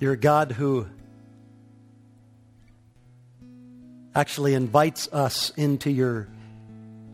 You're 0.00 0.14
a 0.14 0.16
God 0.16 0.52
who 0.52 0.86
actually 4.14 4.54
invites 4.54 5.08
us 5.12 5.50
into 5.50 5.90
your 5.90 6.28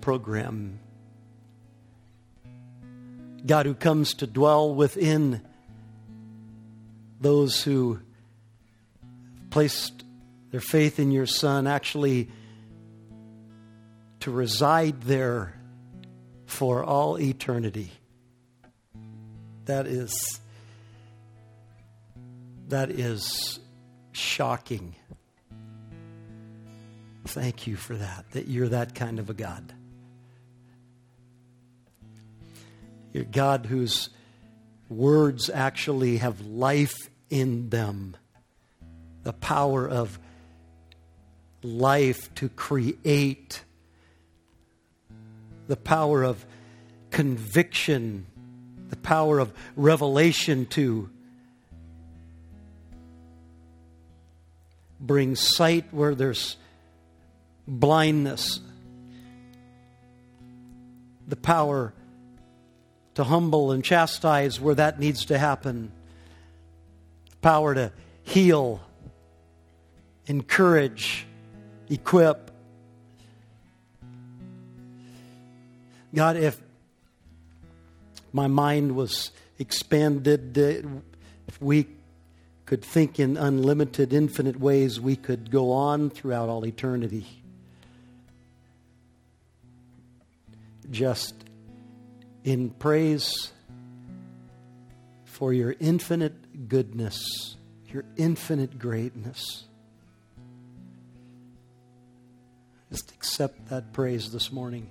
program. 0.01 0.79
God 3.45 3.67
who 3.67 3.75
comes 3.75 4.15
to 4.15 4.27
dwell 4.27 4.75
within 4.75 5.43
those 7.21 7.63
who 7.63 8.01
placed 9.51 10.05
their 10.51 10.61
faith 10.61 10.99
in 10.99 11.11
your 11.11 11.27
Son, 11.27 11.67
actually 11.67 12.31
to 14.21 14.31
reside 14.31 15.03
there 15.03 15.55
for 16.47 16.83
all 16.83 17.19
eternity. 17.19 17.91
That 19.71 19.87
is 19.87 20.41
that 22.71 22.91
is 22.91 23.61
shocking. 24.11 24.97
Thank 27.25 27.69
you 27.69 27.77
for 27.77 27.95
that, 27.95 28.25
that 28.33 28.49
you're 28.49 28.71
that 28.71 28.97
kind 28.97 29.21
of 29.21 29.31
a 29.31 29.33
God. 29.33 29.73
You're 33.13 33.23
God 33.23 33.67
whose 33.67 34.11
words 34.89 35.49
actually 35.49 36.17
have 36.17 36.41
life 36.41 37.09
in 37.29 37.69
them, 37.69 38.17
the 39.23 39.33
power 39.33 39.89
of 39.89 40.19
life 41.63 42.35
to 42.35 42.49
create, 42.49 43.63
the 45.69 45.77
power 45.77 46.25
of 46.25 46.45
conviction, 47.13 48.27
the 48.91 48.97
power 48.97 49.39
of 49.39 49.53
revelation 49.77 50.67
to 50.67 51.09
bring 55.01 55.37
sight 55.37 55.87
where 55.93 56.15
there's 56.15 56.57
blindness, 57.67 58.61
the 61.27 61.37
power 61.37 61.95
to 63.15 63.25
humble 63.25 63.71
and 63.73 63.85
chastise 63.85 64.61
where 64.61 64.75
that 64.75 64.99
needs 64.99 65.27
to 65.27 65.39
happen, 65.39 65.93
the 67.31 67.37
power 67.37 67.75
to 67.75 67.93
heal, 68.25 68.81
encourage, 70.27 71.27
equip. 71.89 72.51
God, 76.13 76.37
if 76.37 76.61
my 78.33 78.47
mind 78.47 78.95
was 78.95 79.31
expanded, 79.59 80.57
if 80.57 81.61
we 81.61 81.87
could 82.67 82.85
think 82.85 83.19
in 83.19 83.37
unlimited, 83.37 84.13
infinite 84.13 84.61
ways, 84.61 85.01
we 85.01 85.17
could 85.17 85.51
go 85.51 85.73
on 85.73 86.09
throughout 86.11 86.49
all 86.49 86.65
eternity. 86.65 87.27
Just 90.91 91.35
in 92.45 92.71
praise 92.71 93.53
for 95.25 95.53
your 95.53 95.75
infinite 95.81 96.69
goodness, 96.69 97.57
your 97.89 98.05
infinite 98.17 98.79
greatness. 98.79 99.65
Just 102.91 103.13
accept 103.13 103.69
that 103.69 103.93
praise 103.93 104.33
this 104.33 104.53
morning. 104.53 104.89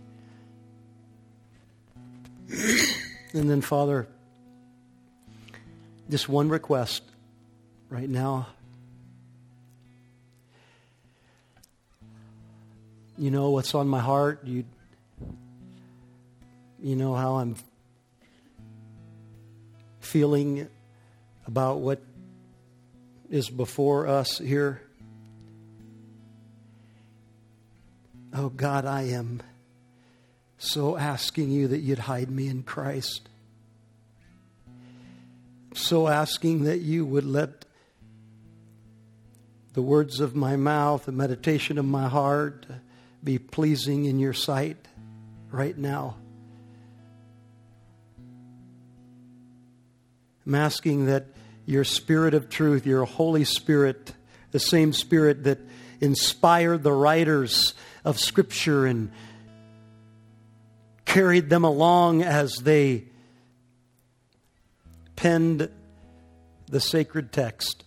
and 3.34 3.50
then, 3.50 3.62
Father, 3.62 4.08
just 6.10 6.28
one 6.28 6.50
request 6.50 7.04
right 7.90 8.10
now. 8.10 8.48
You 13.18 13.32
know 13.32 13.52
what's 13.52 13.76
on 13.76 13.88
my 13.88 14.00
heart. 14.00 14.46
You, 14.46 14.64
you 16.82 16.96
know 16.96 17.14
how 17.14 17.36
I'm 17.36 17.56
feeling 20.00 20.68
about 21.46 21.80
what 21.82 22.02
is 23.30 23.50
before 23.50 24.08
us 24.08 24.40
here. 24.40 24.82
Oh 28.34 28.50
God, 28.50 28.86
I 28.86 29.04
am 29.04 29.42
so 30.60 30.98
asking 30.98 31.50
you 31.52 31.70
that 31.70 31.80
you'd 31.80 32.00
hide 32.00 32.30
me 32.30 32.48
in 32.48 32.64
Christ. 32.64 33.28
So 35.74 36.08
asking 36.08 36.66
that 36.66 36.80
you 36.80 37.06
would 37.06 37.26
let 37.26 37.66
the 39.74 39.82
words 39.82 40.20
of 40.20 40.36
my 40.36 40.58
mouth, 40.58 41.06
the 41.06 41.14
meditation 41.14 41.78
of 41.78 41.86
my 41.86 42.10
heart 42.10 42.66
be 43.24 43.40
pleasing 43.40 44.06
in 44.06 44.20
your 44.20 44.34
sight 44.34 44.78
right 45.50 45.78
now. 45.78 46.18
I'm 50.46 50.56
asking 50.56 51.06
that 51.06 51.28
your 51.66 51.86
Spirit 51.86 52.34
of 52.34 52.50
truth, 52.50 52.86
your 52.86 53.06
Holy 53.06 53.46
Spirit, 53.46 54.14
the 54.52 54.60
same 54.60 54.92
Spirit 54.92 55.46
that 55.46 55.60
inspired 56.02 56.84
the 56.84 56.92
writers 56.92 57.74
of 58.04 58.20
Scripture 58.20 58.86
and 58.86 59.12
carried 61.10 61.50
them 61.50 61.66
along 61.66 62.22
as 62.22 62.54
they 62.58 63.04
penned 65.16 65.68
the 66.68 66.80
sacred 66.80 67.32
text, 67.32 67.84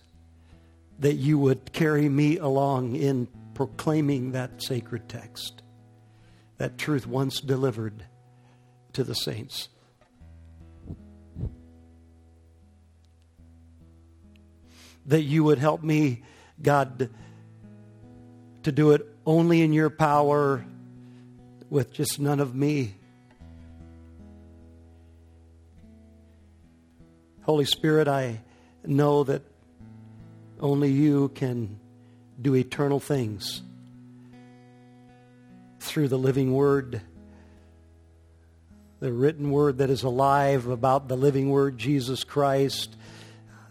that 0.99 1.13
you 1.13 1.39
would 1.39 1.71
carry 1.71 2.09
me 2.09 2.37
along 2.37 2.97
in 2.97 3.25
proclaiming 3.53 4.33
that 4.33 4.61
sacred 4.61 5.07
text, 5.07 5.61
that 6.57 6.77
truth 6.77 7.07
once 7.07 7.39
delivered 7.39 8.03
to 8.91 9.05
the 9.05 9.15
saints. 9.15 9.69
That 15.05 15.21
you 15.21 15.45
would 15.45 15.59
help 15.59 15.81
me, 15.81 16.23
God, 16.61 17.09
to 18.63 18.71
do 18.73 18.91
it 18.91 19.07
only 19.25 19.61
in 19.61 19.71
your 19.71 19.89
power 19.89 20.65
with 21.69 21.93
just 21.93 22.19
none 22.19 22.41
of 22.41 22.53
me. 22.53 22.95
Holy 27.43 27.65
Spirit, 27.65 28.07
I 28.07 28.39
know 28.85 29.25
that 29.25 29.41
only 30.61 30.89
you 30.89 31.27
can 31.35 31.77
do 32.41 32.55
eternal 32.55 33.01
things 33.01 33.61
through 35.81 36.07
the 36.07 36.17
living 36.17 36.53
word, 36.53 37.01
the 39.01 39.11
written 39.11 39.51
word 39.51 39.79
that 39.79 39.89
is 39.89 40.03
alive 40.03 40.67
about 40.67 41.09
the 41.09 41.17
living 41.17 41.49
word, 41.49 41.77
Jesus 41.77 42.23
Christ. 42.23 42.95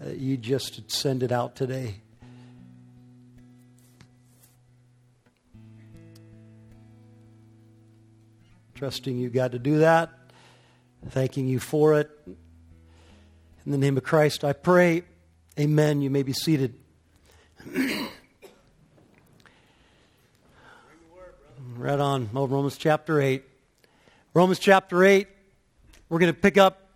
Uh, 0.04 0.10
you 0.10 0.36
just 0.36 0.90
send 0.90 1.22
it 1.22 1.32
out 1.32 1.56
today. 1.56 1.94
Trusting 8.74 9.16
you, 9.16 9.30
God, 9.30 9.52
to 9.52 9.58
do 9.58 9.78
that. 9.78 10.10
Thanking 11.08 11.46
you 11.46 11.58
for 11.58 11.98
it. 11.98 12.10
In 13.64 13.70
the 13.70 13.78
name 13.78 13.96
of 13.96 14.02
Christ, 14.02 14.42
I 14.42 14.54
pray. 14.54 15.04
Amen. 15.56 16.02
You 16.02 16.10
may 16.10 16.24
be 16.24 16.32
seated. 16.32 16.74
right 21.76 22.00
on. 22.00 22.28
Romans 22.32 22.76
chapter 22.76 23.20
8. 23.20 23.44
Romans 24.34 24.58
chapter 24.58 25.04
8. 25.04 25.28
We're 26.08 26.18
going 26.18 26.34
to 26.34 26.40
pick 26.40 26.58
up 26.58 26.88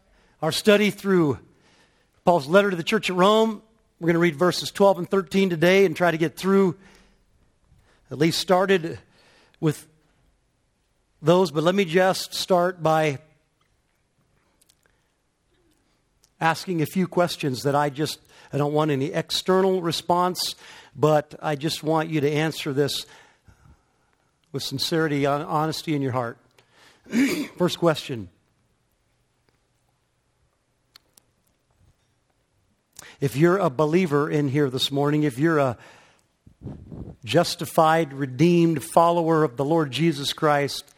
our 0.43 0.51
study 0.51 0.91
through 0.91 1.39
Paul's 2.25 2.49
letter 2.49 2.71
to 2.71 2.77
the 2.77 2.83
church 2.83 3.11
at 3.11 3.17
Rome. 3.17 3.63
We're 4.01 4.07
going 4.07 4.15
to 4.15 4.21
read 4.21 4.35
verses 4.35 4.73
12 4.73 4.99
and 4.99 5.09
13 5.09 5.51
today 5.51 5.85
and 5.85 5.97
try 5.97 6.11
to 6.11 6.19
get 6.19 6.37
through, 6.37 6.77
at 8.11 8.19
least 8.19 8.41
started 8.41 8.99
with 9.61 9.87
those. 11.23 11.53
But 11.53 11.63
let 11.63 11.77
me 11.77 11.85
just 11.85 12.35
start 12.35 12.83
by 12.83 13.21
asking 16.41 16.83
a 16.83 16.87
few 16.87 17.07
questions 17.07 17.63
that 17.63 17.75
I 17.75 17.91
just, 17.91 18.21
I 18.53 18.59
don't 18.59 18.73
want 18.73 18.91
any 18.91 19.13
external 19.13 19.83
response, 19.83 20.55
but 20.95 21.35
I 21.41 21.57
just 21.57 21.83
want 21.83 22.11
you 22.11 22.21
to 22.21 22.31
answer 22.31 22.73
this 22.73 23.07
with 24.53 24.63
sincerity, 24.63 25.27
and 25.27 25.45
honesty 25.45 25.95
in 25.95 26.01
your 26.01 26.13
heart. 26.13 26.39
First 27.59 27.79
question. 27.79 28.31
If 33.21 33.37
you're 33.37 33.59
a 33.59 33.71
believer 33.71 34.31
in 34.31 34.49
here 34.49 34.71
this 34.71 34.91
morning, 34.91 35.25
if 35.25 35.39
you're 35.39 35.59
a 35.59 35.79
justified, 37.25 38.13
redeemed 38.13 38.83
follower 38.83 39.45
of 39.45 39.57
the 39.57 39.65
Lord 39.65 39.91
Jesus 39.91 40.33
Christ, 40.33 40.91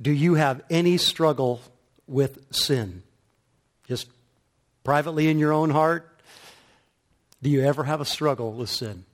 do 0.00 0.12
you 0.12 0.34
have 0.34 0.62
any 0.70 0.96
struggle 0.96 1.60
with 2.06 2.54
sin? 2.54 3.02
Just 3.86 4.08
privately 4.84 5.28
in 5.28 5.38
your 5.38 5.52
own 5.52 5.70
heart, 5.70 6.08
do 7.42 7.50
you 7.50 7.62
ever 7.62 7.84
have 7.84 8.00
a 8.00 8.04
struggle 8.04 8.52
with 8.52 8.70
sin? 8.70 9.04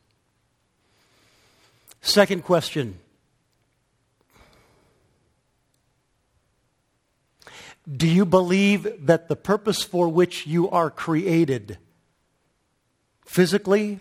Second 2.01 2.45
question 2.45 2.99
Do 7.97 8.07
you 8.07 8.27
believe 8.27 9.07
that 9.07 9.29
the 9.29 9.37
purpose 9.37 9.83
for 9.83 10.09
which 10.09 10.47
you 10.47 10.69
are 10.69 10.91
created 10.91 11.79
physically 13.25 14.01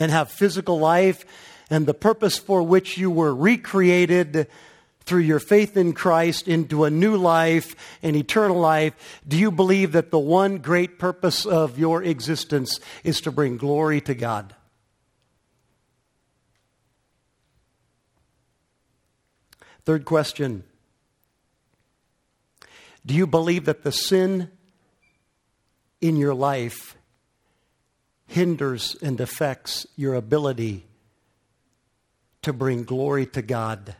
and 0.00 0.10
have 0.10 0.30
physical 0.30 0.80
life 0.80 1.24
and 1.70 1.86
the 1.86 1.94
purpose 1.94 2.38
for 2.38 2.62
which 2.62 2.98
you 2.98 3.10
were 3.10 3.34
recreated 3.34 4.48
through 5.04 5.20
your 5.20 5.38
faith 5.38 5.76
in 5.76 5.92
Christ 5.92 6.48
into 6.48 6.84
a 6.84 6.90
new 6.90 7.16
life 7.16 7.74
and 8.02 8.16
eternal 8.16 8.58
life, 8.58 8.94
do 9.26 9.38
you 9.38 9.50
believe 9.50 9.92
that 9.92 10.10
the 10.10 10.18
one 10.18 10.58
great 10.58 10.98
purpose 10.98 11.46
of 11.46 11.78
your 11.78 12.02
existence 12.02 12.80
is 13.04 13.20
to 13.22 13.32
bring 13.32 13.56
glory 13.56 14.00
to 14.02 14.14
God? 14.14 14.54
Third 19.84 20.04
question 20.04 20.64
Do 23.04 23.14
you 23.14 23.26
believe 23.26 23.64
that 23.64 23.82
the 23.82 23.92
sin 23.92 24.50
in 26.00 26.16
your 26.16 26.34
life 26.34 26.96
hinders 28.26 28.96
and 29.02 29.20
affects 29.20 29.86
your 29.96 30.14
ability 30.14 30.86
to 32.42 32.52
bring 32.52 32.84
glory 32.84 33.26
to 33.26 33.42
God 33.42 33.94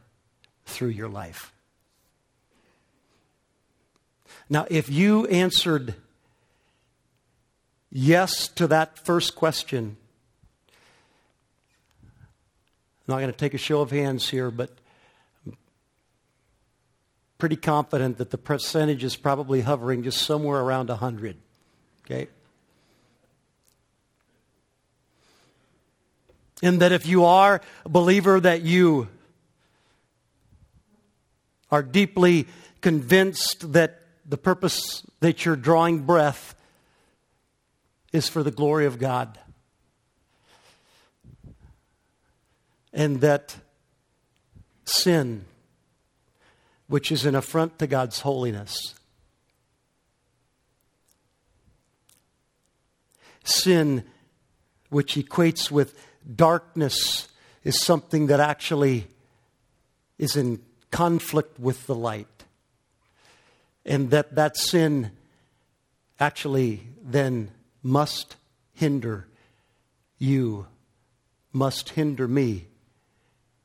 through 0.72 0.88
your 0.88 1.08
life? 1.08 1.52
Now, 4.48 4.66
if 4.68 4.90
you 4.90 5.26
answered 5.26 5.94
yes 7.90 8.48
to 8.48 8.66
that 8.66 8.98
first 9.04 9.34
question, 9.34 9.96
I'm 13.08 13.14
not 13.14 13.20
going 13.20 13.32
to 13.32 13.38
take 13.38 13.54
a 13.54 13.58
show 13.58 13.80
of 13.80 13.90
hands 13.90 14.28
here, 14.28 14.50
but 14.50 14.70
I'm 15.46 15.56
pretty 17.38 17.56
confident 17.56 18.18
that 18.18 18.30
the 18.30 18.38
percentage 18.38 19.04
is 19.04 19.16
probably 19.16 19.62
hovering 19.62 20.02
just 20.02 20.22
somewhere 20.22 20.60
around 20.60 20.88
100. 20.88 21.36
Okay? 22.04 22.28
And 26.62 26.80
that 26.80 26.92
if 26.92 27.06
you 27.06 27.24
are 27.24 27.60
a 27.84 27.88
believer, 27.88 28.38
that 28.38 28.62
you 28.62 29.08
are 31.72 31.82
deeply 31.82 32.46
convinced 32.82 33.72
that 33.72 34.02
the 34.26 34.36
purpose 34.36 35.02
that 35.20 35.44
you're 35.44 35.56
drawing 35.56 36.00
breath 36.00 36.54
is 38.12 38.28
for 38.28 38.42
the 38.42 38.50
glory 38.50 38.84
of 38.84 38.98
God. 38.98 39.38
And 42.92 43.22
that 43.22 43.56
sin 44.84 45.46
which 46.88 47.10
is 47.10 47.24
an 47.24 47.34
affront 47.34 47.78
to 47.78 47.86
God's 47.86 48.20
holiness. 48.20 48.94
Sin, 53.44 54.04
which 54.90 55.14
equates 55.14 55.70
with 55.70 55.98
darkness, 56.36 57.28
is 57.64 57.80
something 57.80 58.26
that 58.26 58.40
actually 58.40 59.06
is 60.18 60.36
in 60.36 60.60
conflict 60.92 61.58
with 61.58 61.86
the 61.88 61.94
light. 61.96 62.44
And 63.84 64.10
that 64.10 64.36
that 64.36 64.56
sin 64.56 65.10
actually 66.20 66.86
then 67.02 67.50
must 67.82 68.36
hinder 68.74 69.26
you, 70.18 70.66
must 71.52 71.90
hinder 71.90 72.28
me 72.28 72.68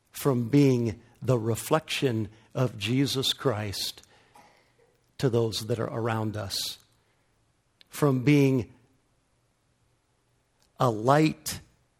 from 0.09 0.49
being 0.49 0.99
the 1.21 1.37
reflection 1.37 2.29
of 2.55 2.79
Jesus 2.79 3.33
Christ 3.33 4.01
to 5.19 5.29
those 5.29 5.67
that 5.67 5.79
are 5.79 5.93
around 5.93 6.35
us. 6.35 6.79
From 7.89 8.23
being 8.23 8.73
a 10.79 10.89
light 10.89 11.59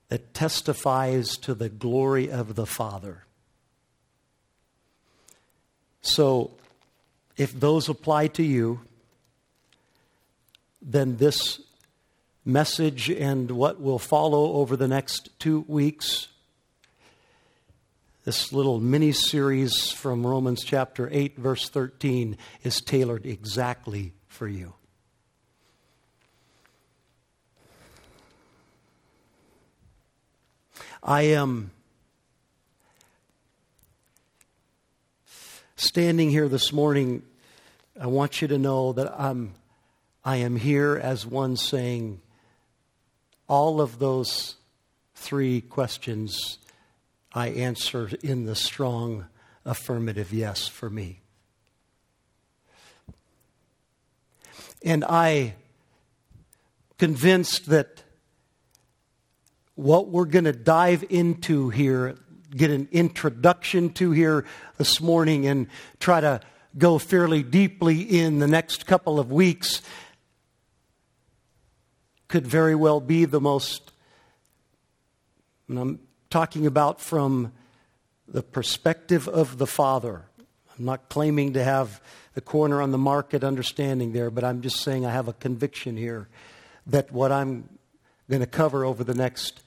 that 0.10 0.34
testifies 0.34 1.38
to 1.38 1.54
the 1.54 1.70
glory 1.70 2.32
of 2.32 2.56
the 2.56 2.66
Father. 2.66 3.27
So, 6.08 6.52
if 7.36 7.58
those 7.60 7.90
apply 7.90 8.28
to 8.28 8.44
you, 8.44 8.80
then 10.82 11.18
this 11.18 11.60
message 12.46 13.10
and 13.10 13.52
what 13.52 13.82
will 13.82 14.00
follow 14.00 14.54
over 14.54 14.78
the 14.78 14.88
next 14.88 15.30
two 15.38 15.66
weeks 15.68 16.30
this 18.28 18.52
little 18.52 18.82
mini 18.82 19.14
series 19.14 19.90
from 19.90 20.28
Romans 20.28 20.62
chapter 20.62 21.08
8, 21.14 21.38
verse 21.38 21.70
13, 21.70 22.38
is 22.62 22.82
tailored 22.82 23.26
exactly 23.26 24.12
for 24.28 24.50
you. 24.50 24.74
I 31.02 31.22
am 31.22 31.72
standing 35.80 36.32
here 36.32 36.50
this 36.50 36.74
morning. 36.74 37.22
I 38.02 38.08
want 38.08 38.42
you 38.42 38.48
to 38.48 38.58
know 38.58 38.94
that 38.94 39.14
I'm, 39.20 39.54
I 40.26 40.38
am 40.38 40.56
here 40.56 41.00
as 41.02 41.24
one 41.24 41.56
saying, 41.56 42.20
all 43.48 43.80
of 43.80 44.00
those 44.00 44.56
three 45.14 45.62
questions 45.62 46.58
I 47.32 47.50
answer 47.50 48.10
in 48.24 48.46
the 48.46 48.56
strong 48.56 49.28
affirmative 49.66 50.34
yes 50.34 50.68
for 50.68 50.90
me. 50.90 51.20
And 54.84 55.06
I 55.06 55.54
convinced 56.98 57.68
that 57.68 58.02
what 59.76 60.08
we're 60.08 60.26
going 60.26 60.46
to 60.46 60.54
dive 60.54 61.06
into 61.10 61.70
here, 61.70 62.18
get 62.56 62.72
an 62.72 62.88
introduction 62.92 63.92
to 63.94 64.12
here 64.12 64.46
this 64.78 65.02
morning, 65.02 65.48
and 65.48 65.68
try 66.00 66.22
to 66.22 66.42
go 66.78 66.98
fairly 66.98 67.44
deeply 67.44 68.02
in 68.02 68.40
the 68.40 68.48
next 68.48 68.86
couple 68.86 69.20
of 69.20 69.32
weeks 69.32 69.82
could 72.28 72.46
very 72.46 72.76
well 72.76 73.00
be 73.00 73.26
the 73.26 73.40
most, 73.40 73.94
and 75.70 75.80
I'm 75.80 76.00
talking 76.30 76.66
about 76.66 77.00
from 77.00 77.54
the 78.28 78.44
perspective 78.44 79.28
of 79.28 79.58
the 79.58 79.68
Father. 79.68 80.24
I'm 80.78 80.86
not 80.86 81.10
claiming 81.10 81.54
to 81.54 81.64
have 81.64 82.02
the 82.34 82.42
corner 82.42 82.82
on 82.82 82.92
the 82.92 82.98
market 82.98 83.44
understanding 83.44 84.12
there, 84.12 84.30
but 84.30 84.44
I'm 84.44 84.62
just 84.62 84.82
saying 84.82 85.06
I 85.06 85.12
have 85.12 85.28
a 85.30 85.34
conviction 85.34 85.96
here 85.96 86.28
that 86.88 87.12
what 87.12 87.32
I'm 87.32 87.70
going 88.30 88.42
to 88.42 88.48
cover 88.48 88.84
over 88.84 89.04
the 89.04 89.14
next 89.14 89.62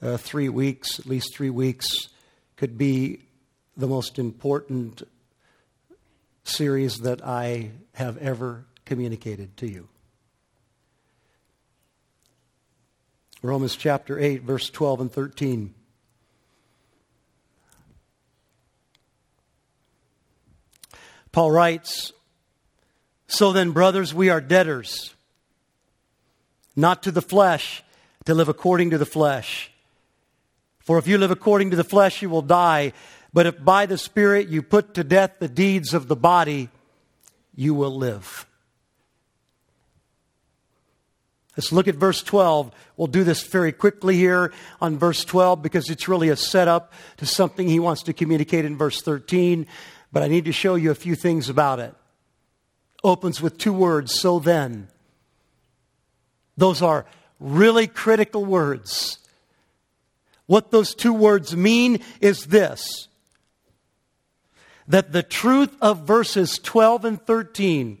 uh, 0.00 0.16
three 0.16 0.48
weeks, 0.48 0.98
at 0.98 1.06
least 1.06 1.34
three 1.34 1.50
weeks, 1.50 2.08
could 2.58 2.76
be 2.76 3.20
the 3.76 3.86
most 3.86 4.18
important 4.18 5.04
series 6.42 6.98
that 7.00 7.24
I 7.24 7.70
have 7.94 8.18
ever 8.18 8.66
communicated 8.84 9.56
to 9.58 9.68
you. 9.68 9.88
Romans 13.42 13.76
chapter 13.76 14.18
8, 14.18 14.42
verse 14.42 14.68
12 14.70 15.00
and 15.02 15.12
13. 15.12 15.72
Paul 21.30 21.52
writes, 21.52 22.12
So 23.28 23.52
then, 23.52 23.70
brothers, 23.70 24.12
we 24.12 24.30
are 24.30 24.40
debtors, 24.40 25.14
not 26.74 27.04
to 27.04 27.12
the 27.12 27.22
flesh, 27.22 27.84
to 28.24 28.34
live 28.34 28.48
according 28.48 28.90
to 28.90 28.98
the 28.98 29.06
flesh. 29.06 29.70
For 30.88 30.96
if 30.96 31.06
you 31.06 31.18
live 31.18 31.30
according 31.30 31.68
to 31.72 31.76
the 31.76 31.84
flesh, 31.84 32.22
you 32.22 32.30
will 32.30 32.40
die. 32.40 32.94
But 33.30 33.44
if 33.44 33.62
by 33.62 33.84
the 33.84 33.98
Spirit 33.98 34.48
you 34.48 34.62
put 34.62 34.94
to 34.94 35.04
death 35.04 35.32
the 35.38 35.46
deeds 35.46 35.92
of 35.92 36.08
the 36.08 36.16
body, 36.16 36.70
you 37.54 37.74
will 37.74 37.94
live. 37.94 38.46
Let's 41.58 41.72
look 41.72 41.88
at 41.88 41.94
verse 41.94 42.22
12. 42.22 42.72
We'll 42.96 43.06
do 43.06 43.22
this 43.22 43.42
very 43.42 43.70
quickly 43.70 44.16
here 44.16 44.50
on 44.80 44.96
verse 44.96 45.26
12 45.26 45.60
because 45.60 45.90
it's 45.90 46.08
really 46.08 46.30
a 46.30 46.36
setup 46.36 46.94
to 47.18 47.26
something 47.26 47.68
he 47.68 47.80
wants 47.80 48.04
to 48.04 48.14
communicate 48.14 48.64
in 48.64 48.78
verse 48.78 49.02
13 49.02 49.66
but 50.10 50.22
I 50.22 50.28
need 50.28 50.46
to 50.46 50.52
show 50.52 50.74
you 50.74 50.90
a 50.90 50.94
few 50.94 51.14
things 51.14 51.50
about 51.50 51.80
it. 51.80 51.94
Opens 53.04 53.42
with 53.42 53.58
two 53.58 53.74
words, 53.74 54.18
so 54.18 54.38
then. 54.38 54.88
Those 56.56 56.80
are 56.80 57.04
really 57.38 57.86
critical 57.86 58.46
words. 58.46 59.18
What 60.48 60.70
those 60.70 60.94
two 60.94 61.12
words 61.12 61.54
mean 61.54 62.00
is 62.20 62.46
this 62.46 63.06
that 64.88 65.12
the 65.12 65.22
truth 65.22 65.76
of 65.82 66.06
verses 66.06 66.58
12 66.62 67.04
and 67.04 67.26
13 67.26 67.98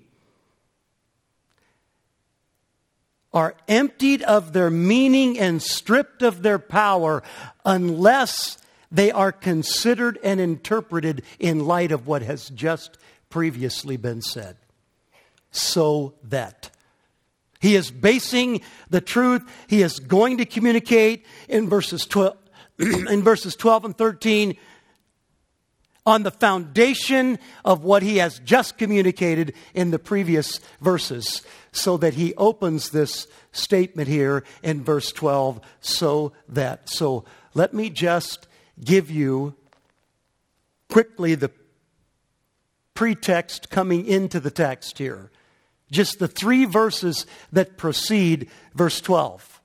are 3.34 3.54
emptied 3.68 4.22
of 4.22 4.54
their 4.54 4.70
meaning 4.70 5.38
and 5.38 5.62
stripped 5.62 6.22
of 6.22 6.42
their 6.42 6.58
power 6.58 7.22
unless 7.66 8.56
they 8.90 9.10
are 9.10 9.30
considered 9.30 10.18
and 10.24 10.40
interpreted 10.40 11.22
in 11.38 11.66
light 11.66 11.92
of 11.92 12.06
what 12.06 12.22
has 12.22 12.48
just 12.48 12.96
previously 13.28 13.98
been 13.98 14.22
said. 14.22 14.56
So 15.50 16.14
that. 16.24 16.70
He 17.60 17.74
is 17.74 17.90
basing 17.90 18.60
the 18.88 19.00
truth 19.00 19.42
he 19.66 19.82
is 19.82 19.98
going 19.98 20.38
to 20.38 20.46
communicate 20.46 21.26
in 21.48 21.68
verses 21.68 22.06
12, 22.06 22.36
in 23.08 23.22
verses 23.22 23.56
12 23.56 23.86
and 23.86 23.98
13 23.98 24.56
on 26.08 26.22
the 26.22 26.30
foundation 26.30 27.38
of 27.66 27.84
what 27.84 28.02
he 28.02 28.16
has 28.16 28.38
just 28.38 28.78
communicated 28.78 29.52
in 29.74 29.90
the 29.90 29.98
previous 29.98 30.58
verses, 30.80 31.42
so 31.70 31.98
that 31.98 32.14
he 32.14 32.34
opens 32.36 32.90
this 32.90 33.26
statement 33.52 34.08
here 34.08 34.42
in 34.62 34.82
verse 34.82 35.12
12, 35.12 35.60
so 35.80 36.32
that. 36.48 36.88
So 36.88 37.24
let 37.52 37.74
me 37.74 37.90
just 37.90 38.48
give 38.82 39.10
you 39.10 39.54
quickly 40.88 41.34
the 41.34 41.50
pretext 42.94 43.68
coming 43.68 44.06
into 44.06 44.40
the 44.40 44.50
text 44.50 44.96
here. 44.96 45.30
Just 45.90 46.18
the 46.18 46.28
three 46.28 46.64
verses 46.64 47.26
that 47.52 47.76
precede 47.76 48.48
verse 48.74 49.00
12. 49.02 49.57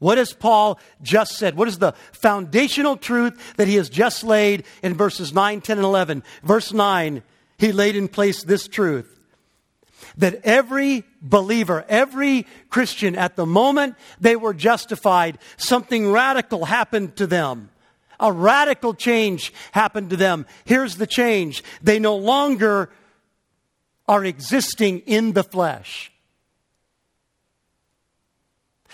What 0.00 0.18
has 0.18 0.32
Paul 0.32 0.80
just 1.02 1.36
said? 1.36 1.56
What 1.56 1.68
is 1.68 1.78
the 1.78 1.92
foundational 2.12 2.96
truth 2.96 3.56
that 3.56 3.68
he 3.68 3.76
has 3.76 3.88
just 3.88 4.24
laid 4.24 4.64
in 4.82 4.94
verses 4.94 5.32
9, 5.32 5.60
10, 5.60 5.78
and 5.78 5.84
11? 5.84 6.24
Verse 6.42 6.72
9, 6.72 7.22
he 7.58 7.70
laid 7.70 7.94
in 7.94 8.08
place 8.08 8.42
this 8.42 8.66
truth 8.66 9.20
that 10.16 10.40
every 10.44 11.04
believer, 11.22 11.84
every 11.88 12.46
Christian, 12.68 13.14
at 13.14 13.36
the 13.36 13.46
moment 13.46 13.94
they 14.20 14.36
were 14.36 14.54
justified, 14.54 15.38
something 15.56 16.10
radical 16.10 16.64
happened 16.64 17.16
to 17.16 17.26
them. 17.26 17.70
A 18.18 18.32
radical 18.32 18.94
change 18.94 19.52
happened 19.72 20.10
to 20.10 20.16
them. 20.16 20.46
Here's 20.64 20.96
the 20.96 21.06
change 21.06 21.62
they 21.82 21.98
no 21.98 22.16
longer 22.16 22.90
are 24.08 24.24
existing 24.24 25.00
in 25.00 25.32
the 25.32 25.44
flesh. 25.44 26.09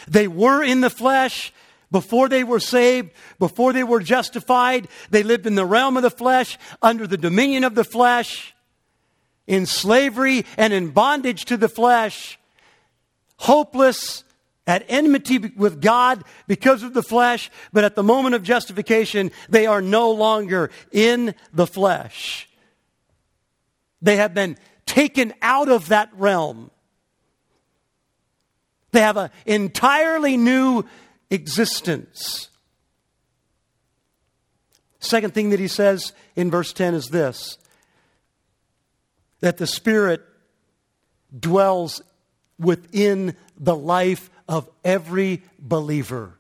They 0.08 0.28
were 0.28 0.62
in 0.62 0.80
the 0.80 0.90
flesh 0.90 1.52
before 1.90 2.28
they 2.28 2.44
were 2.44 2.60
saved, 2.60 3.10
before 3.38 3.72
they 3.72 3.84
were 3.84 4.00
justified. 4.00 4.88
They 5.10 5.22
lived 5.22 5.46
in 5.46 5.54
the 5.54 5.66
realm 5.66 5.96
of 5.96 6.02
the 6.02 6.10
flesh, 6.10 6.58
under 6.82 7.06
the 7.06 7.16
dominion 7.16 7.64
of 7.64 7.74
the 7.74 7.84
flesh, 7.84 8.54
in 9.46 9.66
slavery 9.66 10.44
and 10.56 10.72
in 10.72 10.90
bondage 10.90 11.44
to 11.46 11.56
the 11.56 11.68
flesh, 11.68 12.38
hopeless, 13.36 14.24
at 14.66 14.84
enmity 14.88 15.38
with 15.38 15.80
God 15.80 16.24
because 16.48 16.82
of 16.82 16.92
the 16.92 17.02
flesh, 17.02 17.50
but 17.72 17.84
at 17.84 17.94
the 17.94 18.02
moment 18.02 18.34
of 18.34 18.42
justification, 18.42 19.30
they 19.48 19.66
are 19.66 19.80
no 19.80 20.10
longer 20.10 20.70
in 20.90 21.34
the 21.52 21.66
flesh. 21.66 22.48
They 24.02 24.16
have 24.16 24.34
been 24.34 24.58
taken 24.84 25.32
out 25.40 25.68
of 25.68 25.88
that 25.88 26.10
realm. 26.14 26.70
They 28.96 29.02
have 29.02 29.18
an 29.18 29.30
entirely 29.44 30.38
new 30.38 30.86
existence. 31.28 32.48
Second 35.00 35.34
thing 35.34 35.50
that 35.50 35.60
he 35.60 35.68
says 35.68 36.14
in 36.34 36.50
verse 36.50 36.72
10 36.72 36.94
is 36.94 37.08
this 37.08 37.58
that 39.40 39.58
the 39.58 39.66
Spirit 39.66 40.22
dwells 41.38 42.00
within 42.58 43.36
the 43.58 43.76
life 43.76 44.30
of 44.48 44.66
every 44.82 45.42
believer 45.58 46.35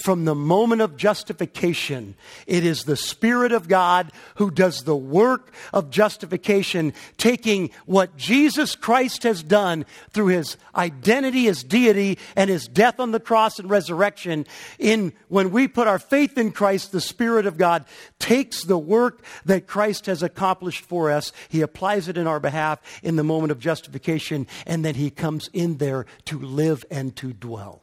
from 0.00 0.24
the 0.24 0.34
moment 0.34 0.80
of 0.80 0.96
justification, 0.96 2.14
it 2.46 2.64
is 2.64 2.84
the 2.84 2.96
Spirit 2.96 3.52
of 3.52 3.68
God 3.68 4.10
who 4.36 4.50
does 4.50 4.84
the 4.84 4.96
work 4.96 5.52
of 5.72 5.90
justification, 5.90 6.92
taking 7.16 7.70
what 7.86 8.16
Jesus 8.16 8.74
Christ 8.74 9.22
has 9.24 9.42
done 9.42 9.84
through 10.10 10.28
his 10.28 10.56
identity 10.74 11.48
as 11.48 11.62
deity 11.62 12.18
and 12.34 12.48
his 12.48 12.66
death 12.66 12.98
on 12.98 13.12
the 13.12 13.20
cross 13.20 13.58
and 13.58 13.68
resurrection. 13.68 14.46
In 14.78 15.12
when 15.28 15.50
we 15.50 15.68
put 15.68 15.86
our 15.86 15.98
faith 15.98 16.38
in 16.38 16.52
Christ, 16.52 16.92
the 16.92 17.00
Spirit 17.00 17.46
of 17.46 17.58
God 17.58 17.84
takes 18.18 18.64
the 18.64 18.78
work 18.78 19.22
that 19.44 19.66
Christ 19.66 20.06
has 20.06 20.22
accomplished 20.22 20.84
for 20.84 21.10
us, 21.10 21.32
he 21.48 21.60
applies 21.60 22.08
it 22.08 22.16
in 22.16 22.26
our 22.26 22.40
behalf 22.40 22.80
in 23.02 23.16
the 23.16 23.24
moment 23.24 23.50
of 23.50 23.58
justification, 23.58 24.46
and 24.66 24.84
then 24.84 24.94
he 24.94 25.10
comes 25.10 25.50
in 25.52 25.76
there 25.76 26.06
to 26.24 26.38
live 26.38 26.84
and 26.90 27.14
to 27.16 27.32
dwell. 27.32 27.82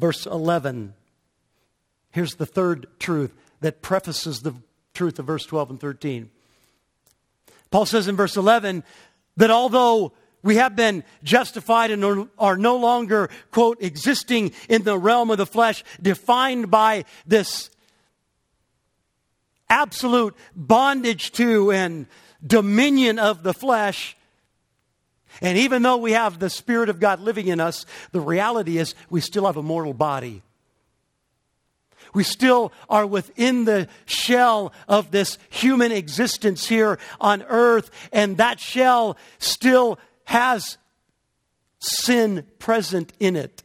Verse 0.00 0.26
11. 0.26 0.94
Here's 2.10 2.34
the 2.34 2.46
third 2.46 2.86
truth 2.98 3.32
that 3.60 3.82
prefaces 3.82 4.40
the 4.40 4.54
truth 4.94 5.18
of 5.18 5.26
verse 5.26 5.44
12 5.44 5.70
and 5.70 5.80
13. 5.80 6.30
Paul 7.70 7.86
says 7.86 8.08
in 8.08 8.16
verse 8.16 8.36
11 8.36 8.82
that 9.36 9.50
although 9.50 10.12
we 10.42 10.56
have 10.56 10.74
been 10.74 11.04
justified 11.22 11.90
and 11.90 12.28
are 12.38 12.56
no 12.56 12.76
longer, 12.76 13.28
quote, 13.50 13.82
existing 13.82 14.52
in 14.68 14.82
the 14.82 14.98
realm 14.98 15.30
of 15.30 15.38
the 15.38 15.46
flesh, 15.46 15.84
defined 16.00 16.70
by 16.70 17.04
this 17.26 17.70
absolute 19.68 20.34
bondage 20.56 21.30
to 21.32 21.70
and 21.70 22.06
dominion 22.44 23.18
of 23.18 23.42
the 23.42 23.54
flesh, 23.54 24.16
and 25.40 25.56
even 25.56 25.82
though 25.82 25.96
we 25.96 26.12
have 26.12 26.38
the 26.38 26.50
Spirit 26.50 26.88
of 26.88 27.00
God 27.00 27.20
living 27.20 27.48
in 27.48 27.60
us, 27.60 27.86
the 28.12 28.20
reality 28.20 28.78
is 28.78 28.94
we 29.08 29.20
still 29.20 29.46
have 29.46 29.56
a 29.56 29.62
mortal 29.62 29.94
body. 29.94 30.42
We 32.12 32.24
still 32.24 32.72
are 32.88 33.06
within 33.06 33.64
the 33.64 33.88
shell 34.06 34.72
of 34.88 35.10
this 35.10 35.38
human 35.48 35.92
existence 35.92 36.66
here 36.66 36.98
on 37.20 37.42
earth, 37.44 37.90
and 38.12 38.36
that 38.38 38.58
shell 38.58 39.16
still 39.38 39.98
has 40.24 40.78
sin 41.78 42.46
present 42.58 43.12
in 43.20 43.36
it. 43.36 43.62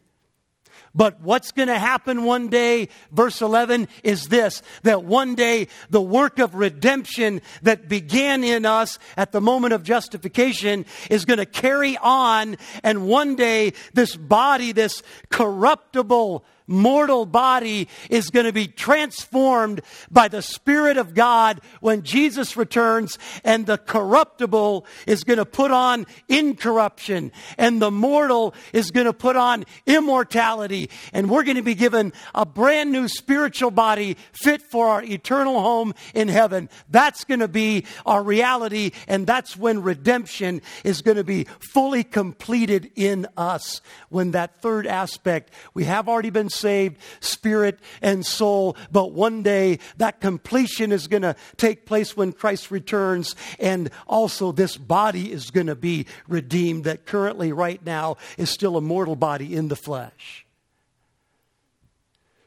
But 0.96 1.20
what's 1.22 1.52
going 1.52 1.68
to 1.68 1.78
happen 1.78 2.24
one 2.24 2.48
day, 2.48 2.88
verse 3.12 3.42
11, 3.42 3.90
is 4.04 4.30
this 4.30 4.62
that 4.84 5.04
one 5.04 5.36
day 5.36 5.68
the 5.90 6.02
work 6.02 6.40
of 6.40 6.56
redemption 6.56 7.42
that 7.64 7.90
began 7.90 8.44
in 8.44 8.66
us 8.66 8.98
at 9.18 9.34
the 9.34 9.42
moment 9.42 9.74
of 9.74 9.84
justification 9.84 10.86
is 11.10 11.26
going 11.26 11.40
to 11.40 11.46
carry 11.46 11.98
on, 11.98 12.56
and 12.82 13.08
one 13.08 13.36
day 13.36 13.74
this 13.94 14.16
body, 14.16 14.72
this 14.72 15.04
corruptible, 15.30 16.46
mortal 16.68 17.26
body 17.26 17.88
is 18.10 18.30
going 18.30 18.46
to 18.46 18.54
be 18.54 18.68
transformed 18.68 19.82
by 20.12 20.28
the 20.28 20.42
Spirit 20.42 20.98
of 20.98 21.14
God 21.14 21.62
when 21.80 22.04
Jesus 22.04 22.58
returns, 22.58 23.18
and 23.44 23.66
the 23.66 23.78
corruptible 23.78 24.86
is 25.06 25.24
going 25.24 25.38
to 25.38 25.46
put 25.46 25.72
on 25.72 26.06
incorruption, 26.28 27.32
and 27.58 27.82
the 27.82 27.92
mortal 27.92 28.54
is 28.74 28.92
going 28.92 29.06
to 29.06 29.14
put 29.14 29.36
on 29.36 29.66
immortality, 29.86 30.90
and 31.14 31.30
we're 31.30 31.44
going 31.44 31.58
to 31.58 31.64
be 31.64 31.76
given 31.76 32.14
a 32.34 32.46
brand 32.46 32.92
new 32.92 33.08
spiritual 33.08 33.72
body 33.72 34.18
fit 34.32 34.62
for 34.62 34.88
our 34.88 35.04
eternal 35.04 35.60
home 35.62 35.94
in 36.14 36.28
heaven. 36.28 36.70
That's 36.90 37.24
going 37.24 37.40
to 37.40 37.48
be 37.48 37.86
our 38.06 38.24
reality, 38.24 38.92
and 39.08 39.28
that's 39.28 39.56
when 39.58 39.82
redemption 39.82 40.62
is 40.84 41.02
going 41.02 41.18
to 41.18 41.24
be 41.24 41.46
fully 41.60 42.04
completed 42.04 42.92
in 42.96 43.28
us. 43.38 43.82
When 44.10 44.32
that 44.32 44.62
third 44.62 44.88
aspect, 44.88 45.52
we 45.74 45.86
have 45.86 46.08
already 46.08 46.30
been 46.30 46.50
saved, 46.56 46.98
spirit 47.20 47.80
and 48.02 48.26
soul. 48.26 48.76
But 48.92 49.12
one 49.12 49.44
day 49.44 49.80
that 49.98 50.22
completion 50.22 50.92
is 50.92 51.08
going 51.08 51.24
to 51.24 51.36
take 51.58 51.86
place 51.86 52.16
when 52.16 52.32
Christ 52.32 52.72
returns. 52.72 53.36
And 53.60 53.90
also 54.08 54.52
this 54.52 54.78
body 54.78 55.32
is 55.32 55.52
going 55.52 55.68
to 55.68 55.76
be 55.76 56.08
redeemed 56.28 56.86
that 56.86 57.06
currently, 57.06 57.52
right 57.52 57.84
now, 57.86 58.18
is 58.38 58.50
still 58.50 58.78
a 58.78 58.82
mortal 58.82 59.16
body 59.16 59.56
in 59.56 59.68
the 59.68 59.76
flesh. 59.76 60.46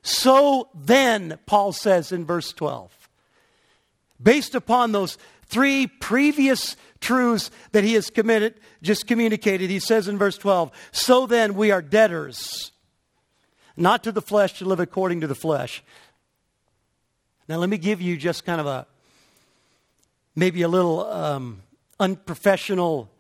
So 0.03 0.71
then, 0.75 1.39
Paul 1.45 1.73
says 1.73 2.13
in 2.13 2.25
verse 2.25 2.53
12, 2.53 3.11
based 4.23 4.55
upon 4.55 4.93
those 4.93 5.19
three 5.47 5.87
previous 5.87 6.77
truths 7.01 7.51
that 7.73 7.85
he 7.85 7.95
has 7.95 8.11
committed, 8.11 8.55
just 8.83 9.07
communicated, 9.07 9.71
he 9.71 9.81
says 9.81 10.09
in 10.09 10.19
verse 10.19 10.39
12, 10.39 10.71
so 10.93 11.27
then 11.27 11.55
we 11.55 11.71
are 11.71 11.83
debtors 11.83 12.73
not 13.79 14.05
to 14.05 14.13
the 14.13 14.23
flesh 14.23 14.59
to 14.59 14.65
live 14.65 14.81
according 14.81 15.21
to 15.21 15.27
the 15.27 15.35
flesh. 15.35 15.83
Now, 17.49 17.57
let 17.57 17.71
me 17.71 17.79
give 17.79 18.01
you 18.03 18.17
just 18.17 18.45
kind 18.45 18.61
of 18.61 18.67
a 18.67 18.87
maybe 20.35 20.63
a 20.63 20.69
little 20.69 21.07
um, 21.07 21.63
unprofessional 21.99 23.11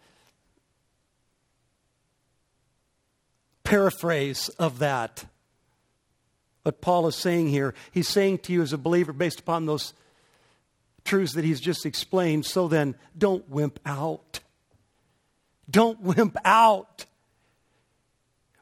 paraphrase 3.64 4.48
of 4.50 4.78
that. 4.80 5.24
What 6.62 6.80
Paul 6.80 7.06
is 7.06 7.16
saying 7.16 7.48
here, 7.48 7.74
he's 7.92 8.08
saying 8.08 8.38
to 8.38 8.52
you 8.52 8.62
as 8.62 8.72
a 8.72 8.78
believer, 8.78 9.12
based 9.12 9.40
upon 9.40 9.66
those 9.66 9.94
truths 11.04 11.34
that 11.34 11.44
he's 11.44 11.60
just 11.60 11.86
explained. 11.86 12.44
So 12.44 12.68
then, 12.68 12.94
don't 13.16 13.48
wimp 13.48 13.80
out. 13.86 14.40
Don't 15.70 16.00
wimp 16.00 16.36
out. 16.44 17.06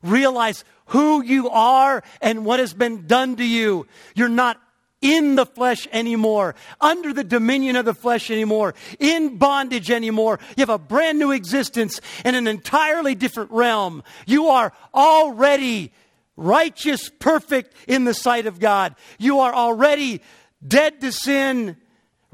Realize 0.02 0.64
who 0.86 1.22
you 1.22 1.50
are 1.50 2.02
and 2.20 2.44
what 2.44 2.60
has 2.60 2.74
been 2.74 3.06
done 3.06 3.36
to 3.36 3.44
you. 3.44 3.86
You're 4.14 4.28
not 4.28 4.60
in 5.02 5.36
the 5.36 5.46
flesh 5.46 5.86
anymore, 5.92 6.54
under 6.80 7.12
the 7.12 7.24
dominion 7.24 7.76
of 7.76 7.84
the 7.84 7.94
flesh 7.94 8.30
anymore, 8.30 8.74
in 8.98 9.36
bondage 9.36 9.90
anymore. 9.90 10.40
You 10.56 10.62
have 10.62 10.70
a 10.70 10.78
brand 10.78 11.18
new 11.18 11.32
existence 11.32 12.00
in 12.24 12.34
an 12.34 12.46
entirely 12.46 13.14
different 13.14 13.50
realm. 13.50 14.02
You 14.26 14.46
are 14.46 14.72
already 14.94 15.92
righteous, 16.36 17.10
perfect 17.18 17.74
in 17.86 18.04
the 18.04 18.14
sight 18.14 18.46
of 18.46 18.58
God. 18.58 18.94
You 19.18 19.40
are 19.40 19.54
already 19.54 20.22
dead 20.66 21.00
to 21.02 21.12
sin, 21.12 21.76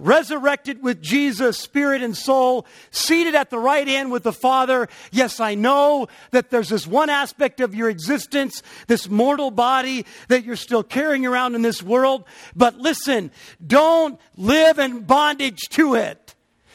resurrected 0.03 0.83
with 0.83 1.01
Jesus, 1.01 1.59
spirit 1.59 2.03
and 2.03 2.17
soul, 2.17 2.67
seated 2.91 3.35
at 3.35 3.51
the 3.51 3.59
right 3.59 3.87
hand 3.87 4.11
with 4.11 4.25
the 4.25 4.33
Father. 4.33 4.89
Yes, 5.11 5.41
I 5.41 5.55
know 5.55 6.09
that 6.33 6.51
there's 6.51 6.69
this 6.69 6.87
one 6.87 7.09
aspect 7.09 7.61
of 7.61 7.75
your 7.75 7.89
existence, 7.89 8.63
this 8.89 9.09
mortal 9.09 9.51
body 9.51 10.05
that 10.29 10.45
you're 10.45 10.57
still 10.57 10.83
carrying 10.83 11.25
around 11.25 11.55
in 11.55 11.63
this 11.63 11.83
world. 11.83 12.25
But 12.55 12.79
listen, 12.79 13.31
don't 13.65 14.21
live 14.37 14.79
in 14.79 15.01
bondage 15.01 15.61
to 15.71 15.95
it. 15.95 16.35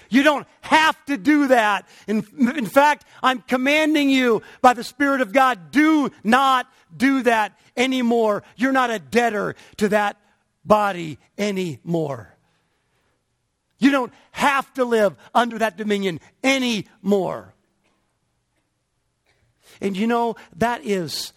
You 0.10 0.24
don't 0.24 0.48
have 0.62 1.03
to 1.05 1.17
do 1.17 1.50
that. 1.50 1.88
In, 2.07 2.25
in 2.55 2.65
fact, 2.65 3.05
I'm 3.22 3.41
commanding 3.41 4.10
you 4.10 4.41
by 4.62 4.74
the 4.74 4.84
Spirit 4.84 5.19
of 5.19 5.34
God, 5.34 5.72
do 5.72 6.12
not 6.24 6.72
do 6.96 7.24
that 7.24 7.57
anymore. 7.75 8.43
You're 8.55 8.72
not 8.72 8.89
a 8.89 9.00
debtor 9.00 9.55
to 9.77 9.89
that 9.89 10.17
body 10.63 11.17
anymore. 11.38 12.37
You 13.79 13.91
don't 13.91 14.13
have 14.31 14.74
to 14.74 14.86
live 14.86 15.15
under 15.34 15.60
that 15.60 15.77
dominion 15.77 16.19
anymore. 16.43 17.53
And 19.81 19.96
you 19.96 20.07
know, 20.07 20.36
that 20.55 20.86
is, 20.86 21.34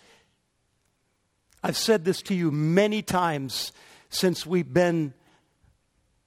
I've 1.62 1.76
said 1.76 2.04
this 2.04 2.22
to 2.22 2.34
you 2.34 2.50
many 2.50 3.02
times 3.02 3.72
since 4.08 4.46
we've 4.46 4.72
been 4.72 5.12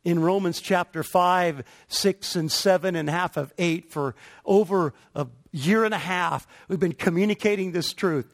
in 0.04 0.20
Romans 0.20 0.60
chapter 0.62 1.02
5, 1.02 1.64
6, 1.88 2.36
and 2.36 2.52
7, 2.52 2.96
and 2.96 3.10
half 3.10 3.38
of 3.38 3.54
8 3.58 3.92
for 3.92 4.16
over 4.46 4.94
a 5.16 5.28
year 5.52 5.86
and 5.86 5.94
a 5.94 6.00
half. 6.00 6.46
We've 6.68 6.80
been 6.80 6.94
communicating 6.94 7.72
this 7.72 7.94
truth. 7.94 8.28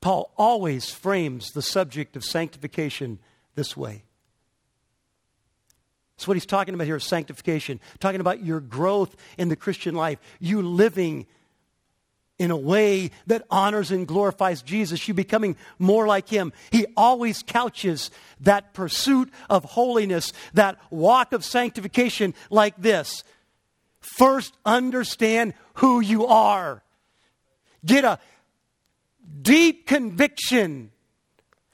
Paul 0.00 0.32
always 0.36 0.90
frames 0.90 1.50
the 1.50 1.62
subject 1.62 2.16
of 2.16 2.24
sanctification 2.24 3.18
this 3.54 3.76
way. 3.76 4.04
That's 6.20 6.28
what 6.28 6.36
he's 6.36 6.44
talking 6.44 6.74
about 6.74 6.86
here 6.86 6.96
is 6.96 7.04
sanctification, 7.04 7.80
talking 7.98 8.20
about 8.20 8.44
your 8.44 8.60
growth 8.60 9.16
in 9.38 9.48
the 9.48 9.56
Christian 9.56 9.94
life, 9.94 10.18
you 10.38 10.60
living 10.60 11.26
in 12.38 12.50
a 12.50 12.56
way 12.58 13.10
that 13.26 13.46
honors 13.50 13.90
and 13.90 14.06
glorifies 14.06 14.60
Jesus, 14.60 15.08
you 15.08 15.14
becoming 15.14 15.56
more 15.78 16.06
like 16.06 16.28
him. 16.28 16.52
He 16.70 16.84
always 16.94 17.42
couches 17.42 18.10
that 18.40 18.74
pursuit 18.74 19.32
of 19.48 19.64
holiness, 19.64 20.34
that 20.52 20.76
walk 20.90 21.32
of 21.32 21.42
sanctification 21.42 22.34
like 22.50 22.76
this. 22.76 23.24
First, 24.02 24.54
understand 24.66 25.54
who 25.76 26.00
you 26.00 26.26
are. 26.26 26.82
Get 27.82 28.04
a 28.04 28.18
deep 29.40 29.86
conviction 29.86 30.92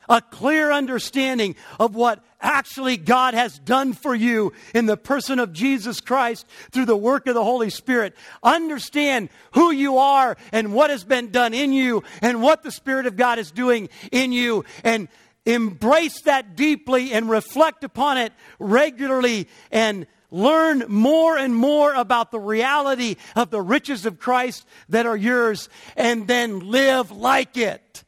a 0.09 0.21
clear 0.21 0.73
understanding 0.73 1.57
of 1.79 1.95
what 1.95 2.23
actually 2.41 2.97
God 2.97 3.35
has 3.35 3.59
done 3.59 3.93
for 3.93 4.15
you 4.15 4.53
in 4.75 4.87
the 4.87 4.97
person 4.97 5.39
of 5.39 5.53
Jesus 5.53 6.01
Christ 6.01 6.47
through 6.71 6.85
the 6.85 6.97
work 6.97 7.27
of 7.27 7.35
the 7.35 7.45
Holy 7.45 7.71
Spirit. 7.71 8.15
Understand 8.43 9.31
who 9.53 9.71
you 9.71 9.99
are 9.99 10.37
and 10.53 10.73
what 10.73 10.91
has 10.91 11.05
been 11.05 11.31
done 11.31 11.55
in 11.55 11.73
you 11.73 12.03
and 12.23 12.43
what 12.43 12.63
the 12.63 12.71
Spirit 12.71 13.07
of 13.07 13.17
God 13.17 13.39
is 13.39 13.51
doing 13.51 13.89
in 14.13 14.33
you 14.33 14.65
and 14.85 15.09
embrace 15.45 16.23
that 16.23 16.57
deeply 16.57 17.13
and 17.13 17.31
reflect 17.31 17.85
upon 17.85 18.19
it 18.19 18.33
regularly 18.59 19.49
and 19.71 20.07
learn 20.31 20.85
more 20.89 21.39
and 21.39 21.55
more 21.55 21.95
about 21.95 22.31
the 22.31 22.41
reality 22.41 23.17
of 23.37 23.51
the 23.51 23.63
riches 23.63 24.05
of 24.07 24.19
Christ 24.19 24.67
that 24.89 25.07
are 25.07 25.17
yours 25.17 25.69
and 25.97 26.27
then 26.27 26.61
live 26.61 27.11
like 27.11 27.57
it. 27.57 28.05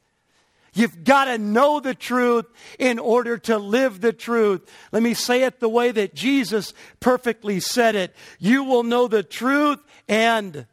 You've 0.78 1.02
got 1.02 1.24
to 1.24 1.38
know 1.38 1.80
the 1.80 1.94
truth 1.94 2.46
in 2.78 3.00
order 3.00 3.36
to 3.36 3.58
live 3.58 4.00
the 4.00 4.12
truth. 4.12 4.70
Let 4.92 5.02
me 5.02 5.12
say 5.12 5.42
it 5.42 5.58
the 5.58 5.68
way 5.68 5.90
that 5.90 6.14
Jesus 6.14 6.72
perfectly 7.00 7.58
said 7.58 7.96
it. 7.96 8.14
You 8.38 8.62
will 8.62 8.84
know 8.84 9.08
the 9.08 9.24
truth 9.24 9.80
and 10.08 10.66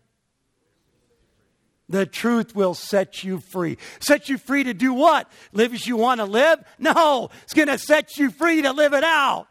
the 1.89 2.05
truth 2.05 2.55
will 2.55 2.75
set 2.75 3.23
you 3.23 3.39
free. 3.39 3.79
Set 3.99 4.29
you 4.29 4.37
free 4.37 4.63
to 4.65 4.75
do 4.75 4.93
what? 4.93 5.27
Live 5.53 5.73
as 5.73 5.87
you 5.87 5.97
want 5.97 6.19
to 6.19 6.25
live? 6.25 6.63
No, 6.77 7.31
it's 7.41 7.55
going 7.55 7.67
to 7.67 7.79
set 7.79 8.17
you 8.17 8.29
free 8.29 8.61
to 8.61 8.73
live 8.73 8.93
it 8.93 9.03
out. 9.03 9.47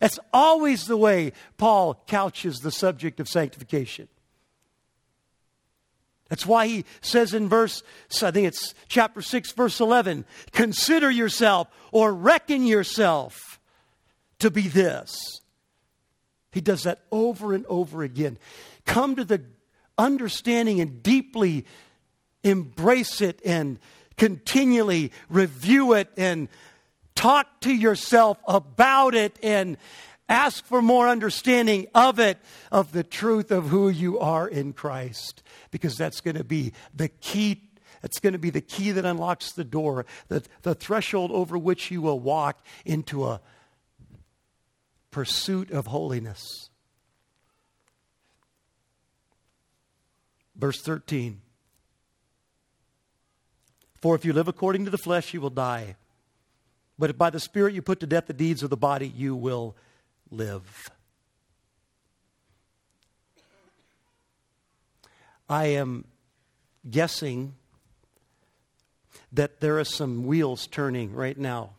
That's 0.00 0.18
always 0.32 0.86
the 0.86 0.96
way 0.96 1.32
Paul 1.56 2.02
couches 2.08 2.58
the 2.58 2.72
subject 2.72 3.20
of 3.20 3.28
sanctification. 3.28 4.08
That's 6.28 6.46
why 6.46 6.66
he 6.66 6.84
says 7.00 7.34
in 7.34 7.48
verse, 7.48 7.82
I 8.22 8.30
think 8.30 8.48
it's 8.48 8.74
chapter 8.88 9.22
6, 9.22 9.52
verse 9.52 9.80
11, 9.80 10.24
consider 10.52 11.10
yourself 11.10 11.68
or 11.92 12.12
reckon 12.12 12.66
yourself 12.66 13.60
to 14.40 14.50
be 14.50 14.62
this. 14.62 15.40
He 16.52 16.60
does 16.60 16.82
that 16.82 17.02
over 17.12 17.52
and 17.52 17.64
over 17.66 18.02
again. 18.02 18.38
Come 18.86 19.16
to 19.16 19.24
the 19.24 19.44
understanding 19.98 20.80
and 20.80 21.02
deeply 21.02 21.64
embrace 22.42 23.20
it 23.20 23.40
and 23.44 23.78
continually 24.16 25.12
review 25.28 25.92
it 25.92 26.08
and 26.16 26.48
talk 27.14 27.60
to 27.60 27.72
yourself 27.72 28.38
about 28.46 29.14
it 29.14 29.38
and 29.42 29.76
ask 30.28 30.64
for 30.64 30.82
more 30.82 31.08
understanding 31.08 31.86
of 31.94 32.18
it, 32.18 32.38
of 32.72 32.92
the 32.92 33.04
truth 33.04 33.50
of 33.50 33.68
who 33.68 33.88
you 33.88 34.18
are 34.18 34.48
in 34.48 34.72
Christ 34.72 35.42
because 35.70 35.96
that's 35.96 36.20
going 36.20 36.36
to 36.36 36.44
be 36.44 36.72
the 36.94 37.08
key. 37.08 37.62
That's 38.02 38.18
going 38.18 38.34
to 38.34 38.38
be 38.38 38.50
the 38.50 38.60
key 38.60 38.92
that 38.92 39.04
unlocks 39.04 39.52
the 39.52 39.64
door, 39.64 40.06
the, 40.28 40.44
the 40.62 40.74
threshold 40.74 41.30
over 41.32 41.56
which 41.56 41.90
you 41.90 42.02
will 42.02 42.20
walk 42.20 42.64
into 42.84 43.24
a 43.24 43.40
pursuit 45.10 45.70
of 45.70 45.86
holiness. 45.86 46.70
Verse 50.54 50.80
13 50.82 51.40
For 54.00 54.14
if 54.14 54.24
you 54.24 54.32
live 54.32 54.48
according 54.48 54.84
to 54.84 54.90
the 54.90 54.98
flesh, 54.98 55.34
you 55.34 55.40
will 55.40 55.50
die. 55.50 55.96
But 56.98 57.10
if 57.10 57.18
by 57.18 57.30
the 57.30 57.40
Spirit 57.40 57.74
you 57.74 57.82
put 57.82 58.00
to 58.00 58.06
death 58.06 58.26
the 58.26 58.32
deeds 58.32 58.62
of 58.62 58.70
the 58.70 58.76
body, 58.76 59.08
you 59.08 59.34
will 59.36 59.76
live. 60.30 60.90
I 65.48 65.66
am 65.66 66.04
guessing 66.88 67.54
that 69.32 69.60
there 69.60 69.78
are 69.78 69.84
some 69.84 70.26
wheels 70.26 70.66
turning 70.66 71.12
right 71.12 71.38
now 71.38 71.70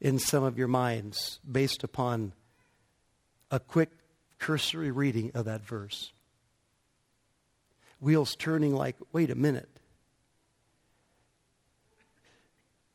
in 0.00 0.18
some 0.18 0.42
of 0.42 0.58
your 0.58 0.68
minds 0.68 1.40
based 1.50 1.82
upon 1.82 2.32
a 3.50 3.58
quick 3.58 3.90
cursory 4.38 4.90
reading 4.90 5.30
of 5.34 5.46
that 5.46 5.64
verse. 5.64 6.12
Wheels 8.00 8.36
turning 8.36 8.74
like, 8.74 8.96
wait 9.12 9.30
a 9.30 9.34
minute. 9.34 9.70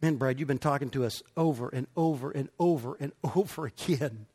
Man, 0.01 0.15
Brad, 0.15 0.39
you've 0.39 0.47
been 0.47 0.59
talking 0.59 0.89
to 0.91 1.05
us 1.05 1.21
over 1.37 1.69
and 1.69 1.87
over 1.95 2.31
and 2.31 2.49
over 2.59 2.97
and 2.99 3.11
over 3.35 3.65
again 3.65 4.27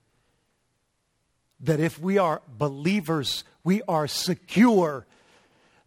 that 1.61 1.81
if 1.81 1.99
we 1.99 2.19
are 2.19 2.43
believers, 2.59 3.45
we 3.65 3.83
are 3.89 4.07
secure 4.07 5.07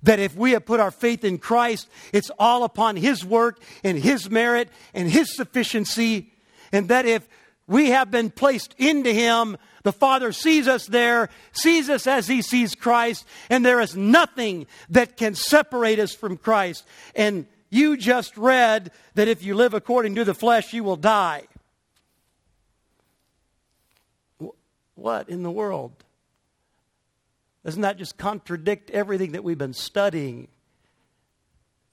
that 0.04 0.20
if 0.20 0.36
we 0.36 0.52
have 0.52 0.66
put 0.66 0.80
our 0.80 0.92
faith 0.92 1.24
in 1.24 1.38
Christ, 1.38 1.88
it's 2.14 2.32
all 2.40 2.64
upon 2.64 2.96
His 2.96 3.26
work 3.26 3.62
and 3.84 3.98
His 3.98 4.30
merit 4.30 4.70
and 4.94 5.10
His 5.10 5.36
sufficiency. 5.36 6.32
And 6.72 6.88
that 6.90 7.06
if 7.06 7.28
we 7.68 7.90
have 7.90 8.10
been 8.10 8.30
placed 8.30 8.74
into 8.78 9.12
Him, 9.12 9.58
the 9.84 9.92
Father 9.92 10.32
sees 10.32 10.68
us 10.68 10.86
there, 10.86 11.30
sees 11.52 11.90
us 11.90 12.08
as 12.08 12.28
He 12.28 12.42
sees 12.42 12.76
Christ, 12.76 13.26
and 13.50 13.66
there 13.66 13.82
is 13.82 13.96
nothing 13.96 14.68
that 14.90 15.18
can 15.18 15.36
separate 15.36 16.00
us 16.00 16.14
from 16.14 16.38
Christ. 16.38 16.86
And 17.16 17.46
you 17.70 17.98
just 17.98 18.38
read 18.38 18.92
that 19.16 19.28
if 19.28 19.44
you 19.44 19.54
live 19.56 19.74
according 19.74 20.16
to 20.16 20.24
the 20.24 20.34
flesh, 20.34 20.74
you 20.74 20.84
will 20.84 20.96
die. 20.96 21.44
What 25.00 25.30
in 25.30 25.44
the 25.44 25.52
world? 25.52 25.92
Doesn't 27.66 27.82
that 27.82 27.98
just 27.98 28.18
contradict 28.18 28.90
everything 28.92 29.32
that 29.32 29.44
we've 29.44 29.58
been 29.58 29.74
studying 29.74 30.48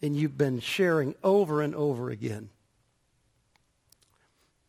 and 0.02 0.16
you've 0.16 0.36
been 0.36 0.60
sharing 0.60 1.14
over 1.22 1.62
and 1.62 1.74
over 1.74 2.10
again? 2.10 2.50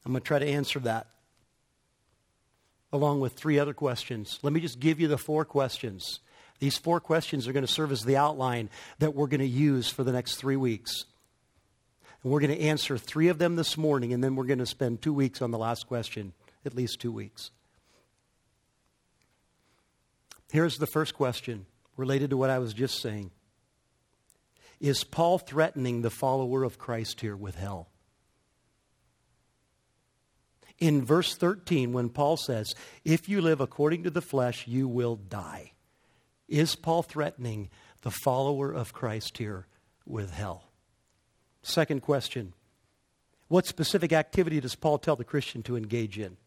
I'm 0.06 0.12
going 0.14 0.22
to 0.22 0.28
try 0.28 0.40
to 0.40 0.48
answer 0.48 0.80
that. 0.80 1.08
along 2.92 3.20
with 3.20 3.34
three 3.34 3.60
other 3.60 3.74
questions. 3.74 4.40
Let 4.44 4.54
me 4.54 4.60
just 4.60 4.80
give 4.80 5.00
you 5.00 5.08
the 5.08 5.18
four 5.18 5.46
questions. 5.46 6.20
These 6.60 6.78
four 6.78 7.00
questions 7.00 7.48
are 7.48 7.54
going 7.54 7.66
to 7.66 7.72
serve 7.72 7.92
as 7.92 8.04
the 8.04 8.18
outline 8.18 8.70
that 9.00 9.14
we're 9.14 9.28
going 9.28 9.42
to 9.42 9.46
use 9.46 9.90
for 9.90 10.04
the 10.04 10.12
next 10.12 10.36
three 10.36 10.56
weeks. 10.56 11.06
And 12.24 12.32
we're 12.32 12.40
going 12.40 12.56
to 12.56 12.62
answer 12.62 12.98
three 12.98 13.28
of 13.28 13.38
them 13.38 13.56
this 13.56 13.78
morning, 13.78 14.14
and 14.14 14.24
then 14.24 14.36
we're 14.36 14.46
going 14.46 14.60
to 14.60 14.66
spend 14.66 15.02
two 15.02 15.14
weeks 15.14 15.42
on 15.42 15.52
the 15.52 15.58
last 15.58 15.88
question, 15.88 16.34
at 16.66 16.76
least 16.76 17.00
two 17.00 17.12
weeks. 17.12 17.52
Here's 20.52 20.78
the 20.78 20.88
first 20.88 21.14
question 21.14 21.66
related 21.96 22.30
to 22.30 22.38
what 22.38 22.50
I 22.50 22.60
was 22.60 22.74
just 22.74 23.02
saying 23.02 23.32
Is 24.80 25.04
Paul 25.04 25.40
threatening 25.40 26.02
the 26.02 26.10
follower 26.10 26.64
of 26.64 26.78
Christ 26.78 27.22
here 27.22 27.36
with 27.36 27.56
hell? 27.56 27.90
In 30.80 31.04
verse 31.04 31.36
13, 31.36 31.92
when 31.92 32.10
Paul 32.10 32.38
says, 32.38 32.74
If 33.04 33.28
you 33.28 33.42
live 33.42 33.60
according 33.60 34.04
to 34.04 34.12
the 34.12 34.22
flesh, 34.22 34.68
you 34.68 34.88
will 34.88 35.16
die, 35.16 35.74
is 36.48 36.76
Paul 36.76 37.04
threatening 37.04 37.70
the 38.04 38.12
follower 38.12 38.72
of 38.72 38.94
Christ 38.94 39.38
here 39.40 39.68
with 40.06 40.32
hell? 40.32 40.70
Second 41.62 42.02
question 42.02 42.54
What 43.48 43.66
specific 43.66 44.14
activity 44.14 44.62
does 44.62 44.76
Paul 44.76 45.00
tell 45.00 45.16
the 45.16 45.24
Christian 45.24 45.64
to 45.64 45.76
engage 45.76 46.18
in? 46.18 46.38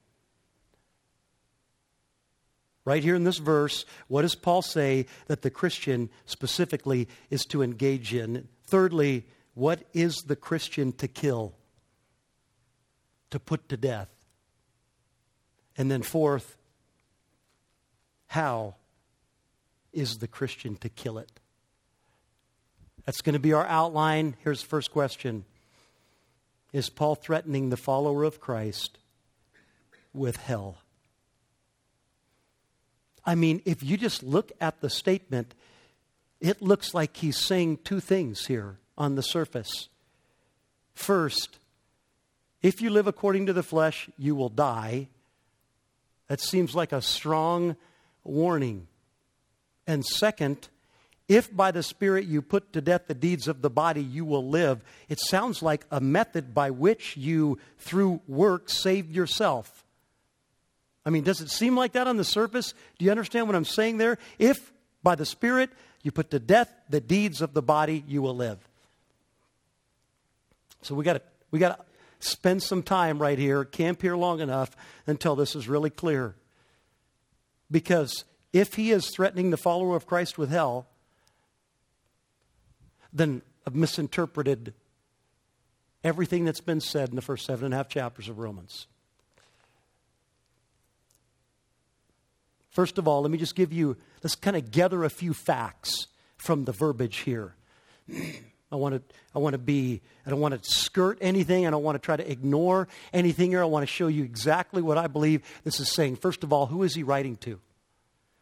Right 2.85 3.03
here 3.03 3.15
in 3.15 3.25
this 3.25 3.39
verse, 3.39 3.85
what 4.09 4.23
does 4.23 4.35
Paul 4.35 4.63
say 4.63 5.07
that 5.27 5.43
the 5.43 5.51
Christian 5.51 6.09
specifically 6.25 7.09
is 7.29 7.45
to 7.47 7.63
engage 7.63 8.15
in? 8.15 8.49
Thirdly, 8.69 9.27
what 9.55 9.83
is 9.93 10.17
the 10.27 10.37
Christian 10.37 10.93
to 10.93 11.09
kill? 11.09 11.55
To 13.31 13.39
put 13.39 13.69
to 13.69 13.77
death? 13.77 14.11
And 15.77 15.91
then, 15.91 16.03
fourth, 16.03 16.57
how 18.29 18.77
is 19.93 20.19
the 20.19 20.29
Christian 20.29 20.77
to 20.77 20.89
kill 20.89 21.19
it? 21.19 21.31
That's 23.05 23.21
going 23.23 23.35
to 23.35 23.39
be 23.39 23.53
our 23.53 23.67
outline. 23.67 24.37
Here's 24.43 24.63
the 24.63 24.69
first 24.69 24.91
question 24.91 25.45
Is 26.73 26.89
Paul 26.89 27.15
threatening 27.15 27.69
the 27.69 27.77
follower 27.77 28.25
of 28.25 28.41
Christ 28.41 28.99
with 30.13 30.37
hell? 30.37 30.79
I 33.25 33.35
mean, 33.35 33.63
if 33.65 33.83
you 33.83 33.97
just 33.97 34.23
look 34.23 34.53
at 34.61 34.81
the 34.81 34.91
statement, 34.91 35.55
it 36.41 36.63
looks 36.63 36.95
like 36.95 37.17
he's 37.17 37.39
saying 37.39 37.79
two 37.85 38.01
things 38.01 38.47
here 38.47 38.79
on 38.97 39.15
the 39.15 39.23
surface. 39.23 39.89
First, 40.95 41.59
if 42.63 42.81
you 42.81 42.91
live 42.91 43.07
according 43.07 43.47
to 43.47 43.53
the 43.53 43.63
flesh, 43.63 44.09
you 44.19 44.35
will 44.35 44.49
die. 44.49 45.09
That 46.29 46.41
seems 46.41 46.75
like 46.75 46.93
a 46.93 47.03
strong 47.03 47.77
warning. 48.25 48.87
And 49.87 50.05
second, 50.05 50.69
if 51.29 51.55
by 51.55 51.71
the 51.71 51.83
Spirit 51.83 52.27
you 52.27 52.43
put 52.43 52.73
to 52.73 52.81
death 52.81 53.07
the 53.07 53.15
deeds 53.15 53.49
of 53.49 53.63
the 53.63 53.71
body, 53.71 54.03
you 54.03 54.25
will 54.25 54.47
live. 54.47 54.83
It 55.09 55.21
sounds 55.21 55.63
like 55.63 55.87
a 55.91 56.01
method 56.01 56.55
by 56.55 56.71
which 56.71 57.17
you, 57.17 57.59
through 57.79 58.21
work, 58.27 58.69
save 58.69 59.11
yourself. 59.11 59.80
I 61.05 61.11
mean, 61.11 61.25
does 61.25 61.41
it 61.41 61.51
seem 61.51 61.77
like 61.77 61.93
that 61.93 62.07
on 62.07 62.17
the 62.17 62.25
surface? 62.25 62.75
Do 62.99 63.05
you 63.05 63.11
understand 63.11 63.47
what 63.47 63.57
I'm 63.57 63.65
saying 63.65 63.99
there? 63.99 64.19
If 64.39 64.73
by 65.03 65.15
the 65.15 65.25
Spirit 65.25 65.71
you 66.03 66.13
put 66.13 66.31
to 66.31 66.39
death 66.39 66.73
the 66.89 67.01
deeds 67.01 67.41
of 67.41 67.55
the 67.55 67.63
body, 67.63 68.05
you 68.07 68.23
will 68.23 68.37
live. 68.37 68.59
So 70.83 70.95
we 70.95 71.05
got 71.05 71.15
to 71.15 71.23
we 71.51 71.59
got 71.59 71.79
to 71.79 71.85
spend 72.21 72.63
some 72.63 72.83
time 72.83 73.21
right 73.21 73.39
here, 73.39 73.65
camp 73.65 74.03
here 74.03 74.17
long 74.17 74.41
enough 74.41 74.77
until 75.07 75.37
this 75.37 75.57
is 75.57 75.69
really 75.69 75.91
clear. 75.91 76.37
Because 77.71 78.25
if 78.53 78.75
he 78.75 78.91
is 78.91 79.11
threatening 79.11 79.51
the 79.51 79.57
follower 79.57 79.97
of 79.97 80.07
Christ 80.07 80.37
with 80.37 80.51
hell, 80.51 80.87
then 83.13 83.43
I've 83.67 83.75
misinterpreted 83.75 84.75
everything 86.03 86.45
that's 86.45 86.61
been 86.61 86.81
said 86.81 87.09
in 87.11 87.17
the 87.17 87.23
first 87.23 87.47
seven 87.47 87.67
and 87.67 87.75
a 87.75 87.77
half 87.77 87.89
chapters 87.89 88.29
of 88.29 88.39
Romans. 88.39 88.87
First 92.71 92.99
of 92.99 93.09
all, 93.09 93.23
let 93.23 93.31
me 93.31 93.39
just 93.39 93.55
give 93.55 93.73
you, 93.73 93.97
let's 94.23 94.37
kind 94.37 94.57
of 94.57 94.71
gather 94.71 95.05
a 95.05 95.11
few 95.11 95.35
facts 95.35 96.07
from 96.37 96.65
the 96.65 96.73
verbiage 96.73 97.19
here. 97.19 97.55
I 98.73 98.77
want 98.77 98.95
to, 98.95 99.15
I 99.35 99.41
want 99.41 99.55
to 99.55 99.59
be, 99.59 100.01
I 100.25 100.31
don't 100.31 100.41
want 100.41 100.55
to 100.55 100.71
skirt 100.71 101.19
anything. 101.21 101.67
I 101.67 101.71
don't 101.71 101.83
want 101.83 101.97
to 101.97 102.05
try 102.05 102.17
to 102.17 102.31
ignore 102.31 102.87
anything 103.13 103.51
here. 103.51 103.63
I 103.63 103.67
want 103.67 103.83
to 103.83 103.93
show 103.93 104.07
you 104.07 104.23
exactly 104.23 104.81
what 104.83 104.97
I 104.97 105.09
believe 105.09 105.43
this 105.65 105.81
is 105.81 105.91
saying. 105.91 106.17
First 106.17 106.45
of 106.45 106.53
all, 106.53 106.67
who 106.67 106.85
is 106.85 106.95
he 106.95 107.03
writing 107.03 107.37
to? 107.39 107.61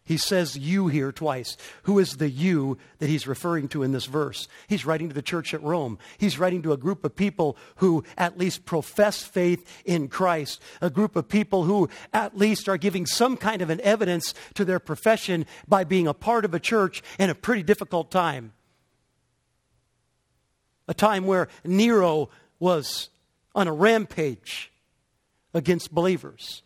He 0.08 0.16
says 0.16 0.56
you 0.56 0.88
here 0.88 1.12
twice. 1.12 1.58
Who 1.82 1.98
is 1.98 2.16
the 2.16 2.30
you 2.30 2.78
that 2.98 3.10
he's 3.10 3.26
referring 3.26 3.68
to 3.68 3.82
in 3.82 3.92
this 3.92 4.06
verse? 4.06 4.48
He's 4.66 4.86
writing 4.86 5.08
to 5.08 5.14
the 5.14 5.20
church 5.20 5.52
at 5.52 5.62
Rome. 5.62 5.98
He's 6.16 6.38
writing 6.38 6.62
to 6.62 6.72
a 6.72 6.78
group 6.78 7.04
of 7.04 7.14
people 7.14 7.58
who 7.76 8.04
at 8.16 8.38
least 8.38 8.64
profess 8.64 9.22
faith 9.22 9.70
in 9.84 10.08
Christ, 10.08 10.62
a 10.80 10.88
group 10.88 11.14
of 11.14 11.28
people 11.28 11.64
who 11.64 11.90
at 12.10 12.38
least 12.38 12.70
are 12.70 12.78
giving 12.78 13.04
some 13.04 13.36
kind 13.36 13.60
of 13.60 13.68
an 13.68 13.82
evidence 13.82 14.32
to 14.54 14.64
their 14.64 14.78
profession 14.78 15.44
by 15.68 15.84
being 15.84 16.06
a 16.06 16.14
part 16.14 16.46
of 16.46 16.54
a 16.54 16.58
church 16.58 17.02
in 17.18 17.28
a 17.28 17.34
pretty 17.34 17.62
difficult 17.62 18.10
time. 18.10 18.54
A 20.88 20.94
time 20.94 21.26
where 21.26 21.48
Nero 21.66 22.30
was 22.58 23.10
on 23.54 23.68
a 23.68 23.74
rampage 23.74 24.72
against 25.52 25.92
believers. 25.92 26.62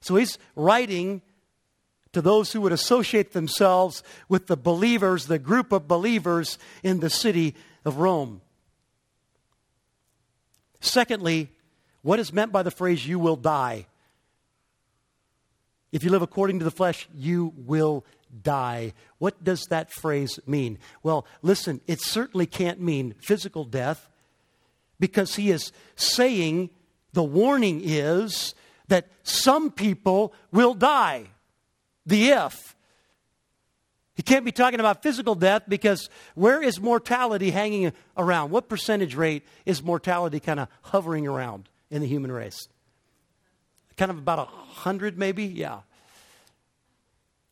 So 0.00 0.14
he's 0.14 0.38
writing 0.54 1.22
to 2.12 2.20
those 2.20 2.52
who 2.52 2.60
would 2.60 2.72
associate 2.72 3.32
themselves 3.32 4.02
with 4.28 4.46
the 4.46 4.56
believers, 4.56 5.26
the 5.26 5.38
group 5.38 5.72
of 5.72 5.86
believers 5.86 6.58
in 6.82 7.00
the 7.00 7.10
city 7.10 7.54
of 7.84 7.98
Rome. 7.98 8.40
Secondly, 10.80 11.50
what 12.02 12.18
is 12.18 12.32
meant 12.32 12.52
by 12.52 12.62
the 12.62 12.70
phrase, 12.70 13.06
you 13.06 13.18
will 13.18 13.36
die? 13.36 13.86
If 15.92 16.04
you 16.04 16.10
live 16.10 16.22
according 16.22 16.58
to 16.60 16.64
the 16.64 16.70
flesh, 16.70 17.08
you 17.14 17.52
will 17.56 18.04
die. 18.42 18.92
What 19.18 19.42
does 19.42 19.66
that 19.66 19.92
phrase 19.92 20.38
mean? 20.46 20.78
Well, 21.02 21.26
listen, 21.42 21.80
it 21.86 22.00
certainly 22.00 22.46
can't 22.46 22.80
mean 22.80 23.14
physical 23.20 23.64
death 23.64 24.08
because 24.98 25.34
he 25.34 25.50
is 25.50 25.72
saying 25.96 26.70
the 27.12 27.24
warning 27.24 27.80
is 27.84 28.54
that 28.88 29.08
some 29.22 29.70
people 29.70 30.32
will 30.52 30.74
die 30.74 31.26
the 32.06 32.30
if. 32.30 32.76
He 34.14 34.22
can't 34.22 34.44
be 34.44 34.52
talking 34.52 34.80
about 34.80 35.02
physical 35.02 35.34
death 35.34 35.62
because 35.66 36.10
where 36.34 36.62
is 36.62 36.78
mortality 36.78 37.50
hanging 37.50 37.92
around? 38.16 38.50
What 38.50 38.68
percentage 38.68 39.14
rate 39.14 39.46
is 39.64 39.82
mortality 39.82 40.40
kind 40.40 40.60
of 40.60 40.68
hovering 40.82 41.26
around 41.26 41.68
in 41.90 42.02
the 42.02 42.06
human 42.06 42.30
race? 42.30 42.68
Kind 43.96 44.10
of 44.10 44.18
about 44.18 44.38
a 44.38 44.44
hundred, 44.44 45.16
maybe? 45.16 45.44
Yeah. 45.44 45.80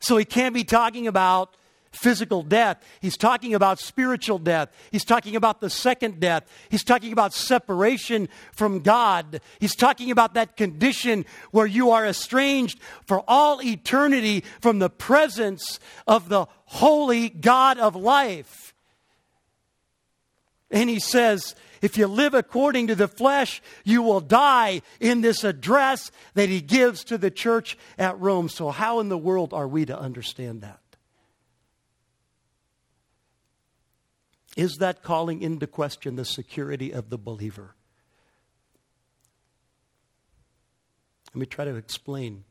So 0.00 0.16
he 0.16 0.24
can't 0.24 0.54
be 0.54 0.64
talking 0.64 1.06
about 1.06 1.54
physical 1.98 2.42
death. 2.42 2.82
He's 3.00 3.16
talking 3.16 3.54
about 3.54 3.78
spiritual 3.78 4.38
death. 4.38 4.70
He's 4.90 5.04
talking 5.04 5.36
about 5.36 5.60
the 5.60 5.70
second 5.70 6.20
death. 6.20 6.44
He's 6.70 6.84
talking 6.84 7.12
about 7.12 7.34
separation 7.34 8.28
from 8.52 8.80
God. 8.80 9.40
He's 9.58 9.76
talking 9.76 10.10
about 10.10 10.34
that 10.34 10.56
condition 10.56 11.26
where 11.50 11.66
you 11.66 11.90
are 11.90 12.06
estranged 12.06 12.78
for 13.06 13.22
all 13.28 13.62
eternity 13.62 14.44
from 14.60 14.78
the 14.78 14.90
presence 14.90 15.80
of 16.06 16.28
the 16.28 16.46
holy 16.66 17.28
God 17.28 17.78
of 17.78 17.96
life. 17.96 18.74
And 20.70 20.90
he 20.90 21.00
says, 21.00 21.54
if 21.80 21.96
you 21.96 22.06
live 22.06 22.34
according 22.34 22.88
to 22.88 22.94
the 22.94 23.08
flesh, 23.08 23.62
you 23.84 24.02
will 24.02 24.20
die 24.20 24.82
in 25.00 25.20
this 25.20 25.44
address 25.44 26.10
that 26.34 26.48
he 26.48 26.60
gives 26.60 27.04
to 27.04 27.18
the 27.18 27.30
church 27.30 27.78
at 27.96 28.18
Rome. 28.20 28.48
So, 28.48 28.70
how 28.70 29.00
in 29.00 29.08
the 29.08 29.18
world 29.18 29.54
are 29.54 29.68
we 29.68 29.86
to 29.86 29.98
understand 29.98 30.62
that? 30.62 30.80
Is 34.58 34.78
that 34.78 35.04
calling 35.04 35.40
into 35.40 35.68
question 35.68 36.16
the 36.16 36.24
security 36.24 36.92
of 36.92 37.10
the 37.10 37.16
believer? 37.16 37.76
Let 41.32 41.36
me 41.36 41.46
try 41.46 41.64
to 41.64 41.76
explain, 41.76 42.42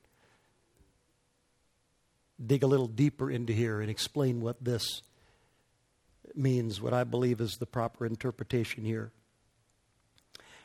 dig 2.43 2.63
a 2.63 2.67
little 2.67 2.88
deeper 2.88 3.30
into 3.30 3.52
here 3.52 3.82
and 3.82 3.91
explain 3.91 4.39
what 4.39 4.63
this 4.63 5.02
means, 6.34 6.80
what 6.80 6.93
I 6.93 7.04
believe 7.04 7.41
is 7.41 7.58
the 7.58 7.65
proper 7.65 8.06
interpretation 8.06 8.86
here. 8.86 9.12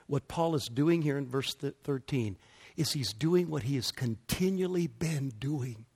What 0.07 0.29
Paul 0.29 0.55
is 0.55 0.71
doing 0.73 1.03
here 1.03 1.19
in 1.19 1.27
verse 1.27 1.57
13 1.57 2.37
is 2.77 2.93
he's 2.93 3.13
doing 3.13 3.51
what 3.51 3.65
he 3.65 3.75
has 3.75 3.91
continually 3.91 4.87
been 4.87 5.33
doing. 5.41 5.87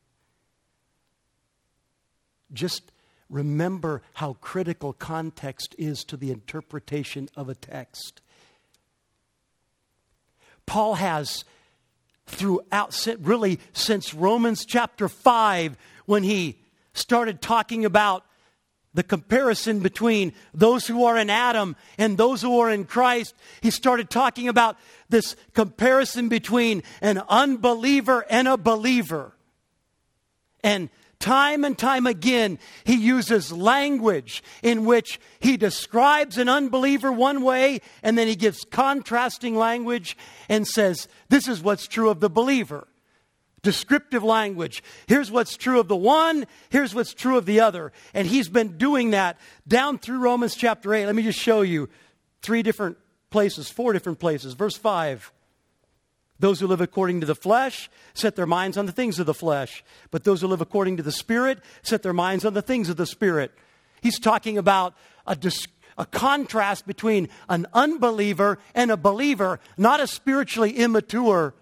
Just 2.53 2.91
remember 3.29 4.03
how 4.15 4.35
critical 4.35 4.93
context 4.93 5.75
is 5.79 6.05
to 6.05 6.17
the 6.17 6.31
interpretation 6.31 7.29
of 7.37 7.49
a 7.49 7.55
text. 7.55 8.21
Paul 10.67 10.95
has 10.95 11.45
throughout, 12.27 13.07
really 13.21 13.61
since 13.73 14.13
Romans 14.13 14.65
chapter 14.65 15.09
5, 15.09 15.77
when 16.07 16.23
he 16.23 16.59
started 16.93 17.41
talking 17.41 17.85
about 17.85 18.25
the 18.97 19.03
comparison 19.03 19.81
between 19.81 20.33
those 20.55 20.87
who 20.87 21.05
are 21.05 21.19
in 21.19 21.29
Adam 21.29 21.77
and 21.99 22.17
those 22.17 22.41
who 22.41 22.59
are 22.61 22.71
in 22.71 22.87
Christ. 22.87 23.35
He 23.61 23.71
started 23.71 24.09
talking 24.09 24.49
about 24.49 24.79
this 25.11 25.37
comparison 25.53 26.31
between 26.31 26.83
an 27.03 27.23
unbeliever 27.29 28.25
and 28.31 28.49
a 28.49 28.57
believer. 28.57 29.37
And 30.65 30.89
time 31.19 31.65
and 31.65 31.77
time 31.77 32.07
again, 32.07 32.59
he 32.85 32.97
uses 32.97 33.53
language 33.53 34.43
in 34.63 34.85
which 34.85 35.21
he 35.41 35.57
describes 35.57 36.39
an 36.39 36.49
unbeliever 36.49 37.11
one 37.11 37.43
way 37.43 37.81
and 38.03 38.17
then 38.17 38.29
he 38.29 38.37
gives 38.37 38.65
contrasting 38.65 39.57
language 39.57 40.17
and 40.49 40.67
says, 40.67 41.09
This 41.29 41.49
is 41.49 41.63
what's 41.63 41.87
true 41.87 42.11
of 42.11 42.21
the 42.21 42.31
believer 42.31 42.87
descriptive 43.63 44.23
language. 44.23 44.81
Here's 45.09 45.29
what's 45.29 45.57
true 45.57 45.81
of 45.81 45.89
the 45.89 45.97
one, 45.97 46.47
here's 46.71 46.95
what's 46.95 47.13
true 47.13 47.37
of 47.37 47.47
the 47.47 47.59
other. 47.59 47.91
And 48.15 48.29
he's 48.29 48.49
been 48.49 48.79
doing 48.79 49.11
that 49.11 49.41
down 49.67 49.99
through 49.99 50.21
Romans 50.21 50.55
chapter 50.55 50.95
8. 50.95 51.05
Let 51.05 51.17
me 51.17 51.25
just 51.25 51.41
show 51.41 51.63
you 51.63 51.89
three 52.43 52.63
different 52.63 52.97
places, 53.31 53.69
four 53.69 53.93
different 53.93 54.21
places. 54.21 54.55
Verse 54.55 54.77
5. 54.77 55.33
Those 56.39 56.61
who 56.61 56.67
live 56.67 56.81
according 56.81 57.21
to 57.21 57.27
the 57.27 57.35
flesh 57.35 57.89
set 58.15 58.37
their 58.37 58.47
minds 58.47 58.77
on 58.77 58.87
the 58.87 58.93
things 58.93 59.19
of 59.19 59.27
the 59.27 59.35
flesh, 59.35 59.83
but 60.11 60.25
those 60.25 60.43
who 60.43 60.49
live 60.49 60.61
according 60.61 60.99
to 60.99 61.03
the 61.03 61.13
Spirit 61.13 61.61
set 61.83 62.03
their 62.03 62.13
minds 62.13 62.45
on 62.45 62.55
the 62.55 62.63
things 62.63 62.89
of 62.89 62.97
the 62.97 63.07
Spirit. 63.07 63.53
He's 64.03 64.19
talking 64.19 64.59
about 64.59 64.95
a, 65.27 65.35
dis- 65.35 65.67
a 65.97 66.05
contrast 66.05 66.87
between 66.87 67.29
an 67.49 67.67
unbeliever 67.73 68.59
and 68.75 68.91
a 68.91 68.97
believer, 68.97 69.61
not 69.79 70.01
a 70.01 70.07
spiritually 70.07 70.73
immature 70.73 71.55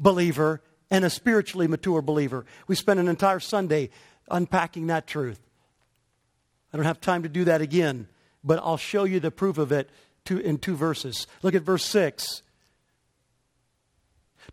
believer 0.00 0.60
and 0.90 1.04
a 1.04 1.10
spiritually 1.10 1.68
mature 1.68 2.02
believer. 2.02 2.44
We 2.66 2.74
spent 2.74 3.00
an 3.00 3.08
entire 3.08 3.40
Sunday 3.40 3.90
unpacking 4.28 4.88
that 4.88 5.06
truth. 5.06 5.40
I 6.72 6.76
don't 6.76 6.86
have 6.86 7.00
time 7.00 7.22
to 7.22 7.28
do 7.28 7.44
that 7.44 7.60
again, 7.60 8.08
but 8.42 8.58
I'll 8.58 8.76
show 8.76 9.04
you 9.04 9.20
the 9.20 9.30
proof 9.30 9.56
of 9.56 9.72
it 9.72 9.88
two, 10.24 10.38
in 10.38 10.58
two 10.58 10.76
verses. 10.76 11.26
Look 11.42 11.54
at 11.54 11.62
verse 11.62 11.84
6. 11.84 12.42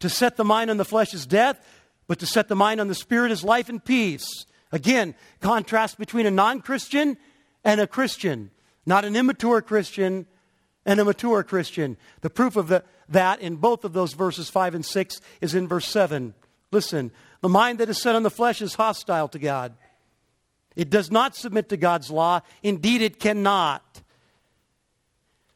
To 0.04 0.10
set 0.10 0.36
the 0.36 0.44
mind 0.44 0.70
on 0.70 0.76
the 0.76 0.84
flesh 0.84 1.14
is 1.14 1.26
death, 1.26 1.66
but 2.08 2.20
to 2.20 2.26
set 2.26 2.50
the 2.50 2.58
mind 2.58 2.82
on 2.82 2.90
the 2.90 2.94
spirit 2.94 3.32
is 3.32 3.42
life 3.42 3.70
and 3.70 3.82
peace. 3.82 4.46
Again, 4.70 5.16
contrast 5.40 5.98
between 5.98 6.26
a 6.26 6.30
non 6.30 6.60
Christian 6.60 7.16
and 7.64 7.80
a 7.80 7.88
Christian, 7.88 8.52
not 8.86 9.06
an 9.06 9.16
immature 9.16 9.62
Christian 9.62 10.28
and 10.86 11.00
a 11.00 11.06
mature 11.06 11.42
Christian. 11.42 11.96
The 12.20 12.30
proof 12.30 12.58
of 12.58 12.68
the, 12.68 12.84
that 13.08 13.40
in 13.40 13.56
both 13.56 13.86
of 13.86 13.94
those 13.94 14.12
verses 14.12 14.50
5 14.50 14.76
and 14.76 14.86
6 14.86 15.22
is 15.40 15.56
in 15.56 15.70
verse 15.70 15.88
7. 15.88 16.34
Listen, 16.70 17.10
the 17.40 17.48
mind 17.48 17.80
that 17.80 17.88
is 17.88 18.02
set 18.02 18.14
on 18.14 18.24
the 18.24 18.30
flesh 18.30 18.62
is 18.62 18.74
hostile 18.74 19.30
to 19.30 19.40
God. 19.40 19.74
It 20.76 20.90
does 20.90 21.12
not 21.12 21.34
submit 21.34 21.70
to 21.70 21.78
God's 21.78 22.12
law. 22.12 22.42
Indeed, 22.62 23.02
it 23.02 23.22
cannot. 23.22 24.02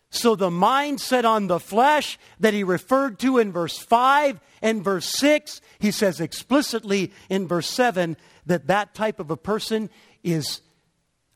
So 0.09 0.35
the 0.35 0.49
mindset 0.49 1.25
on 1.25 1.47
the 1.47 1.59
flesh 1.59 2.17
that 2.39 2.53
he 2.53 2.63
referred 2.63 3.19
to 3.19 3.37
in 3.37 3.51
verse 3.51 3.77
5 3.77 4.39
and 4.61 4.83
verse 4.83 5.09
6, 5.09 5.61
he 5.79 5.91
says 5.91 6.21
explicitly 6.21 7.11
in 7.29 7.47
verse 7.47 7.69
7 7.69 8.17
that 8.45 8.67
that 8.67 8.93
type 8.95 9.19
of 9.19 9.29
a 9.29 9.37
person 9.37 9.89
is 10.23 10.61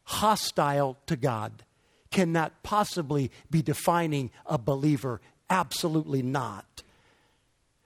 hostile 0.03 0.97
to 1.07 1.15
God 1.15 1.63
cannot 2.11 2.63
possibly 2.63 3.31
be 3.49 3.61
defining 3.61 4.31
a 4.45 4.57
believer. 4.57 5.21
Absolutely 5.49 6.21
not. 6.21 6.83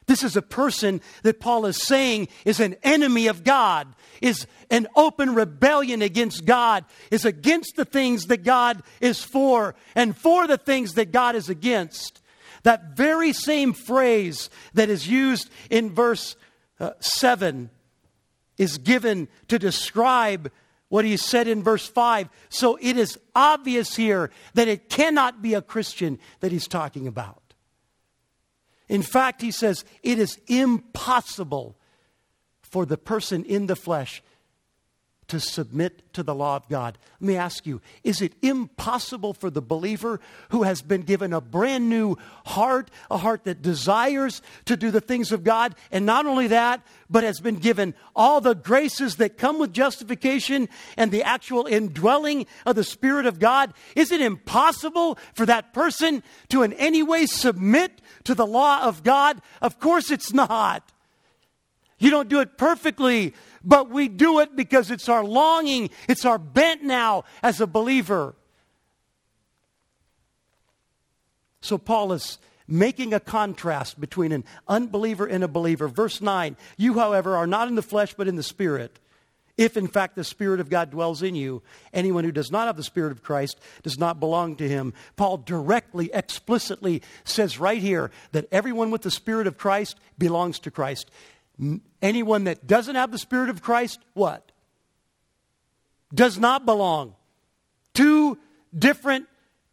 This 0.07 0.23
is 0.23 0.35
a 0.35 0.41
person 0.41 1.01
that 1.23 1.39
Paul 1.39 1.65
is 1.65 1.81
saying 1.81 2.27
is 2.45 2.59
an 2.59 2.75
enemy 2.83 3.27
of 3.27 3.43
God, 3.43 3.87
is 4.21 4.45
an 4.69 4.87
open 4.95 5.33
rebellion 5.33 6.01
against 6.01 6.45
God, 6.45 6.85
is 7.09 7.25
against 7.25 7.75
the 7.75 7.85
things 7.85 8.25
that 8.25 8.43
God 8.43 8.83
is 9.01 9.23
for, 9.23 9.75
and 9.95 10.15
for 10.15 10.47
the 10.47 10.57
things 10.57 10.93
that 10.93 11.11
God 11.11 11.35
is 11.35 11.49
against. 11.49 12.21
That 12.63 12.95
very 12.95 13.33
same 13.33 13.73
phrase 13.73 14.49
that 14.73 14.89
is 14.89 15.07
used 15.07 15.49
in 15.69 15.93
verse 15.93 16.35
uh, 16.79 16.91
7 16.99 17.69
is 18.57 18.77
given 18.77 19.27
to 19.47 19.59
describe 19.59 20.51
what 20.89 21.05
he 21.05 21.17
said 21.17 21.47
in 21.47 21.63
verse 21.63 21.87
5. 21.87 22.29
So 22.49 22.77
it 22.81 22.97
is 22.97 23.19
obvious 23.35 23.95
here 23.95 24.31
that 24.53 24.67
it 24.67 24.89
cannot 24.89 25.41
be 25.41 25.53
a 25.53 25.61
Christian 25.61 26.19
that 26.39 26.51
he's 26.51 26.67
talking 26.67 27.07
about. 27.07 27.44
In 28.87 29.01
fact, 29.01 29.41
he 29.41 29.51
says 29.51 29.83
it 30.03 30.19
is 30.19 30.39
impossible 30.47 31.77
for 32.61 32.85
the 32.85 32.97
person 32.97 33.43
in 33.45 33.67
the 33.67 33.75
flesh 33.75 34.21
to 35.27 35.39
submit 35.39 36.13
to 36.13 36.23
the 36.23 36.35
law 36.35 36.55
of 36.55 36.67
God. 36.69 36.97
Let 37.19 37.27
me 37.27 37.35
ask 37.35 37.65
you 37.65 37.81
is 38.03 38.21
it 38.21 38.33
impossible 38.41 39.33
for 39.33 39.49
the 39.49 39.61
believer 39.61 40.19
who 40.49 40.63
has 40.63 40.81
been 40.81 41.01
given 41.01 41.33
a 41.33 41.41
brand 41.41 41.89
new 41.89 42.17
heart, 42.45 42.91
a 43.09 43.17
heart 43.17 43.45
that 43.45 43.61
desires 43.61 44.41
to 44.65 44.77
do 44.77 44.91
the 44.91 45.01
things 45.01 45.31
of 45.31 45.43
God, 45.43 45.75
and 45.91 46.05
not 46.05 46.25
only 46.25 46.47
that, 46.47 46.81
but 47.09 47.23
has 47.23 47.39
been 47.39 47.55
given 47.55 47.95
all 48.15 48.41
the 48.41 48.55
graces 48.55 49.15
that 49.15 49.37
come 49.37 49.59
with 49.59 49.73
justification 49.73 50.69
and 50.97 51.11
the 51.11 51.23
actual 51.23 51.65
indwelling 51.65 52.45
of 52.65 52.75
the 52.75 52.83
Spirit 52.83 53.25
of 53.25 53.39
God? 53.39 53.73
Is 53.95 54.11
it 54.11 54.21
impossible 54.21 55.17
for 55.33 55.45
that 55.45 55.73
person 55.73 56.23
to 56.49 56.63
in 56.63 56.73
any 56.73 57.03
way 57.03 57.25
submit 57.25 58.01
to 58.25 58.35
the 58.35 58.47
law 58.47 58.83
of 58.83 59.03
God? 59.03 59.41
Of 59.61 59.79
course 59.79 60.11
it's 60.11 60.33
not. 60.33 60.91
You 61.97 62.11
don't 62.11 62.27
do 62.27 62.41
it 62.41 62.57
perfectly, 62.57 63.33
but 63.65 63.89
we 63.89 64.07
do 64.07 64.39
it 64.39 64.55
because 64.55 64.91
it's 64.91 65.09
our 65.09 65.23
longing, 65.23 65.89
it's 66.07 66.23
our 66.25 66.37
bent 66.37 66.83
now 66.83 67.23
as 67.43 67.59
a 67.59 67.67
believer. 67.67 68.35
So 71.61 71.77
Paul 71.77 72.13
is 72.13 72.37
making 72.67 73.13
a 73.13 73.19
contrast 73.19 73.99
between 73.99 74.31
an 74.31 74.43
unbeliever 74.67 75.25
and 75.25 75.43
a 75.43 75.47
believer. 75.47 75.87
Verse 75.87 76.21
9 76.21 76.55
You, 76.77 76.93
however, 76.93 77.35
are 77.35 77.47
not 77.47 77.67
in 77.67 77.75
the 77.75 77.81
flesh, 77.81 78.13
but 78.13 78.27
in 78.27 78.35
the 78.35 78.43
Spirit. 78.43 78.99
If 79.57 79.77
in 79.77 79.87
fact 79.87 80.15
the 80.15 80.25
Spirit 80.25 80.59
of 80.59 80.69
God 80.69 80.91
dwells 80.91 81.23
in 81.23 81.33
you, 81.33 81.63
anyone 81.93 82.25
who 82.25 82.31
does 82.33 82.51
not 82.51 82.67
have 82.67 82.75
the 82.75 82.83
Spirit 82.83 83.13
of 83.13 83.23
Christ 83.23 83.57
does 83.83 83.97
not 83.97 84.19
belong 84.19 84.57
to 84.57 84.67
him. 84.67 84.93
Paul 85.15 85.37
directly, 85.37 86.09
explicitly 86.13 87.01
says 87.23 87.57
right 87.57 87.81
here 87.81 88.11
that 88.33 88.47
everyone 88.51 88.91
with 88.91 89.03
the 89.03 89.11
Spirit 89.11 89.47
of 89.47 89.57
Christ 89.57 89.97
belongs 90.17 90.59
to 90.59 90.71
Christ. 90.71 91.09
Anyone 92.01 92.45
that 92.45 92.67
doesn't 92.67 92.95
have 92.95 93.11
the 93.11 93.17
Spirit 93.17 93.49
of 93.49 93.61
Christ, 93.61 93.99
what? 94.13 94.51
Does 96.13 96.37
not 96.37 96.65
belong. 96.65 97.15
Two 97.93 98.37
different 98.77 99.27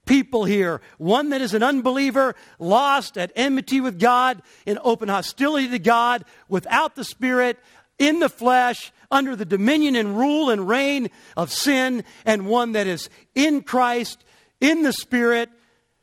people 0.06 0.44
here. 0.44 0.80
One 0.98 1.30
that 1.30 1.40
is 1.40 1.54
an 1.54 1.62
unbeliever, 1.62 2.34
lost 2.58 3.16
at 3.18 3.32
enmity 3.36 3.80
with 3.80 3.98
God, 3.98 4.42
in 4.66 4.78
open 4.82 5.08
hostility 5.08 5.68
to 5.68 5.78
God, 5.78 6.24
without 6.48 6.94
the 6.94 7.04
Spirit, 7.04 7.58
in 7.98 8.18
the 8.18 8.28
flesh, 8.28 8.92
under 9.10 9.36
the 9.36 9.44
dominion 9.44 9.94
and 9.96 10.18
rule 10.18 10.50
and 10.50 10.66
reign 10.68 11.10
of 11.36 11.52
sin, 11.52 12.04
and 12.24 12.46
one 12.46 12.72
that 12.72 12.86
is 12.86 13.10
in 13.34 13.62
Christ, 13.62 14.24
in 14.60 14.82
the 14.82 14.92
Spirit, 14.92 15.50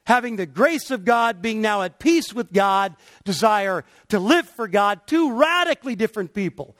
having 0.09 0.37
the 0.37 0.45
grace 0.47 0.89
of 0.89 1.05
God, 1.05 1.39
being 1.39 1.61
now 1.61 1.83
at 1.83 1.99
peace 1.99 2.33
with 2.33 2.51
God, 2.51 2.95
desire 3.25 3.85
to 4.07 4.19
live 4.19 4.49
for 4.49 4.67
God, 4.67 5.01
two 5.05 5.33
radically 5.33 5.95
different 5.95 6.33
people. 6.33 6.75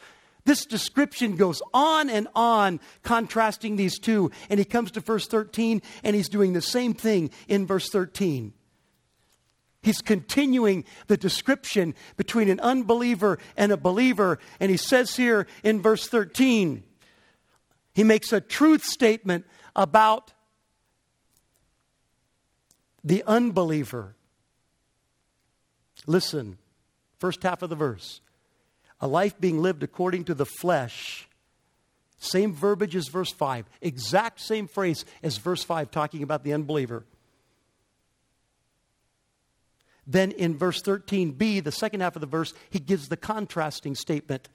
This 0.45 0.65
description 0.65 1.35
goes 1.35 1.61
on 1.71 2.09
and 2.09 2.27
on, 2.33 2.79
contrasting 3.03 3.75
these 3.75 3.99
two. 3.99 4.31
And 4.49 4.57
he 4.57 4.65
comes 4.65 4.89
to 4.91 4.99
verse 4.99 5.27
13, 5.27 5.83
and 6.03 6.15
he's 6.15 6.27
doing 6.27 6.53
the 6.53 6.61
same 6.61 6.95
thing 6.95 7.29
in 7.47 7.67
verse 7.67 7.87
13. 7.89 8.51
He's 9.83 10.01
continuing 10.01 10.83
the 11.05 11.15
description 11.15 11.93
between 12.17 12.49
an 12.49 12.59
unbeliever 12.61 13.37
and 13.55 13.71
a 13.71 13.77
believer. 13.77 14.39
And 14.59 14.71
he 14.71 14.77
says 14.77 15.15
here 15.15 15.45
in 15.63 15.83
verse 15.83 16.07
13, 16.07 16.83
he 17.93 18.03
makes 18.03 18.33
a 18.33 18.41
truth 18.41 18.83
statement 18.83 19.45
about 19.75 20.33
the 23.03 23.23
unbeliever. 23.25 24.15
Listen, 26.07 26.57
first 27.17 27.43
half 27.43 27.61
of 27.61 27.69
the 27.69 27.75
verse. 27.75 28.21
A 29.01 29.07
life 29.07 29.39
being 29.39 29.61
lived 29.61 29.83
according 29.83 30.25
to 30.25 30.33
the 30.33 30.45
flesh. 30.45 31.27
Same 32.17 32.53
verbiage 32.53 32.95
as 32.95 33.07
verse 33.07 33.31
5. 33.31 33.65
Exact 33.81 34.41
same 34.41 34.67
phrase 34.67 35.05
as 35.23 35.37
verse 35.37 35.63
5, 35.63 35.89
talking 35.89 36.21
about 36.21 36.43
the 36.43 36.53
unbeliever. 36.53 37.05
Then 40.05 40.31
in 40.31 40.57
verse 40.57 40.81
13b, 40.81 41.63
the 41.63 41.71
second 41.71 42.01
half 42.01 42.15
of 42.15 42.21
the 42.21 42.27
verse, 42.27 42.53
he 42.69 42.79
gives 42.79 43.07
the 43.07 43.17
contrasting 43.17 43.95
statement 43.95 44.49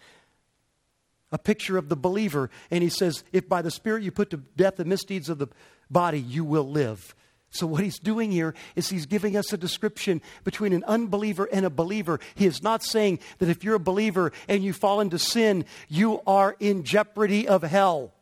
a 1.30 1.38
picture 1.38 1.78
of 1.78 1.88
the 1.88 1.96
believer. 1.96 2.50
And 2.70 2.82
he 2.82 2.90
says, 2.90 3.24
If 3.32 3.48
by 3.48 3.62
the 3.62 3.70
Spirit 3.70 4.02
you 4.02 4.10
put 4.10 4.30
to 4.30 4.36
death 4.36 4.76
the 4.76 4.84
misdeeds 4.84 5.28
of 5.28 5.38
the 5.38 5.48
body, 5.90 6.20
you 6.20 6.44
will 6.44 6.68
live. 6.68 7.14
So, 7.54 7.68
what 7.68 7.84
he's 7.84 8.00
doing 8.00 8.32
here 8.32 8.52
is 8.74 8.90
he's 8.90 9.06
giving 9.06 9.36
us 9.36 9.52
a 9.52 9.56
description 9.56 10.20
between 10.42 10.72
an 10.72 10.82
unbeliever 10.84 11.48
and 11.52 11.64
a 11.64 11.70
believer. 11.70 12.18
He 12.34 12.46
is 12.46 12.64
not 12.64 12.82
saying 12.82 13.20
that 13.38 13.48
if 13.48 13.62
you're 13.62 13.76
a 13.76 13.80
believer 13.80 14.32
and 14.48 14.64
you 14.64 14.72
fall 14.72 15.00
into 15.00 15.20
sin, 15.20 15.64
you 15.88 16.20
are 16.26 16.56
in 16.58 16.82
jeopardy 16.82 17.46
of 17.46 17.62
hell. 17.62 18.12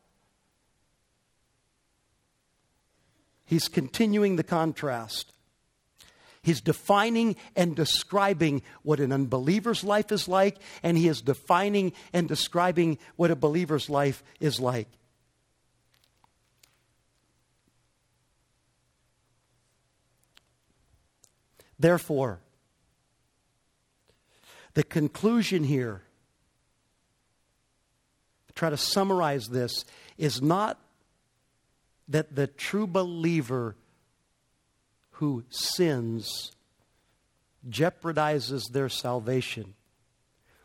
He's 3.47 3.69
continuing 3.69 4.37
the 4.37 4.43
contrast. 4.43 5.33
He's 6.43 6.61
defining 6.61 7.37
and 7.57 7.75
describing 7.75 8.61
what 8.83 9.01
an 9.01 9.13
unbeliever's 9.13 9.83
life 9.83 10.13
is 10.13 10.29
like, 10.29 10.59
and 10.83 10.99
he 10.99 11.09
is 11.09 11.23
defining 11.23 11.95
and 12.13 12.29
describing 12.29 12.99
what 13.17 13.31
a 13.31 13.37
believer's 13.37 13.89
life 13.89 14.23
is 14.41 14.61
like. 14.61 14.89
Therefore, 21.83 22.39
the 24.75 24.85
conclusion 24.85 25.65
here, 25.65 26.03
try 28.55 28.71
to 28.71 28.77
summarize 28.77 29.49
this, 29.49 29.85
is 30.17 30.41
not 30.41 30.79
that 32.07 32.37
the 32.37 32.47
true 32.47 32.87
believer 32.87 33.75
who 35.11 35.43
sins 35.51 36.53
jeopardizes 37.69 38.71
their 38.71 38.89
salvation. 38.89 39.75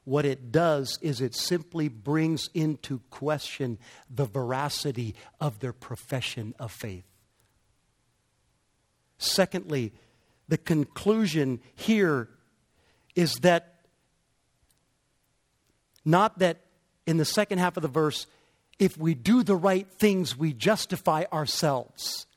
What 0.03 0.23
it 0.23 0.51
does 0.51 0.99
is 1.01 1.19
it 1.19 1.33
simply 1.33 1.87
brings 1.87 2.47
into 2.53 3.01
question 3.09 3.79
the 4.07 4.25
veracity 4.25 5.15
of 5.41 5.61
their 5.61 5.73
profession 5.73 6.53
of 6.59 6.71
faith. 6.71 7.05
Secondly, 9.17 9.93
the 10.47 10.57
conclusion 10.57 11.59
here 11.75 12.29
is 13.15 13.35
that 13.41 13.75
not 16.05 16.39
that 16.39 16.61
in 17.05 17.17
the 17.17 17.25
second 17.25 17.59
half 17.59 17.77
of 17.77 17.81
the 17.83 17.89
verse, 17.89 18.27
if 18.79 18.97
we 18.97 19.13
do 19.13 19.43
the 19.43 19.55
right 19.55 19.87
things, 19.91 20.37
we 20.37 20.53
justify 20.53 21.23
ourselves. 21.33 22.27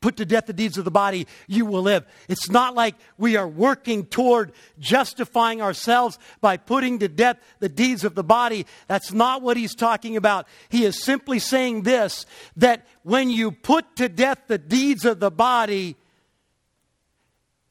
Put 0.00 0.18
to 0.18 0.26
death 0.26 0.44
the 0.44 0.52
deeds 0.52 0.76
of 0.76 0.84
the 0.84 0.90
body, 0.90 1.26
you 1.46 1.64
will 1.64 1.80
live. 1.80 2.04
It's 2.28 2.50
not 2.50 2.74
like 2.74 2.94
we 3.16 3.36
are 3.36 3.48
working 3.48 4.04
toward 4.04 4.52
justifying 4.78 5.62
ourselves 5.62 6.18
by 6.42 6.58
putting 6.58 6.98
to 6.98 7.08
death 7.08 7.38
the 7.58 7.70
deeds 7.70 8.04
of 8.04 8.14
the 8.14 8.24
body. 8.24 8.66
That's 8.86 9.12
not 9.12 9.40
what 9.40 9.56
he's 9.56 9.74
talking 9.74 10.18
about. 10.18 10.46
He 10.68 10.84
is 10.84 11.02
simply 11.02 11.38
saying 11.38 11.84
this 11.84 12.26
that 12.56 12.86
when 13.02 13.30
you 13.30 13.50
put 13.50 13.96
to 13.96 14.10
death 14.10 14.42
the 14.46 14.58
deeds 14.58 15.06
of 15.06 15.20
the 15.20 15.30
body, 15.30 15.96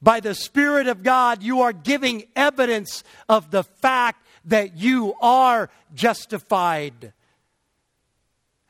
by 0.03 0.19
the 0.19 0.35
Spirit 0.35 0.87
of 0.87 1.01
God, 1.01 1.41
you 1.41 1.61
are 1.61 1.71
giving 1.71 2.25
evidence 2.35 3.05
of 3.29 3.51
the 3.51 3.63
fact 3.63 4.27
that 4.45 4.75
you 4.75 5.13
are 5.21 5.69
justified. 5.95 7.13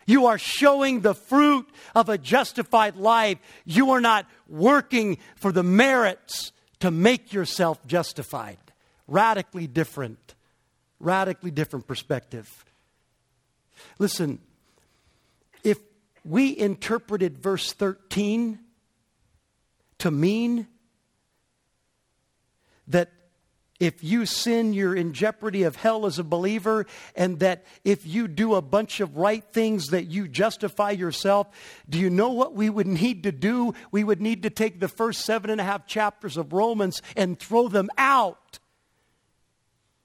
You 0.05 0.27
are 0.27 0.37
showing 0.37 1.01
the 1.01 1.15
fruit 1.15 1.67
of 1.95 2.07
a 2.07 2.19
justified 2.19 2.97
life. 2.97 3.39
You 3.65 3.91
are 3.91 4.01
not 4.01 4.27
working 4.47 5.17
for 5.35 5.51
the 5.51 5.63
merits 5.63 6.51
to 6.81 6.91
make 6.91 7.33
yourself 7.33 7.83
justified. 7.87 8.59
Radically 9.07 9.65
different. 9.65 10.35
Radically 10.99 11.49
different 11.49 11.87
perspective. 11.87 12.47
Listen, 13.97 14.37
if 15.63 15.79
we 16.23 16.55
interpreted 16.55 17.39
verse 17.39 17.73
13 17.73 18.59
to 19.97 20.11
mean 20.11 20.67
that 22.87 23.11
if 23.79 24.03
you 24.03 24.25
sin, 24.25 24.73
you're 24.73 24.95
in 24.95 25.13
jeopardy 25.13 25.63
of 25.63 25.75
hell 25.75 26.05
as 26.05 26.19
a 26.19 26.23
believer, 26.23 26.85
and 27.15 27.39
that 27.39 27.65
if 27.83 28.05
you 28.05 28.27
do 28.27 28.55
a 28.55 28.61
bunch 28.61 28.99
of 28.99 29.17
right 29.17 29.43
things, 29.51 29.87
that 29.87 30.05
you 30.05 30.27
justify 30.27 30.91
yourself. 30.91 31.47
Do 31.89 31.99
you 31.99 32.09
know 32.09 32.31
what 32.31 32.53
we 32.53 32.69
would 32.69 32.87
need 33.01 33.23
to 33.23 33.31
do? 33.31 33.73
We 33.91 34.03
would 34.03 34.21
need 34.21 34.43
to 34.43 34.49
take 34.49 34.79
the 34.79 34.87
first 34.87 35.25
seven 35.25 35.49
and 35.49 35.59
a 35.59 35.63
half 35.63 35.85
chapters 35.85 36.37
of 36.37 36.53
Romans 36.53 37.01
and 37.17 37.37
throw 37.37 37.67
them 37.67 37.89
out. 37.97 38.59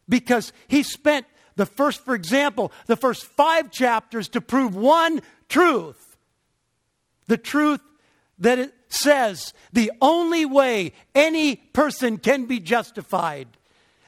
Because 0.08 0.52
he 0.66 0.82
spent 0.82 1.26
the 1.56 1.66
first, 1.66 2.04
for 2.04 2.14
example, 2.14 2.72
the 2.86 2.96
first 2.96 3.26
five 3.26 3.70
chapters 3.70 4.28
to 4.30 4.40
prove 4.40 4.74
one 4.74 5.20
truth 5.48 6.08
the 7.28 7.36
truth 7.36 7.80
that 8.38 8.58
it 8.58 8.74
says 8.88 9.52
the 9.72 9.92
only 10.00 10.44
way 10.44 10.92
any 11.14 11.56
person 11.56 12.18
can 12.18 12.46
be 12.46 12.60
justified, 12.60 13.48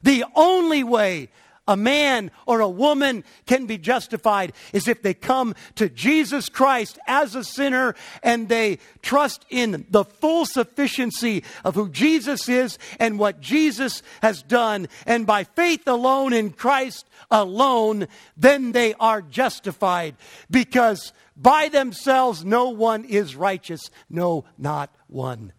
the 0.02 0.24
only 0.34 0.84
way 0.84 1.28
a 1.70 1.76
man 1.76 2.32
or 2.46 2.58
a 2.58 2.68
woman 2.68 3.22
can 3.46 3.66
be 3.66 3.78
justified 3.78 4.52
is 4.72 4.88
if 4.88 5.02
they 5.02 5.14
come 5.14 5.54
to 5.76 5.88
Jesus 5.88 6.48
Christ 6.48 6.98
as 7.06 7.36
a 7.36 7.44
sinner 7.44 7.94
and 8.24 8.48
they 8.48 8.80
trust 9.02 9.46
in 9.50 9.86
the 9.88 10.04
full 10.04 10.46
sufficiency 10.46 11.44
of 11.64 11.76
who 11.76 11.88
Jesus 11.88 12.48
is 12.48 12.76
and 12.98 13.20
what 13.20 13.40
Jesus 13.40 14.02
has 14.20 14.42
done. 14.42 14.88
And 15.06 15.28
by 15.28 15.44
faith 15.44 15.86
alone 15.86 16.32
in 16.32 16.50
Christ 16.50 17.06
alone, 17.30 18.08
then 18.36 18.72
they 18.72 18.94
are 18.94 19.22
justified 19.22 20.16
because 20.50 21.12
by 21.36 21.68
themselves, 21.68 22.44
no 22.44 22.70
one 22.70 23.04
is 23.04 23.36
righteous. 23.36 23.90
No, 24.10 24.44
not 24.58 24.92
one. 25.06 25.52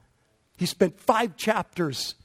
He 0.58 0.65
spent 0.65 1.00
five 1.00 1.38
chapters, 1.38 2.15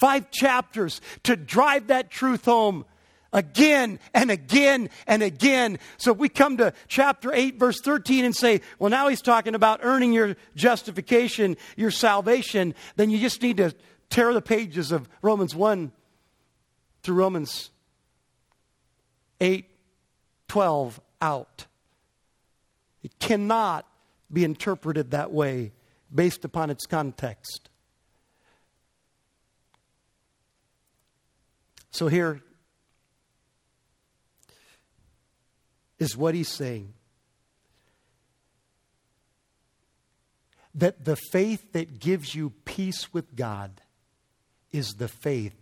five 0.00 0.30
chapters 0.30 1.02
to 1.24 1.36
drive 1.36 1.88
that 1.88 2.10
truth 2.10 2.46
home 2.46 2.86
again 3.34 3.98
and 4.14 4.30
again 4.30 4.88
and 5.06 5.22
again. 5.22 5.78
So 5.98 6.14
we 6.14 6.30
come 6.30 6.56
to 6.56 6.72
chapter 6.88 7.34
8, 7.34 7.58
verse 7.58 7.80
13, 7.82 8.24
and 8.24 8.34
say, 8.34 8.62
well, 8.78 8.88
now 8.88 9.08
he's 9.08 9.20
talking 9.20 9.54
about 9.54 9.80
earning 9.82 10.14
your 10.14 10.36
justification, 10.54 11.58
your 11.76 11.90
salvation, 11.90 12.74
then 12.96 13.10
you 13.10 13.18
just 13.18 13.42
need 13.42 13.58
to 13.58 13.74
tear 14.08 14.32
the 14.32 14.40
pages 14.40 14.92
of 14.92 15.08
Romans 15.20 15.54
1 15.54 15.92
through 17.02 17.16
Romans 17.16 17.70
8, 19.40 19.68
12 20.48 21.00
out. 21.20 21.66
It 23.02 23.18
cannot 23.18 23.86
be 24.32 24.44
interpreted 24.44 25.10
that 25.10 25.32
way 25.32 25.72
based 26.14 26.44
upon 26.44 26.70
its 26.70 26.86
context. 26.86 27.68
So 31.90 32.08
here 32.08 32.40
is 35.98 36.16
what 36.16 36.34
he's 36.34 36.48
saying 36.48 36.92
that 40.74 41.04
the 41.04 41.16
faith 41.16 41.72
that 41.72 42.00
gives 42.00 42.34
you 42.34 42.50
peace 42.64 43.12
with 43.12 43.36
God 43.36 43.80
is 44.72 44.94
the 44.94 45.08
faith 45.08 45.54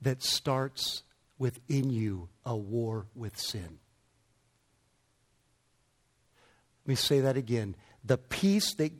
that 0.00 0.22
starts 0.22 1.02
within 1.38 1.90
you 1.90 2.28
a 2.44 2.56
war 2.56 3.06
with 3.14 3.36
sin. 3.38 3.78
Let 6.84 6.88
me 6.88 6.94
say 6.94 7.20
that 7.20 7.36
again. 7.36 7.74
The 8.04 8.18
peace 8.18 8.74
that 8.74 8.92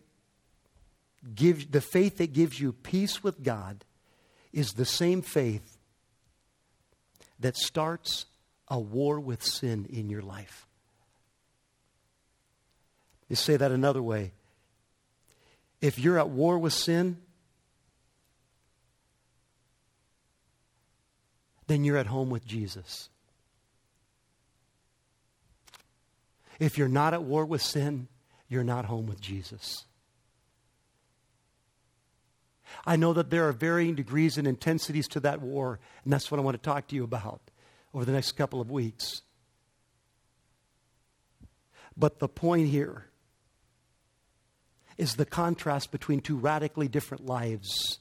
gives, 1.35 1.67
the 1.67 1.81
faith 1.81 2.19
that 2.19 2.33
gives 2.33 2.59
you 2.59 2.73
peace 2.73 3.23
with 3.23 3.45
God 3.45 3.85
is 4.53 4.73
the 4.73 4.85
same 4.85 5.23
faith 5.23 5.79
that 7.39 7.57
starts 7.57 8.27
a 8.69 8.79
war 8.79 9.21
with 9.21 9.43
sin 9.43 9.87
in 9.91 10.09
your 10.11 10.23
life. 10.23 10.67
You 13.29 13.37
say 13.37 13.57
that 13.57 13.73
another 13.73 14.03
way. 14.03 14.33
If 15.81 15.99
you're 15.99 16.19
at 16.19 16.29
war 16.29 16.59
with 16.59 16.73
sin, 16.73 17.19
then 21.67 21.85
you're 21.85 21.97
at 21.97 22.07
home 22.07 22.31
with 22.31 22.47
Jesus. 22.47 23.09
If 26.59 26.79
you're 26.79 26.89
not 26.89 27.13
at 27.13 27.23
war 27.23 27.45
with 27.45 27.63
sin, 27.63 28.09
you're 28.49 28.65
not 28.65 28.87
home 28.87 29.07
with 29.07 29.21
Jesus. 29.21 29.85
I 32.85 32.97
know 32.97 33.13
that 33.13 33.31
there 33.31 33.49
are 33.49 33.53
varying 33.53 33.95
degrees 33.95 34.39
and 34.39 34.47
intensities 34.47 35.09
to 35.09 35.21
that 35.21 35.41
war, 35.41 35.79
and 36.05 36.13
that's 36.13 36.31
what 36.31 36.39
I 36.39 36.43
want 36.43 36.61
to 36.61 36.63
talk 36.63 36.87
to 36.89 36.95
you 36.95 37.05
about 37.05 37.46
over 37.97 38.05
the 38.05 38.13
next 38.13 38.33
couple 38.33 38.61
of 38.61 38.71
weeks. 38.71 39.23
But 41.97 42.19
the 42.19 42.29
point 42.29 42.69
here 42.69 43.07
is 44.99 45.15
the 45.15 45.25
contrast 45.25 45.91
between 45.91 46.21
two 46.21 46.37
radically 46.37 46.89
different 46.89 47.25
lives, 47.25 47.99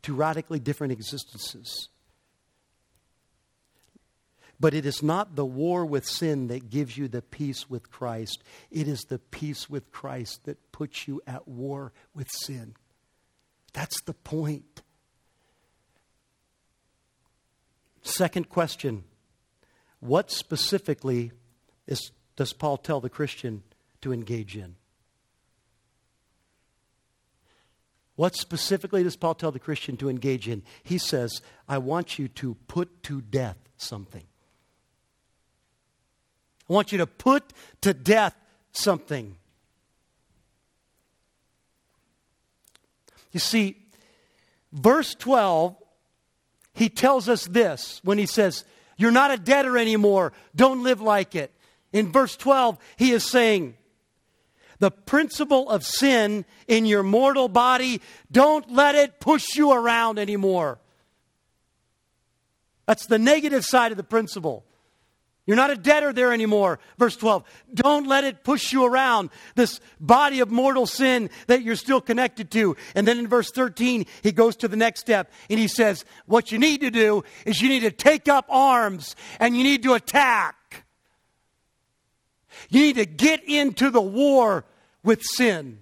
two 0.00 0.14
radically 0.14 0.58
different 0.58 0.94
existences. 0.94 1.90
But 4.58 4.72
it 4.72 4.86
is 4.86 5.02
not 5.02 5.36
the 5.36 5.44
war 5.44 5.84
with 5.84 6.06
sin 6.06 6.48
that 6.48 6.70
gives 6.70 6.96
you 6.96 7.06
the 7.06 7.20
peace 7.20 7.68
with 7.68 7.90
Christ. 7.90 8.42
It 8.70 8.88
is 8.88 9.02
the 9.02 9.18
peace 9.18 9.68
with 9.68 9.92
Christ 9.92 10.46
that 10.46 10.72
puts 10.72 11.06
you 11.06 11.20
at 11.26 11.46
war 11.46 11.92
with 12.14 12.30
sin. 12.30 12.74
That's 13.74 14.00
the 14.00 14.14
point. 14.14 14.80
Second 18.06 18.48
question 18.48 19.02
What 19.98 20.30
specifically 20.30 21.32
is, 21.88 22.12
does 22.36 22.52
Paul 22.52 22.76
tell 22.76 23.00
the 23.00 23.10
Christian 23.10 23.64
to 24.00 24.12
engage 24.12 24.56
in? 24.56 24.76
What 28.14 28.36
specifically 28.36 29.02
does 29.02 29.16
Paul 29.16 29.34
tell 29.34 29.50
the 29.50 29.58
Christian 29.58 29.96
to 29.98 30.08
engage 30.08 30.48
in? 30.48 30.62
He 30.84 30.98
says, 30.98 31.42
I 31.68 31.78
want 31.78 32.16
you 32.18 32.28
to 32.28 32.54
put 32.68 33.02
to 33.04 33.20
death 33.20 33.58
something. 33.76 34.24
I 36.70 36.72
want 36.72 36.92
you 36.92 36.98
to 36.98 37.06
put 37.06 37.52
to 37.82 37.92
death 37.92 38.34
something. 38.72 39.36
You 43.32 43.40
see, 43.40 43.76
verse 44.72 45.14
12, 45.16 45.76
he 46.76 46.90
tells 46.90 47.26
us 47.26 47.46
this 47.46 48.02
when 48.04 48.18
he 48.18 48.26
says, 48.26 48.64
You're 48.98 49.10
not 49.10 49.30
a 49.30 49.38
debtor 49.38 49.78
anymore. 49.78 50.34
Don't 50.54 50.82
live 50.82 51.00
like 51.00 51.34
it. 51.34 51.50
In 51.90 52.12
verse 52.12 52.36
12, 52.36 52.76
he 52.96 53.12
is 53.12 53.24
saying, 53.24 53.76
the 54.78 54.90
principle 54.90 55.70
of 55.70 55.86
sin 55.86 56.44
in 56.68 56.84
your 56.84 57.02
mortal 57.02 57.48
body, 57.48 58.02
don't 58.30 58.70
let 58.70 58.94
it 58.94 59.20
push 59.20 59.56
you 59.56 59.72
around 59.72 60.18
anymore. 60.18 60.78
That's 62.84 63.06
the 63.06 63.18
negative 63.18 63.64
side 63.64 63.90
of 63.90 63.96
the 63.96 64.04
principle. 64.04 64.65
You're 65.46 65.56
not 65.56 65.70
a 65.70 65.76
debtor 65.76 66.12
there 66.12 66.32
anymore. 66.32 66.80
Verse 66.98 67.16
12. 67.16 67.44
Don't 67.72 68.08
let 68.08 68.24
it 68.24 68.42
push 68.42 68.72
you 68.72 68.84
around, 68.84 69.30
this 69.54 69.80
body 70.00 70.40
of 70.40 70.50
mortal 70.50 70.86
sin 70.86 71.30
that 71.46 71.62
you're 71.62 71.76
still 71.76 72.00
connected 72.00 72.50
to. 72.50 72.76
And 72.96 73.06
then 73.06 73.18
in 73.18 73.28
verse 73.28 73.52
13, 73.52 74.06
he 74.22 74.32
goes 74.32 74.56
to 74.56 74.68
the 74.68 74.76
next 74.76 75.00
step 75.00 75.30
and 75.48 75.60
he 75.60 75.68
says, 75.68 76.04
What 76.26 76.50
you 76.50 76.58
need 76.58 76.80
to 76.80 76.90
do 76.90 77.22
is 77.44 77.62
you 77.62 77.68
need 77.68 77.80
to 77.80 77.92
take 77.92 78.28
up 78.28 78.46
arms 78.48 79.14
and 79.38 79.56
you 79.56 79.62
need 79.62 79.84
to 79.84 79.94
attack. 79.94 80.84
You 82.68 82.80
need 82.80 82.96
to 82.96 83.06
get 83.06 83.44
into 83.44 83.90
the 83.90 84.00
war 84.00 84.64
with 85.04 85.22
sin. 85.22 85.78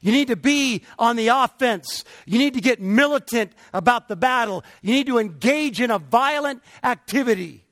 You 0.00 0.12
need 0.12 0.28
to 0.28 0.36
be 0.36 0.82
on 0.98 1.16
the 1.16 1.28
offense. 1.28 2.04
You 2.24 2.38
need 2.38 2.54
to 2.54 2.60
get 2.60 2.80
militant 2.80 3.52
about 3.74 4.08
the 4.08 4.16
battle. 4.16 4.64
You 4.80 4.94
need 4.94 5.08
to 5.08 5.18
engage 5.18 5.80
in 5.80 5.90
a 5.90 5.98
violent 5.98 6.62
activity. 6.82 7.65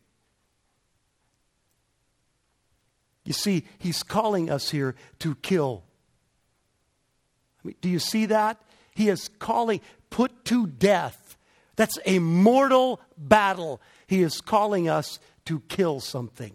You 3.25 3.33
see, 3.33 3.64
he's 3.79 4.03
calling 4.03 4.51
us 4.51 4.70
here 4.70 4.95
to 5.20 5.35
kill. 5.37 5.83
I 7.62 7.68
mean, 7.68 7.77
do 7.81 7.89
you 7.89 7.99
see 7.99 8.27
that? 8.27 8.61
He 8.95 9.09
is 9.09 9.29
calling, 9.39 9.81
put 10.11 10.45
to 10.47 10.66
death. 10.66 11.37
That's 11.77 11.99
a 12.05 12.18
mortal 12.18 13.01
battle. 13.16 13.81
He 14.07 14.22
is 14.22 14.41
calling 14.41 14.89
us 14.89 15.18
to 15.47 15.61
kill 15.68 16.01
something. 16.01 16.55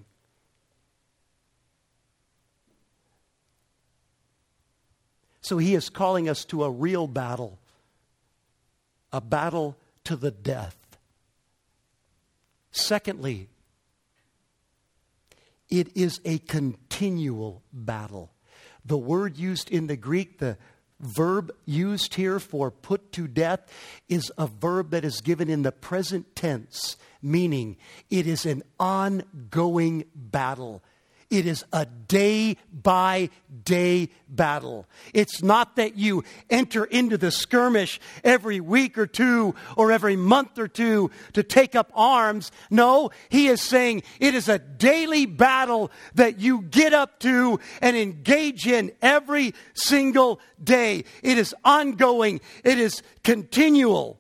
So 5.42 5.58
he 5.58 5.74
is 5.74 5.90
calling 5.90 6.30
us 6.30 6.46
to 6.46 6.64
a 6.64 6.70
real 6.70 7.08
battle, 7.08 7.58
a 9.12 9.20
battle 9.20 9.76
to 10.04 10.16
the 10.16 10.30
death. 10.30 10.78
Secondly, 12.72 13.50
it 15.70 15.96
is 15.96 16.20
a 16.26 16.40
continual 16.40 17.64
battle. 17.72 18.32
The 18.86 18.98
word 18.98 19.38
used 19.38 19.70
in 19.70 19.88
the 19.88 19.98
Greek, 19.98 20.40
the 20.40 20.58
verb 21.00 21.52
used 21.66 22.16
here 22.16 22.40
for 22.40 22.72
put 22.72 23.12
to 23.14 23.28
death, 23.28 23.62
is 24.08 24.32
a 24.38 24.48
verb 24.48 24.92
that 24.92 25.06
is 25.06 25.22
given 25.22 25.50
in 25.50 25.62
the 25.62 25.72
present 25.72 26.36
tense, 26.36 26.98
meaning 27.22 27.78
it 28.10 28.28
is 28.28 28.46
an 28.46 28.64
ongoing 28.80 30.06
battle. 30.16 30.84
It 31.30 31.46
is 31.46 31.64
a 31.72 31.86
day 31.86 32.58
by 32.74 33.30
day 33.64 34.10
battle. 34.28 34.88
It's 35.14 35.44
not 35.44 35.76
that 35.76 35.96
you 35.96 36.24
enter 36.50 36.86
into 36.86 37.18
the 37.18 37.30
skirmish 37.30 38.00
every 38.24 38.60
week 38.60 38.98
or 38.98 39.06
two 39.06 39.54
or 39.78 39.92
every 39.92 40.16
month 40.16 40.58
or 40.58 40.68
two 40.68 41.12
to 41.34 41.44
take 41.44 41.76
up 41.76 41.92
arms. 41.94 42.52
No, 42.72 43.12
he 43.30 43.48
is 43.48 43.62
saying 43.62 44.04
it 44.20 44.34
is 44.34 44.50
a 44.50 44.58
daily 44.58 45.28
battle 45.28 45.92
that 46.16 46.40
you 46.40 46.64
get 46.64 46.94
up 46.94 47.20
to 47.20 47.60
and 47.80 47.96
engage 47.96 48.66
in 48.66 48.92
every 49.02 49.54
single 49.76 50.40
day. 50.64 51.04
It 51.22 51.38
is 51.38 51.54
ongoing, 51.64 52.42
it 52.64 52.80
is 52.80 53.04
continual. 53.24 54.19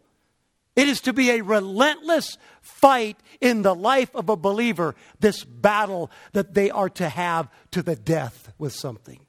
It 0.79 0.87
is 0.87 1.01
to 1.01 1.11
be 1.11 1.31
a 1.31 1.41
relentless 1.41 2.37
fight 2.61 3.19
in 3.41 3.63
the 3.63 3.75
life 3.75 4.15
of 4.15 4.29
a 4.29 4.37
believer, 4.37 4.95
this 5.19 5.43
battle 5.43 6.09
that 6.31 6.53
they 6.53 6.71
are 6.71 6.87
to 6.91 7.09
have 7.09 7.49
to 7.71 7.83
the 7.83 7.97
death 7.97 8.53
with 8.57 8.71
something. 8.71 9.19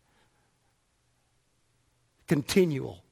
Continual. 2.29 3.03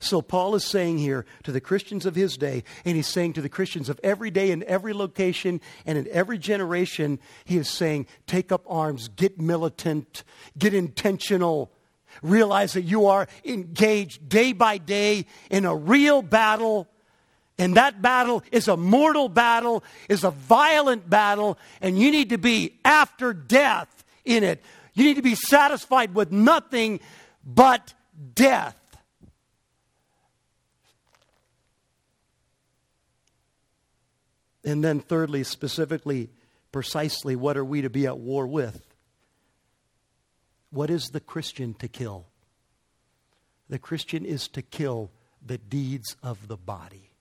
So, 0.00 0.20
Paul 0.20 0.56
is 0.56 0.64
saying 0.64 0.98
here 0.98 1.26
to 1.44 1.52
the 1.52 1.60
Christians 1.60 2.04
of 2.04 2.16
his 2.16 2.36
day, 2.36 2.64
and 2.84 2.96
he's 2.96 3.06
saying 3.06 3.34
to 3.34 3.42
the 3.42 3.48
Christians 3.48 3.88
of 3.88 4.00
every 4.02 4.32
day, 4.32 4.50
in 4.50 4.64
every 4.64 4.94
location, 4.94 5.60
and 5.86 5.96
in 5.96 6.08
every 6.10 6.38
generation, 6.38 7.20
he 7.44 7.56
is 7.56 7.70
saying, 7.70 8.08
take 8.26 8.50
up 8.50 8.64
arms, 8.66 9.06
get 9.06 9.40
militant, 9.40 10.24
get 10.58 10.74
intentional, 10.74 11.70
realize 12.22 12.74
that 12.74 12.82
you 12.82 13.06
are 13.06 13.26
engaged 13.44 14.28
day 14.28 14.52
by 14.52 14.78
day 14.78 15.26
in 15.50 15.64
a 15.64 15.74
real 15.74 16.22
battle. 16.22 16.88
And 17.58 17.76
that 17.76 18.02
battle 18.02 18.44
is 18.52 18.68
a 18.68 18.76
mortal 18.76 19.28
battle, 19.28 19.82
is 20.08 20.24
a 20.24 20.30
violent 20.30 21.08
battle, 21.08 21.58
and 21.80 21.98
you 21.98 22.10
need 22.10 22.30
to 22.30 22.38
be 22.38 22.78
after 22.84 23.32
death 23.32 24.04
in 24.24 24.44
it. 24.44 24.62
You 24.94 25.04
need 25.04 25.16
to 25.16 25.22
be 25.22 25.34
satisfied 25.34 26.14
with 26.14 26.30
nothing 26.32 27.00
but 27.44 27.94
death. 28.34 28.78
And 34.64 34.82
then, 34.82 35.00
thirdly, 35.00 35.44
specifically, 35.44 36.28
precisely, 36.72 37.36
what 37.36 37.56
are 37.56 37.64
we 37.64 37.82
to 37.82 37.90
be 37.90 38.06
at 38.06 38.18
war 38.18 38.46
with? 38.46 38.85
What 40.76 40.90
is 40.90 41.08
the 41.08 41.20
Christian 41.20 41.72
to 41.78 41.88
kill? 41.88 42.26
The 43.70 43.78
Christian 43.78 44.26
is 44.26 44.46
to 44.48 44.60
kill 44.60 45.10
the 45.44 45.56
deeds 45.56 46.16
of 46.22 46.48
the 46.48 46.58
body. 46.58 47.12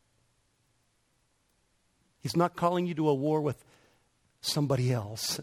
He's 2.20 2.36
not 2.36 2.58
calling 2.58 2.86
you 2.86 2.94
to 2.96 3.08
a 3.08 3.14
war 3.14 3.40
with 3.40 3.64
somebody 4.42 4.92
else. 4.92 5.40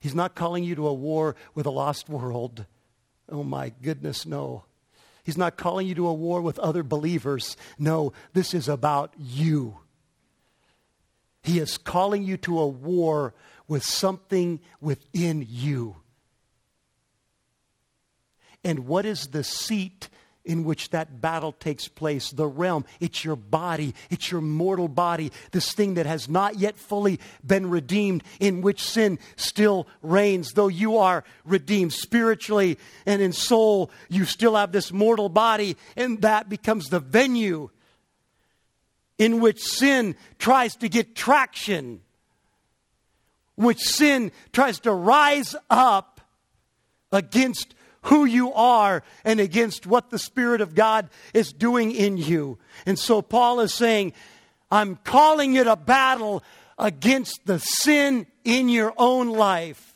He's 0.00 0.16
not 0.16 0.34
calling 0.34 0.64
you 0.64 0.74
to 0.74 0.88
a 0.88 0.92
war 0.92 1.36
with 1.54 1.64
a 1.64 1.70
lost 1.70 2.08
world. 2.08 2.66
Oh 3.30 3.44
my 3.44 3.72
goodness, 3.80 4.26
no. 4.26 4.64
He's 5.22 5.38
not 5.38 5.56
calling 5.56 5.86
you 5.86 5.94
to 5.94 6.08
a 6.08 6.12
war 6.12 6.40
with 6.40 6.58
other 6.58 6.82
believers. 6.82 7.56
No, 7.78 8.12
this 8.32 8.52
is 8.52 8.68
about 8.68 9.14
you. 9.16 9.78
He 11.44 11.60
is 11.60 11.78
calling 11.78 12.24
you 12.24 12.36
to 12.38 12.58
a 12.58 12.66
war 12.66 13.32
with 13.68 13.84
something 13.84 14.58
within 14.80 15.46
you. 15.48 15.98
And 18.64 18.86
what 18.86 19.04
is 19.04 19.28
the 19.28 19.44
seat 19.44 20.08
in 20.44 20.64
which 20.64 20.90
that 20.90 21.20
battle 21.20 21.52
takes 21.52 21.88
place? 21.88 22.30
The 22.30 22.46
realm. 22.46 22.84
It's 23.00 23.24
your 23.24 23.36
body. 23.36 23.94
It's 24.10 24.30
your 24.30 24.40
mortal 24.40 24.88
body. 24.88 25.32
This 25.52 25.72
thing 25.72 25.94
that 25.94 26.06
has 26.06 26.28
not 26.28 26.58
yet 26.58 26.76
fully 26.76 27.20
been 27.46 27.70
redeemed, 27.70 28.24
in 28.40 28.62
which 28.62 28.82
sin 28.82 29.18
still 29.36 29.86
reigns. 30.02 30.52
Though 30.52 30.68
you 30.68 30.98
are 30.98 31.24
redeemed 31.44 31.92
spiritually 31.92 32.78
and 33.06 33.22
in 33.22 33.32
soul, 33.32 33.90
you 34.08 34.24
still 34.24 34.56
have 34.56 34.72
this 34.72 34.92
mortal 34.92 35.28
body, 35.28 35.76
and 35.96 36.22
that 36.22 36.48
becomes 36.48 36.88
the 36.88 37.00
venue 37.00 37.70
in 39.18 39.40
which 39.40 39.62
sin 39.62 40.16
tries 40.38 40.74
to 40.76 40.88
get 40.88 41.14
traction, 41.14 42.00
which 43.54 43.78
sin 43.78 44.32
tries 44.52 44.80
to 44.80 44.92
rise 44.92 45.54
up 45.70 46.20
against 47.12 47.74
who 48.04 48.24
you 48.24 48.52
are 48.52 49.02
and 49.24 49.40
against 49.40 49.86
what 49.86 50.10
the 50.10 50.18
Spirit 50.18 50.60
of 50.60 50.74
God 50.74 51.08
is 51.32 51.52
doing 51.52 51.92
in 51.92 52.16
you. 52.16 52.58
And 52.86 52.98
so 52.98 53.22
Paul 53.22 53.60
is 53.60 53.72
saying, 53.74 54.12
I'm 54.70 54.96
calling 54.96 55.54
it 55.54 55.66
a 55.66 55.76
battle 55.76 56.42
against 56.78 57.46
the 57.46 57.58
sin 57.58 58.26
in 58.44 58.68
your 58.68 58.92
own 58.96 59.28
life. 59.28 59.90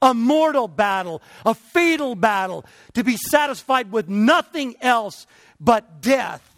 A 0.00 0.14
mortal 0.14 0.66
battle, 0.68 1.22
a 1.46 1.54
fatal 1.54 2.14
battle, 2.14 2.64
to 2.94 3.04
be 3.04 3.16
satisfied 3.16 3.92
with 3.92 4.08
nothing 4.08 4.74
else 4.80 5.26
but 5.60 6.00
death. 6.00 6.48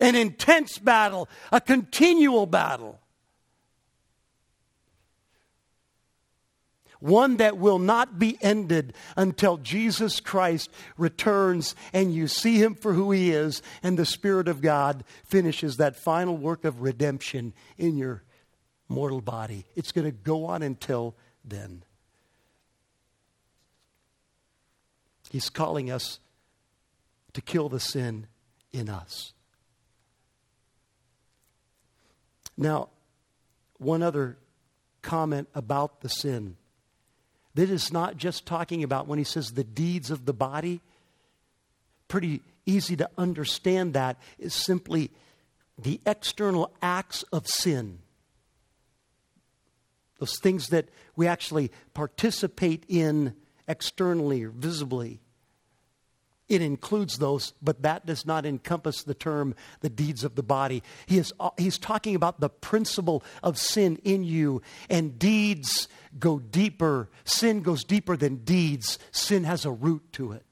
an 0.00 0.14
intense 0.14 0.78
battle, 0.78 1.28
a 1.52 1.60
continual 1.60 2.46
battle. 2.46 3.00
One 7.00 7.36
that 7.36 7.58
will 7.58 7.78
not 7.78 8.18
be 8.18 8.38
ended 8.40 8.94
until 9.16 9.56
Jesus 9.56 10.20
Christ 10.20 10.70
returns 10.96 11.76
and 11.92 12.12
you 12.12 12.26
see 12.26 12.60
him 12.60 12.74
for 12.74 12.92
who 12.92 13.12
he 13.12 13.30
is, 13.30 13.62
and 13.82 13.98
the 13.98 14.04
Spirit 14.04 14.48
of 14.48 14.60
God 14.60 15.04
finishes 15.24 15.76
that 15.76 15.96
final 15.96 16.36
work 16.36 16.64
of 16.64 16.82
redemption 16.82 17.52
in 17.76 17.96
your 17.96 18.24
mortal 18.88 19.20
body. 19.20 19.64
It's 19.76 19.92
going 19.92 20.06
to 20.06 20.10
go 20.12 20.46
on 20.46 20.62
until 20.62 21.14
then. 21.44 21.84
He's 25.30 25.50
calling 25.50 25.90
us 25.90 26.20
to 27.34 27.42
kill 27.42 27.68
the 27.68 27.80
sin 27.80 28.26
in 28.72 28.88
us. 28.88 29.32
Now, 32.56 32.88
one 33.78 34.02
other 34.02 34.38
comment 35.02 35.48
about 35.54 36.00
the 36.00 36.08
sin. 36.08 36.56
That 37.58 37.70
is 37.70 37.92
not 37.92 38.16
just 38.16 38.46
talking 38.46 38.84
about 38.84 39.08
when 39.08 39.18
he 39.18 39.24
says 39.24 39.50
the 39.50 39.64
deeds 39.64 40.12
of 40.12 40.26
the 40.26 40.32
body. 40.32 40.80
Pretty 42.06 42.40
easy 42.66 42.94
to 42.94 43.10
understand 43.18 43.94
that 43.94 44.16
is 44.38 44.54
simply 44.54 45.10
the 45.76 46.00
external 46.06 46.72
acts 46.80 47.24
of 47.32 47.48
sin. 47.48 47.98
Those 50.20 50.38
things 50.40 50.68
that 50.68 50.88
we 51.16 51.26
actually 51.26 51.72
participate 51.94 52.84
in 52.86 53.34
externally 53.66 54.44
or 54.44 54.50
visibly. 54.50 55.18
It 56.48 56.62
includes 56.62 57.18
those, 57.18 57.52
but 57.60 57.82
that 57.82 58.06
does 58.06 58.24
not 58.24 58.46
encompass 58.46 59.02
the 59.02 59.14
term 59.14 59.54
the 59.80 59.90
deeds 59.90 60.24
of 60.24 60.34
the 60.34 60.42
body. 60.42 60.82
He 61.06 61.18
is, 61.18 61.32
uh, 61.38 61.50
he's 61.58 61.78
talking 61.78 62.14
about 62.14 62.40
the 62.40 62.48
principle 62.48 63.22
of 63.42 63.58
sin 63.58 64.00
in 64.02 64.24
you, 64.24 64.62
and 64.88 65.18
deeds 65.18 65.88
go 66.18 66.38
deeper. 66.38 67.10
Sin 67.24 67.60
goes 67.60 67.84
deeper 67.84 68.16
than 68.16 68.36
deeds, 68.36 68.98
sin 69.12 69.44
has 69.44 69.64
a 69.64 69.70
root 69.70 70.10
to 70.12 70.32
it. 70.32 70.44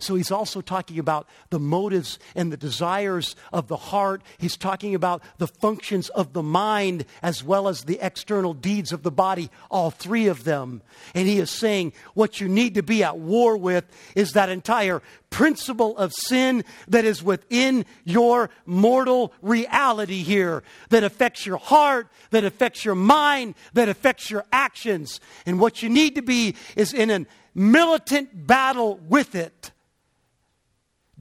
So 0.00 0.14
he's 0.14 0.30
also 0.30 0.60
talking 0.60 1.00
about 1.00 1.28
the 1.50 1.58
motives 1.58 2.20
and 2.36 2.52
the 2.52 2.56
desires 2.56 3.34
of 3.52 3.66
the 3.66 3.76
heart. 3.76 4.22
He's 4.38 4.56
talking 4.56 4.94
about 4.94 5.22
the 5.38 5.48
functions 5.48 6.08
of 6.10 6.34
the 6.34 6.42
mind 6.42 7.04
as 7.20 7.42
well 7.42 7.66
as 7.66 7.82
the 7.82 7.98
external 8.00 8.54
deeds 8.54 8.92
of 8.92 9.02
the 9.02 9.10
body, 9.10 9.50
all 9.70 9.90
three 9.90 10.28
of 10.28 10.44
them. 10.44 10.82
And 11.16 11.26
he 11.26 11.40
is 11.40 11.50
saying 11.50 11.94
what 12.14 12.40
you 12.40 12.48
need 12.48 12.74
to 12.74 12.82
be 12.82 13.02
at 13.02 13.18
war 13.18 13.56
with 13.56 13.84
is 14.14 14.32
that 14.32 14.48
entire 14.48 15.02
principle 15.30 15.96
of 15.98 16.12
sin 16.12 16.64
that 16.86 17.04
is 17.04 17.20
within 17.20 17.84
your 18.04 18.50
mortal 18.66 19.32
reality 19.42 20.22
here, 20.22 20.62
that 20.90 21.02
affects 21.02 21.44
your 21.44 21.58
heart, 21.58 22.08
that 22.30 22.44
affects 22.44 22.84
your 22.84 22.94
mind, 22.94 23.56
that 23.72 23.88
affects 23.88 24.30
your 24.30 24.44
actions. 24.52 25.20
And 25.44 25.58
what 25.58 25.82
you 25.82 25.88
need 25.88 26.14
to 26.14 26.22
be 26.22 26.54
is 26.76 26.94
in 26.94 27.10
a 27.10 27.26
militant 27.52 28.46
battle 28.46 29.00
with 29.08 29.34
it 29.34 29.72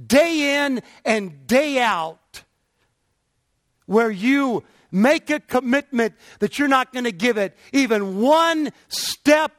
day 0.06 0.64
in 0.66 0.82
and 1.06 1.48
day 1.48 1.80
out, 1.80 2.44
where 3.86 4.12
you 4.12 4.64
make 4.92 5.30
a 5.30 5.40
commitment 5.40 6.14
that 6.40 6.60
you're 6.60 6.68
not 6.68 6.94
going 6.94 7.06
to 7.06 7.12
give 7.12 7.38
it 7.38 7.58
even 7.74 8.22
one 8.22 8.72
step 8.88 9.52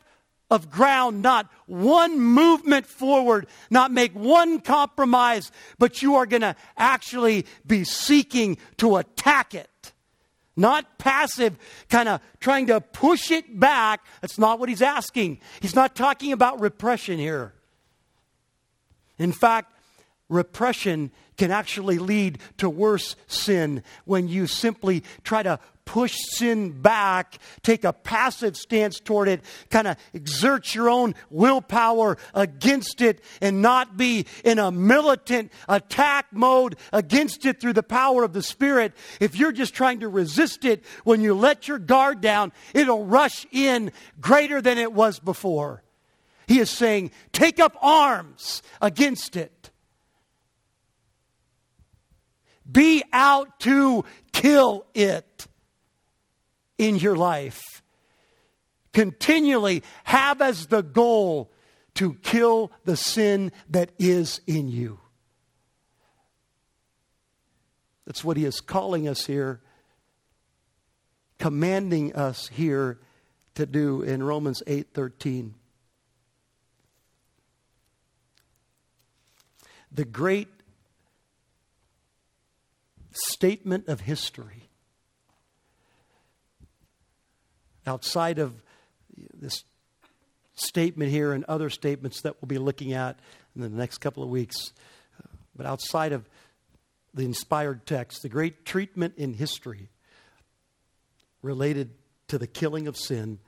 of 0.50 0.70
ground, 0.70 1.22
not 1.22 1.50
one 1.66 2.18
movement 2.18 2.86
forward, 2.86 3.46
not 3.70 3.90
make 3.92 4.12
one 4.14 4.60
compromise, 4.60 5.52
but 5.78 6.00
you 6.00 6.14
are 6.14 6.24
going 6.24 6.40
to 6.40 6.56
actually 6.76 7.44
be 7.66 7.84
seeking 7.84 8.56
to 8.78 8.96
attack 8.96 9.54
it. 9.54 9.92
Not 10.56 10.98
passive, 10.98 11.56
kind 11.88 12.08
of 12.08 12.20
trying 12.40 12.66
to 12.66 12.80
push 12.80 13.30
it 13.30 13.60
back. 13.60 14.04
That's 14.20 14.38
not 14.38 14.58
what 14.58 14.68
he's 14.68 14.82
asking. 14.82 15.38
He's 15.60 15.76
not 15.76 15.94
talking 15.94 16.32
about 16.32 16.60
repression 16.60 17.18
here. 17.18 17.52
In 19.18 19.30
fact, 19.30 19.72
repression 20.28 21.10
can 21.36 21.50
actually 21.50 21.98
lead 21.98 22.38
to 22.58 22.68
worse 22.68 23.16
sin 23.26 23.82
when 24.04 24.28
you 24.28 24.46
simply 24.46 25.04
try 25.22 25.42
to 25.42 25.58
push 25.84 26.14
sin 26.36 26.70
back, 26.82 27.38
take 27.62 27.82
a 27.82 27.94
passive 27.94 28.54
stance 28.58 29.00
toward 29.00 29.26
it, 29.26 29.40
kind 29.70 29.88
of 29.88 29.96
exert 30.12 30.74
your 30.74 30.90
own 30.90 31.14
willpower 31.30 32.18
against 32.34 33.00
it, 33.00 33.24
and 33.40 33.62
not 33.62 33.96
be 33.96 34.26
in 34.44 34.58
a 34.58 34.70
militant 34.70 35.50
attack 35.66 36.26
mode 36.30 36.76
against 36.92 37.46
it 37.46 37.58
through 37.58 37.72
the 37.72 37.82
power 37.82 38.22
of 38.22 38.34
the 38.34 38.42
Spirit. 38.42 38.92
If 39.18 39.36
you're 39.36 39.50
just 39.50 39.72
trying 39.72 40.00
to 40.00 40.08
resist 40.08 40.66
it, 40.66 40.84
when 41.04 41.22
you 41.22 41.32
let 41.32 41.68
your 41.68 41.78
guard 41.78 42.20
down, 42.20 42.52
it'll 42.74 43.06
rush 43.06 43.46
in 43.50 43.90
greater 44.20 44.60
than 44.60 44.76
it 44.76 44.92
was 44.92 45.18
before. 45.18 45.82
He 46.46 46.58
is 46.60 46.68
saying, 46.68 47.12
take 47.32 47.58
up 47.58 47.78
arms 47.80 48.62
against 48.82 49.36
it. 49.36 49.57
Be 52.70 53.02
out 53.12 53.60
to 53.60 54.04
kill 54.32 54.86
it 54.94 55.46
in 56.76 56.96
your 56.96 57.16
life. 57.16 57.82
Continually 58.92 59.82
have 60.04 60.42
as 60.42 60.66
the 60.66 60.82
goal 60.82 61.50
to 61.94 62.14
kill 62.14 62.70
the 62.84 62.96
sin 62.96 63.52
that 63.68 63.90
is 63.98 64.40
in 64.46 64.68
you. 64.68 65.00
That's 68.06 68.24
what 68.24 68.36
he 68.36 68.44
is 68.44 68.60
calling 68.60 69.06
us 69.08 69.26
here, 69.26 69.60
commanding 71.38 72.14
us 72.14 72.48
here 72.48 72.98
to 73.54 73.66
do 73.66 74.02
in 74.02 74.22
Romans 74.22 74.62
8:13. 74.66 75.54
The 79.90 80.04
great 80.04 80.48
statement 83.26 83.88
of 83.88 84.00
history. 84.00 84.68
Outside 87.86 88.38
of 88.38 88.54
this 89.32 89.64
statement 90.54 91.10
here 91.10 91.32
and 91.32 91.44
other 91.44 91.70
statements 91.70 92.22
that 92.22 92.36
we'll 92.40 92.48
be 92.48 92.58
looking 92.58 92.92
at 92.92 93.18
in 93.54 93.62
the 93.62 93.68
next 93.68 93.98
couple 93.98 94.22
of 94.22 94.28
weeks, 94.28 94.72
but 95.56 95.66
outside 95.66 96.12
of 96.12 96.28
the 97.14 97.24
inspired 97.24 97.86
text, 97.86 98.22
the 98.22 98.28
great 98.28 98.64
treatment 98.64 99.14
in 99.16 99.34
history 99.34 99.88
related 101.42 101.90
to 102.28 102.38
the 102.38 102.46
killing 102.46 102.86
of 102.86 102.96
sin 102.96 103.38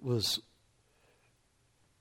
was 0.00 0.40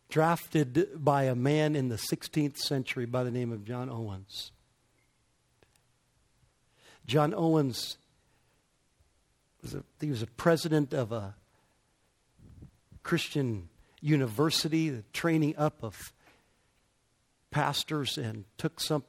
drafted 0.10 1.04
by 1.04 1.24
a 1.24 1.36
man 1.36 1.76
in 1.76 1.90
the 1.90 1.96
16th 1.96 2.58
century 2.58 3.06
by 3.06 3.24
the 3.24 3.32
name 3.32 3.52
of 3.52 3.66
John 3.66 3.90
Owens. 3.90 4.52
John 7.08 7.34
Owens 7.34 7.98
was 9.62 9.74
a, 9.74 9.84
he 10.02 10.10
was 10.10 10.22
a 10.22 10.28
president 10.28 10.94
of 10.94 11.12
a 11.12 11.36
Christian 13.04 13.70
university, 14.02 14.90
the 14.90 15.04
training 15.14 15.56
up 15.58 15.84
of 15.84 16.12
pastors, 17.50 18.18
and 18.18 18.44
took 18.58 18.82
some 18.82 19.04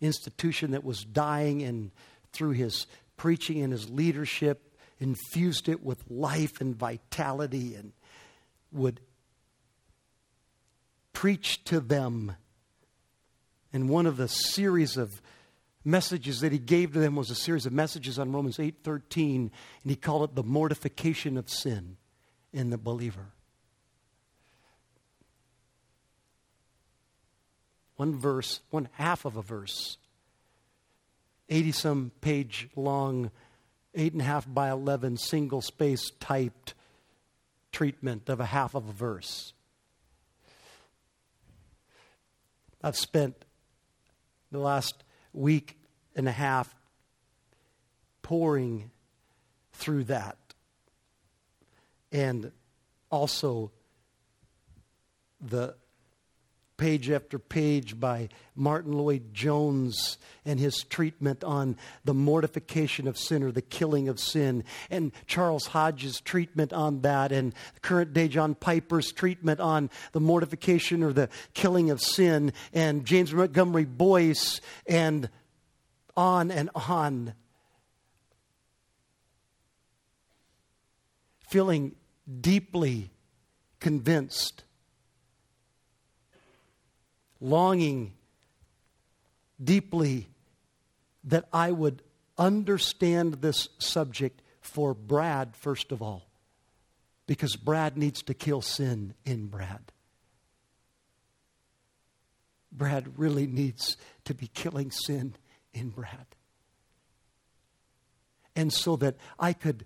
institution 0.00 0.70
that 0.70 0.84
was 0.84 1.04
dying 1.04 1.62
and 1.62 1.90
through 2.32 2.52
his 2.52 2.86
preaching 3.16 3.60
and 3.62 3.72
his 3.72 3.90
leadership 3.90 4.76
infused 4.98 5.68
it 5.68 5.84
with 5.84 6.02
life 6.10 6.60
and 6.60 6.74
vitality 6.74 7.74
and 7.74 7.92
would 8.72 9.00
preach 11.12 11.62
to 11.64 11.80
them. 11.80 12.36
And 13.72 13.88
one 13.88 14.06
of 14.06 14.16
the 14.16 14.28
series 14.28 14.96
of 14.96 15.20
messages 15.88 16.40
that 16.40 16.52
he 16.52 16.58
gave 16.58 16.92
to 16.92 16.98
them 16.98 17.16
was 17.16 17.30
a 17.30 17.34
series 17.34 17.66
of 17.66 17.72
messages 17.72 18.18
on 18.18 18.30
Romans 18.32 18.58
8:13 18.58 19.50
and 19.82 19.90
he 19.90 19.96
called 19.96 20.30
it 20.30 20.34
the 20.36 20.42
mortification 20.42 21.36
of 21.36 21.48
sin 21.48 21.96
in 22.52 22.70
the 22.70 22.78
believer. 22.78 23.32
One 27.96 28.14
verse, 28.14 28.60
one 28.70 28.88
half 28.92 29.24
of 29.24 29.36
a 29.36 29.42
verse, 29.42 29.96
80 31.48 31.72
some 31.72 32.12
page 32.20 32.68
long, 32.76 33.30
eight 33.94 34.12
and 34.12 34.20
a 34.22 34.24
half 34.24 34.46
by 34.46 34.70
11 34.70 35.16
single 35.16 35.62
space 35.62 36.10
typed 36.20 36.74
treatment 37.72 38.28
of 38.28 38.38
a 38.40 38.46
half 38.46 38.74
of 38.74 38.88
a 38.88 38.92
verse. 38.92 39.52
I've 42.82 42.96
spent 42.96 43.44
the 44.52 44.58
last 44.58 45.02
week 45.32 45.77
and 46.18 46.28
a 46.28 46.32
half 46.32 46.74
poring 48.22 48.90
through 49.72 50.04
that. 50.04 50.36
And 52.12 52.52
also 53.10 53.70
the 55.40 55.76
page 56.76 57.10
after 57.10 57.38
page 57.38 57.98
by 57.98 58.28
Martyn 58.54 58.92
Lloyd-Jones 58.92 60.16
and 60.44 60.60
his 60.60 60.84
treatment 60.84 61.42
on 61.42 61.76
the 62.04 62.14
mortification 62.14 63.08
of 63.08 63.18
sin 63.18 63.42
or 63.42 63.50
the 63.50 63.62
killing 63.62 64.08
of 64.08 64.20
sin, 64.20 64.62
and 64.88 65.10
Charles 65.26 65.66
Hodge's 65.66 66.20
treatment 66.20 66.72
on 66.72 67.00
that, 67.00 67.32
and 67.32 67.52
current 67.82 68.12
day 68.12 68.28
John 68.28 68.54
Piper's 68.54 69.10
treatment 69.12 69.58
on 69.58 69.90
the 70.12 70.20
mortification 70.20 71.02
or 71.02 71.12
the 71.12 71.28
killing 71.52 71.90
of 71.90 72.00
sin, 72.00 72.52
and 72.72 73.04
James 73.04 73.34
Montgomery 73.34 73.84
Boice 73.84 74.60
and 74.86 75.28
on 76.18 76.50
and 76.50 76.68
on. 76.74 77.32
Feeling 81.48 81.94
deeply 82.40 83.10
convinced 83.80 84.64
longing 87.40 88.12
deeply 89.62 90.28
that 91.24 91.46
I 91.52 91.70
would 91.70 92.02
understand 92.36 93.34
this 93.34 93.68
subject 93.78 94.42
for 94.60 94.92
Brad, 94.92 95.54
first 95.56 95.92
of 95.92 96.02
all, 96.02 96.26
because 97.26 97.56
Brad 97.56 97.96
needs 97.96 98.22
to 98.24 98.34
kill 98.34 98.60
sin 98.60 99.14
in 99.24 99.46
Brad. 99.46 99.92
Brad 102.70 103.18
really 103.18 103.46
needs 103.46 103.96
to 104.24 104.34
be 104.34 104.48
killing 104.48 104.90
sin 104.90 105.34
in 105.78 105.90
Brad. 105.90 106.26
And 108.56 108.72
so 108.72 108.96
that 108.96 109.16
I 109.38 109.52
could 109.52 109.84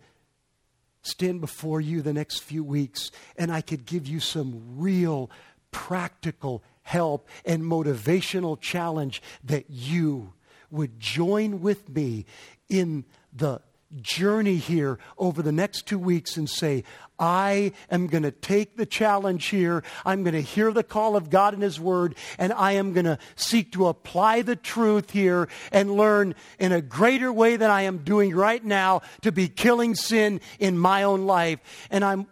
stand 1.03 1.41
before 1.41 1.81
you 1.81 2.01
the 2.01 2.13
next 2.13 2.41
few 2.41 2.65
weeks 2.65 3.11
and 3.37 3.53
I 3.53 3.61
could 3.61 3.85
give 3.85 4.07
you 4.07 4.21
some 4.21 4.79
real 4.79 5.31
practical 5.71 6.63
help 6.83 7.29
and 7.45 7.63
motivational 7.63 8.59
challenge 8.61 9.23
that 9.45 9.67
you 9.69 10.33
would 10.71 10.99
join 10.99 11.61
with 11.61 11.89
me 11.89 12.25
in 12.69 13.05
the 13.33 13.61
journey 14.01 14.57
here 14.57 14.99
over 15.19 15.43
the 15.43 15.53
next 15.53 15.87
two 15.87 15.99
weeks 15.99 16.37
and 16.37 16.49
say, 16.49 16.85
I 17.19 17.73
am 17.91 18.09
going 18.09 18.25
to 18.25 18.31
take 18.31 18.77
the 18.77 18.87
challenge 18.87 19.47
here. 19.47 19.85
I'm 20.05 20.23
going 20.23 20.35
to 20.35 20.41
hear 20.41 20.73
the 20.73 20.83
call 20.83 21.15
of 21.15 21.31
God 21.31 21.55
and 21.55 21.63
His 21.63 21.79
Word, 21.79 22.17
and 22.39 22.53
I 22.53 22.73
am 22.73 22.93
going 22.93 23.05
to 23.05 23.19
seek 23.37 23.73
to 23.73 23.87
apply 23.87 24.43
the 24.43 24.57
truth 24.57 25.11
here 25.11 25.49
and 25.71 25.93
learn 25.93 26.35
in 26.59 26.73
a 26.73 26.81
greater 26.81 27.33
way 27.33 27.57
than 27.57 27.71
I 27.71 27.83
am 27.83 27.99
doing 27.99 28.35
right 28.35 28.65
now 28.65 29.03
to 29.23 29.31
be 29.31 29.49
killing 29.49 29.95
sin 29.95 30.41
in 30.59 30.79
my 30.79 31.05
own 31.05 31.27
life. 31.27 31.61
And 31.91 32.05
I'm 32.05 32.27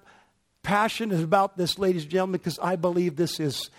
passionate 0.62 1.22
about 1.22 1.56
this, 1.56 1.78
ladies 1.78 2.02
and 2.02 2.10
gentlemen, 2.10 2.38
because 2.38 2.58
I 2.58 2.76
believe 2.76 3.16
this 3.16 3.38
is 3.38 3.70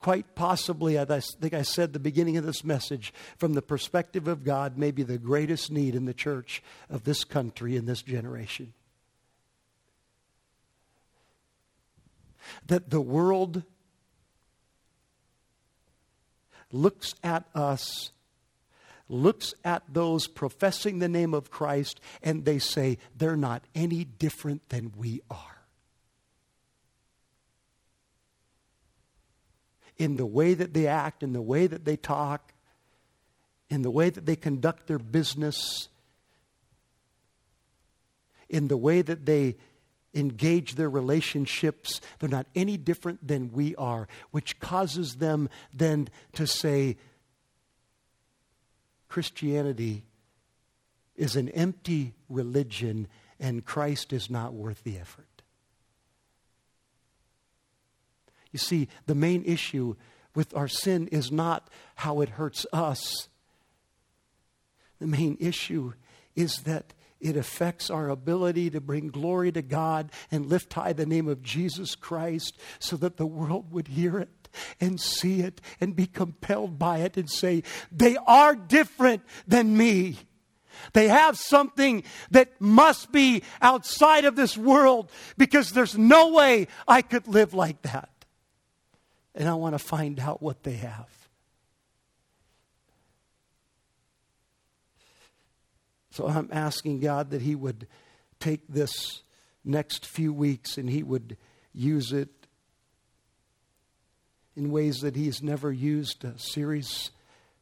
quite 0.00 0.34
possibly, 0.34 0.98
as 0.98 1.10
I 1.10 1.20
think 1.20 1.54
I 1.54 1.62
said 1.62 1.92
the 1.92 1.98
beginning 1.98 2.36
of 2.36 2.44
this 2.44 2.64
message, 2.64 3.12
from 3.38 3.54
the 3.54 3.62
perspective 3.62 4.28
of 4.28 4.44
God, 4.44 4.78
maybe 4.78 5.02
the 5.02 5.18
greatest 5.18 5.70
need 5.70 5.94
in 5.94 6.04
the 6.04 6.14
church 6.14 6.62
of 6.90 7.04
this 7.04 7.24
country 7.24 7.76
in 7.76 7.86
this 7.86 8.02
generation. 8.02 8.72
That 12.66 12.90
the 12.90 13.00
world 13.00 13.64
looks 16.70 17.14
at 17.24 17.44
us, 17.54 18.10
looks 19.08 19.54
at 19.64 19.82
those 19.92 20.28
professing 20.28 20.98
the 20.98 21.08
name 21.08 21.34
of 21.34 21.50
Christ, 21.50 22.00
and 22.22 22.44
they 22.44 22.58
say 22.58 22.98
they're 23.16 23.36
not 23.36 23.64
any 23.74 24.04
different 24.04 24.68
than 24.68 24.92
we 24.96 25.22
are. 25.30 25.55
In 29.98 30.16
the 30.16 30.26
way 30.26 30.54
that 30.54 30.74
they 30.74 30.86
act, 30.86 31.22
in 31.22 31.32
the 31.32 31.42
way 31.42 31.66
that 31.66 31.84
they 31.84 31.96
talk, 31.96 32.52
in 33.70 33.82
the 33.82 33.90
way 33.90 34.10
that 34.10 34.26
they 34.26 34.36
conduct 34.36 34.86
their 34.86 34.98
business, 34.98 35.88
in 38.48 38.68
the 38.68 38.76
way 38.76 39.02
that 39.02 39.26
they 39.26 39.56
engage 40.14 40.74
their 40.74 40.90
relationships. 40.90 42.00
They're 42.18 42.28
not 42.28 42.46
any 42.54 42.76
different 42.76 43.26
than 43.26 43.52
we 43.52 43.74
are, 43.76 44.08
which 44.30 44.58
causes 44.60 45.16
them 45.16 45.48
then 45.72 46.08
to 46.34 46.46
say 46.46 46.96
Christianity 49.08 50.04
is 51.16 51.36
an 51.36 51.48
empty 51.50 52.14
religion 52.28 53.08
and 53.38 53.64
Christ 53.64 54.12
is 54.12 54.30
not 54.30 54.54
worth 54.54 54.82
the 54.84 54.98
effort. 54.98 55.25
You 58.52 58.58
see, 58.58 58.88
the 59.06 59.14
main 59.14 59.44
issue 59.44 59.96
with 60.34 60.54
our 60.54 60.68
sin 60.68 61.08
is 61.08 61.32
not 61.32 61.68
how 61.96 62.20
it 62.20 62.30
hurts 62.30 62.66
us. 62.72 63.28
The 65.00 65.06
main 65.06 65.36
issue 65.40 65.94
is 66.34 66.58
that 66.62 66.92
it 67.20 67.36
affects 67.36 67.90
our 67.90 68.08
ability 68.10 68.70
to 68.70 68.80
bring 68.80 69.08
glory 69.08 69.50
to 69.52 69.62
God 69.62 70.12
and 70.30 70.46
lift 70.46 70.72
high 70.74 70.92
the 70.92 71.06
name 71.06 71.28
of 71.28 71.42
Jesus 71.42 71.94
Christ 71.94 72.58
so 72.78 72.96
that 72.98 73.16
the 73.16 73.26
world 73.26 73.72
would 73.72 73.88
hear 73.88 74.18
it 74.18 74.48
and 74.80 75.00
see 75.00 75.40
it 75.40 75.60
and 75.80 75.96
be 75.96 76.06
compelled 76.06 76.78
by 76.78 76.98
it 76.98 77.16
and 77.16 77.30
say, 77.30 77.62
they 77.90 78.16
are 78.26 78.54
different 78.54 79.22
than 79.46 79.76
me. 79.76 80.18
They 80.92 81.08
have 81.08 81.38
something 81.38 82.04
that 82.30 82.60
must 82.60 83.10
be 83.10 83.42
outside 83.62 84.26
of 84.26 84.36
this 84.36 84.58
world 84.58 85.10
because 85.38 85.72
there's 85.72 85.96
no 85.96 86.28
way 86.32 86.68
I 86.86 87.00
could 87.00 87.26
live 87.26 87.54
like 87.54 87.80
that 87.82 88.10
and 89.36 89.48
I 89.48 89.54
want 89.54 89.74
to 89.74 89.78
find 89.78 90.18
out 90.18 90.42
what 90.42 90.62
they 90.62 90.72
have. 90.72 91.10
So 96.10 96.26
I'm 96.26 96.48
asking 96.50 97.00
God 97.00 97.30
that 97.30 97.42
He 97.42 97.54
would 97.54 97.86
take 98.40 98.66
this 98.68 99.20
next 99.62 100.06
few 100.06 100.32
weeks 100.32 100.78
and 100.78 100.88
He 100.88 101.02
would 101.02 101.36
use 101.74 102.12
it 102.12 102.30
in 104.56 104.70
ways 104.70 105.00
that 105.00 105.14
He's 105.14 105.42
never 105.42 105.70
used 105.70 106.24
a 106.24 106.38
series 106.38 107.10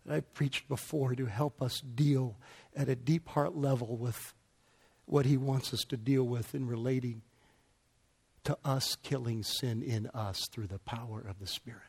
that 0.06 0.14
I've 0.14 0.34
preached 0.34 0.68
before 0.68 1.16
to 1.16 1.26
help 1.26 1.60
us 1.60 1.80
deal 1.80 2.36
at 2.76 2.88
a 2.88 2.94
deep 2.94 3.28
heart 3.30 3.56
level 3.56 3.96
with 3.96 4.32
what 5.06 5.26
He 5.26 5.36
wants 5.36 5.74
us 5.74 5.80
to 5.88 5.96
deal 5.96 6.22
with 6.22 6.54
in 6.54 6.68
relating 6.68 7.22
to 8.44 8.58
us 8.64 8.96
killing 9.02 9.42
sin 9.42 9.82
in 9.82 10.06
us 10.08 10.46
through 10.52 10.66
the 10.66 10.78
power 10.78 11.24
of 11.28 11.38
the 11.38 11.46
Spirit. 11.46 11.80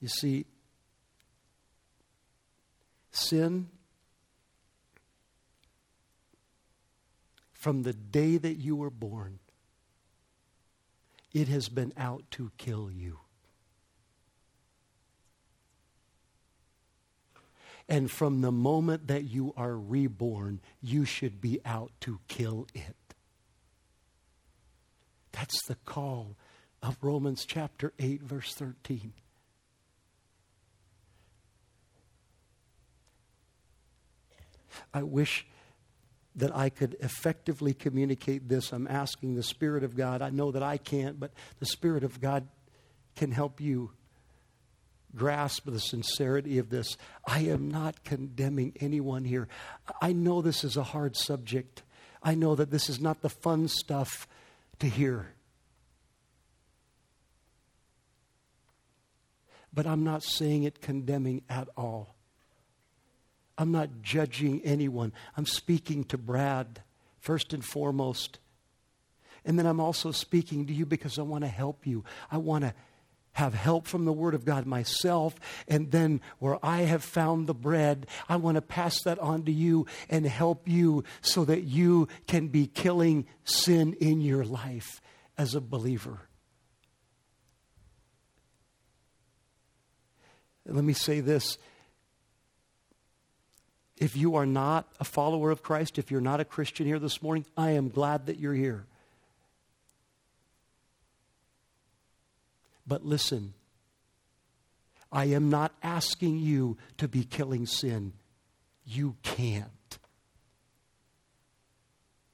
You 0.00 0.08
see, 0.08 0.46
sin 3.10 3.68
from 7.52 7.82
the 7.82 7.92
day 7.92 8.36
that 8.36 8.54
you 8.54 8.76
were 8.76 8.90
born, 8.90 9.40
it 11.32 11.48
has 11.48 11.68
been 11.68 11.92
out 11.96 12.24
to 12.32 12.52
kill 12.58 12.90
you. 12.92 13.18
And 17.88 18.10
from 18.10 18.42
the 18.42 18.52
moment 18.52 19.06
that 19.06 19.24
you 19.24 19.54
are 19.56 19.74
reborn, 19.74 20.60
you 20.82 21.04
should 21.04 21.40
be 21.40 21.60
out 21.64 21.90
to 22.00 22.20
kill 22.28 22.66
it. 22.74 22.96
That's 25.32 25.62
the 25.66 25.76
call 25.86 26.36
of 26.82 26.98
Romans 27.00 27.44
chapter 27.46 27.92
8, 27.98 28.22
verse 28.22 28.54
13. 28.54 29.12
I 34.92 35.02
wish 35.02 35.46
that 36.36 36.54
I 36.54 36.68
could 36.68 36.96
effectively 37.00 37.74
communicate 37.74 38.48
this. 38.48 38.72
I'm 38.72 38.86
asking 38.86 39.34
the 39.34 39.42
Spirit 39.42 39.82
of 39.82 39.96
God. 39.96 40.22
I 40.22 40.30
know 40.30 40.52
that 40.52 40.62
I 40.62 40.76
can't, 40.76 41.18
but 41.18 41.32
the 41.58 41.66
Spirit 41.66 42.04
of 42.04 42.20
God 42.20 42.46
can 43.16 43.32
help 43.32 43.60
you 43.60 43.90
grasp 45.14 45.64
the 45.66 45.80
sincerity 45.80 46.58
of 46.58 46.70
this. 46.70 46.96
I 47.26 47.40
am 47.40 47.70
not 47.70 48.04
condemning 48.04 48.74
anyone 48.80 49.24
here. 49.24 49.48
I 50.00 50.12
know 50.12 50.42
this 50.42 50.64
is 50.64 50.76
a 50.76 50.82
hard 50.82 51.16
subject. 51.16 51.82
I 52.22 52.34
know 52.34 52.54
that 52.54 52.70
this 52.70 52.88
is 52.88 53.00
not 53.00 53.22
the 53.22 53.28
fun 53.28 53.68
stuff 53.68 54.26
to 54.80 54.88
hear. 54.88 55.28
But 59.72 59.86
I'm 59.86 60.04
not 60.04 60.22
saying 60.22 60.64
it 60.64 60.80
condemning 60.80 61.42
at 61.48 61.68
all. 61.76 62.14
I'm 63.56 63.72
not 63.72 64.02
judging 64.02 64.60
anyone. 64.64 65.12
I'm 65.36 65.46
speaking 65.46 66.04
to 66.04 66.18
Brad 66.18 66.82
first 67.20 67.52
and 67.52 67.64
foremost. 67.64 68.38
And 69.44 69.58
then 69.58 69.66
I'm 69.66 69.80
also 69.80 70.12
speaking 70.12 70.66
to 70.66 70.72
you 70.72 70.86
because 70.86 71.18
I 71.18 71.22
want 71.22 71.44
to 71.44 71.48
help 71.48 71.86
you. 71.86 72.04
I 72.30 72.38
want 72.38 72.64
to 72.64 72.74
have 73.38 73.54
help 73.54 73.86
from 73.86 74.04
the 74.04 74.12
Word 74.12 74.34
of 74.34 74.44
God 74.44 74.66
myself. 74.66 75.36
And 75.68 75.92
then 75.92 76.20
where 76.40 76.58
I 76.60 76.82
have 76.82 77.04
found 77.04 77.46
the 77.46 77.54
bread, 77.54 78.08
I 78.28 78.34
want 78.34 78.56
to 78.56 78.62
pass 78.62 79.02
that 79.02 79.20
on 79.20 79.44
to 79.44 79.52
you 79.52 79.86
and 80.10 80.26
help 80.26 80.68
you 80.68 81.04
so 81.20 81.44
that 81.44 81.62
you 81.62 82.08
can 82.26 82.48
be 82.48 82.66
killing 82.66 83.26
sin 83.44 83.94
in 84.00 84.20
your 84.20 84.44
life 84.44 85.00
as 85.38 85.54
a 85.54 85.60
believer. 85.60 86.18
Let 90.66 90.82
me 90.82 90.92
say 90.92 91.20
this. 91.20 91.58
If 93.96 94.16
you 94.16 94.34
are 94.34 94.46
not 94.46 94.92
a 94.98 95.04
follower 95.04 95.52
of 95.52 95.62
Christ, 95.62 95.96
if 95.96 96.10
you're 96.10 96.20
not 96.20 96.40
a 96.40 96.44
Christian 96.44 96.86
here 96.86 96.98
this 96.98 97.22
morning, 97.22 97.46
I 97.56 97.70
am 97.70 97.88
glad 97.88 98.26
that 98.26 98.40
you're 98.40 98.54
here. 98.54 98.86
But 102.88 103.04
listen, 103.04 103.52
I 105.12 105.26
am 105.26 105.50
not 105.50 105.74
asking 105.82 106.38
you 106.38 106.78
to 106.96 107.06
be 107.06 107.22
killing 107.22 107.66
sin. 107.66 108.14
You 108.84 109.16
can't. 109.22 109.98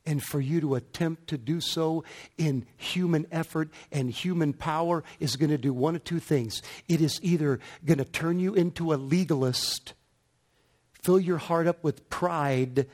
And 0.06 0.22
for 0.22 0.40
you 0.40 0.60
to 0.60 0.74
attempt 0.74 1.28
to 1.28 1.38
do 1.38 1.60
so 1.60 2.04
in 2.36 2.66
human 2.76 3.26
effort 3.32 3.70
and 3.90 4.10
human 4.10 4.52
power 4.52 5.02
is 5.18 5.36
going 5.36 5.50
to 5.50 5.58
do 5.58 5.72
one 5.72 5.96
of 5.96 6.04
two 6.04 6.20
things. 6.20 6.62
It 6.88 7.00
is 7.00 7.18
either 7.22 7.58
going 7.84 7.98
to 7.98 8.04
turn 8.04 8.38
you 8.38 8.54
into 8.54 8.92
a 8.92 8.96
legalist, 8.96 9.94
fill 10.92 11.18
your 11.18 11.38
heart 11.38 11.66
up 11.66 11.82
with 11.82 12.08
pride, 12.10 12.86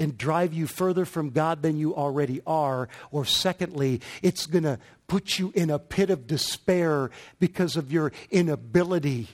and 0.00 0.16
drive 0.18 0.52
you 0.52 0.66
further 0.66 1.04
from 1.04 1.30
God 1.30 1.62
than 1.62 1.76
you 1.76 1.94
already 1.94 2.40
are. 2.46 2.88
Or 3.12 3.24
secondly, 3.24 4.00
it's 4.22 4.46
going 4.46 4.64
to 4.64 4.80
put 5.06 5.38
you 5.38 5.52
in 5.54 5.70
a 5.70 5.78
pit 5.78 6.10
of 6.10 6.26
despair 6.26 7.10
because 7.38 7.76
of 7.76 7.92
your 7.92 8.10
inability, 8.30 9.28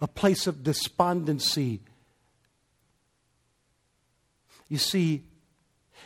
a 0.00 0.08
place 0.08 0.46
of 0.46 0.64
despondency. 0.64 1.80
You 4.68 4.78
see, 4.78 5.24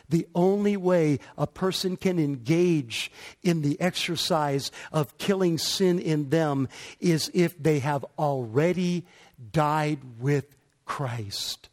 the 0.09 0.27
only 0.35 0.77
way 0.77 1.21
a 1.39 1.47
person 1.47 1.97
can 1.97 2.19
engage 2.19 3.11
in 3.43 3.63
the 3.63 3.81
exercise 3.81 4.71
of 4.93 5.17
killing 5.19 5.59
sin 5.59 5.99
in 5.99 6.31
them 6.31 6.69
is 6.99 7.31
if 7.35 7.61
they 7.63 7.79
have 7.81 8.05
already 8.19 9.07
died 9.53 10.01
with 10.19 10.57
Christ. 10.85 11.69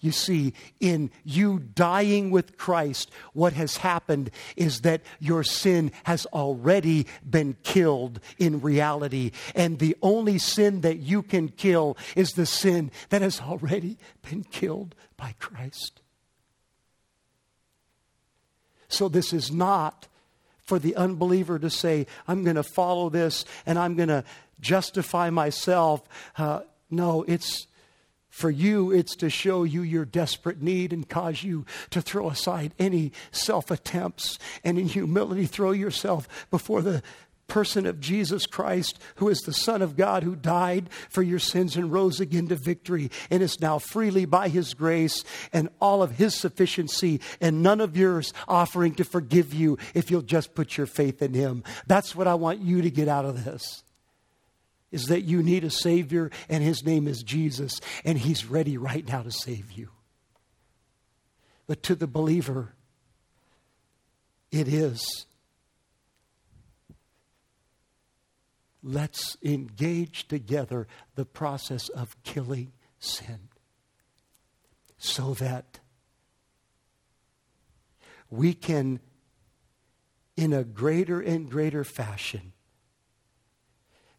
You 0.00 0.12
see, 0.12 0.54
in 0.80 1.10
you 1.24 1.58
dying 1.58 2.30
with 2.30 2.56
Christ, 2.56 3.10
what 3.34 3.52
has 3.52 3.78
happened 3.78 4.30
is 4.56 4.80
that 4.80 5.02
your 5.18 5.44
sin 5.44 5.92
has 6.04 6.24
already 6.26 7.06
been 7.28 7.56
killed 7.62 8.18
in 8.38 8.60
reality. 8.60 9.32
And 9.54 9.78
the 9.78 9.96
only 10.00 10.38
sin 10.38 10.80
that 10.80 10.98
you 10.98 11.22
can 11.22 11.50
kill 11.50 11.98
is 12.16 12.30
the 12.30 12.46
sin 12.46 12.90
that 13.10 13.20
has 13.20 13.40
already 13.40 13.98
been 14.28 14.44
killed 14.44 14.94
by 15.18 15.34
Christ. 15.38 16.00
So 18.88 19.08
this 19.08 19.32
is 19.32 19.52
not 19.52 20.08
for 20.62 20.78
the 20.78 20.96
unbeliever 20.96 21.58
to 21.58 21.68
say, 21.68 22.06
I'm 22.26 22.42
going 22.42 22.56
to 22.56 22.62
follow 22.62 23.10
this 23.10 23.44
and 23.66 23.78
I'm 23.78 23.96
going 23.96 24.08
to 24.08 24.24
justify 24.60 25.28
myself. 25.28 26.02
Uh, 26.38 26.60
no, 26.90 27.22
it's 27.28 27.66
for 28.30 28.50
you, 28.50 28.92
it's 28.92 29.16
to 29.16 29.28
show 29.28 29.64
you 29.64 29.82
your 29.82 30.04
desperate 30.04 30.62
need 30.62 30.92
and 30.92 31.08
cause 31.08 31.42
you 31.42 31.66
to 31.90 32.00
throw 32.00 32.30
aside 32.30 32.72
any 32.78 33.12
self 33.32 33.70
attempts 33.70 34.38
and 34.64 34.78
in 34.78 34.88
humility 34.88 35.46
throw 35.46 35.72
yourself 35.72 36.28
before 36.50 36.80
the 36.80 37.02
person 37.50 37.84
of 37.84 38.00
Jesus 38.00 38.46
Christ, 38.46 38.98
who 39.16 39.28
is 39.28 39.40
the 39.40 39.52
Son 39.52 39.82
of 39.82 39.96
God, 39.96 40.22
who 40.22 40.36
died 40.36 40.88
for 41.10 41.22
your 41.22 41.40
sins 41.40 41.76
and 41.76 41.92
rose 41.92 42.20
again 42.20 42.46
to 42.48 42.54
victory, 42.54 43.10
and 43.28 43.42
is 43.42 43.60
now 43.60 43.78
freely 43.78 44.24
by 44.24 44.48
His 44.48 44.72
grace 44.72 45.24
and 45.52 45.68
all 45.80 46.02
of 46.02 46.12
His 46.12 46.34
sufficiency, 46.34 47.20
and 47.40 47.62
none 47.62 47.80
of 47.80 47.96
yours 47.96 48.32
offering 48.48 48.94
to 48.94 49.04
forgive 49.04 49.52
you 49.52 49.76
if 49.92 50.10
you'll 50.10 50.22
just 50.22 50.54
put 50.54 50.78
your 50.78 50.86
faith 50.86 51.20
in 51.20 51.34
Him. 51.34 51.64
That's 51.86 52.14
what 52.14 52.28
I 52.28 52.34
want 52.34 52.60
you 52.60 52.80
to 52.80 52.90
get 52.90 53.08
out 53.08 53.24
of 53.24 53.44
this 53.44 53.82
is 54.90 55.06
that 55.06 55.22
you 55.22 55.42
need 55.42 55.64
a 55.64 55.70
Savior, 55.70 56.30
and 56.48 56.62
His 56.62 56.84
name 56.84 57.06
is 57.06 57.22
Jesus, 57.22 57.80
and 58.04 58.18
He's 58.18 58.46
ready 58.46 58.76
right 58.76 59.06
now 59.06 59.22
to 59.22 59.30
save 59.30 59.72
you. 59.72 59.90
But 61.66 61.82
to 61.84 61.94
the 61.94 62.08
believer, 62.08 62.74
it 64.50 64.66
is. 64.66 65.26
Let's 68.82 69.36
engage 69.42 70.26
together 70.26 70.88
the 71.14 71.26
process 71.26 71.88
of 71.90 72.20
killing 72.24 72.72
sin 72.98 73.50
so 74.96 75.34
that 75.34 75.80
we 78.30 78.54
can, 78.54 79.00
in 80.36 80.52
a 80.52 80.64
greater 80.64 81.20
and 81.20 81.50
greater 81.50 81.84
fashion, 81.84 82.52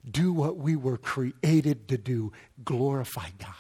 do 0.10 0.34
what 0.34 0.58
we 0.58 0.76
were 0.76 0.98
created 0.98 1.88
to 1.90 1.98
do. 1.98 2.32
Glorify 2.64 3.30
God. 3.38 3.56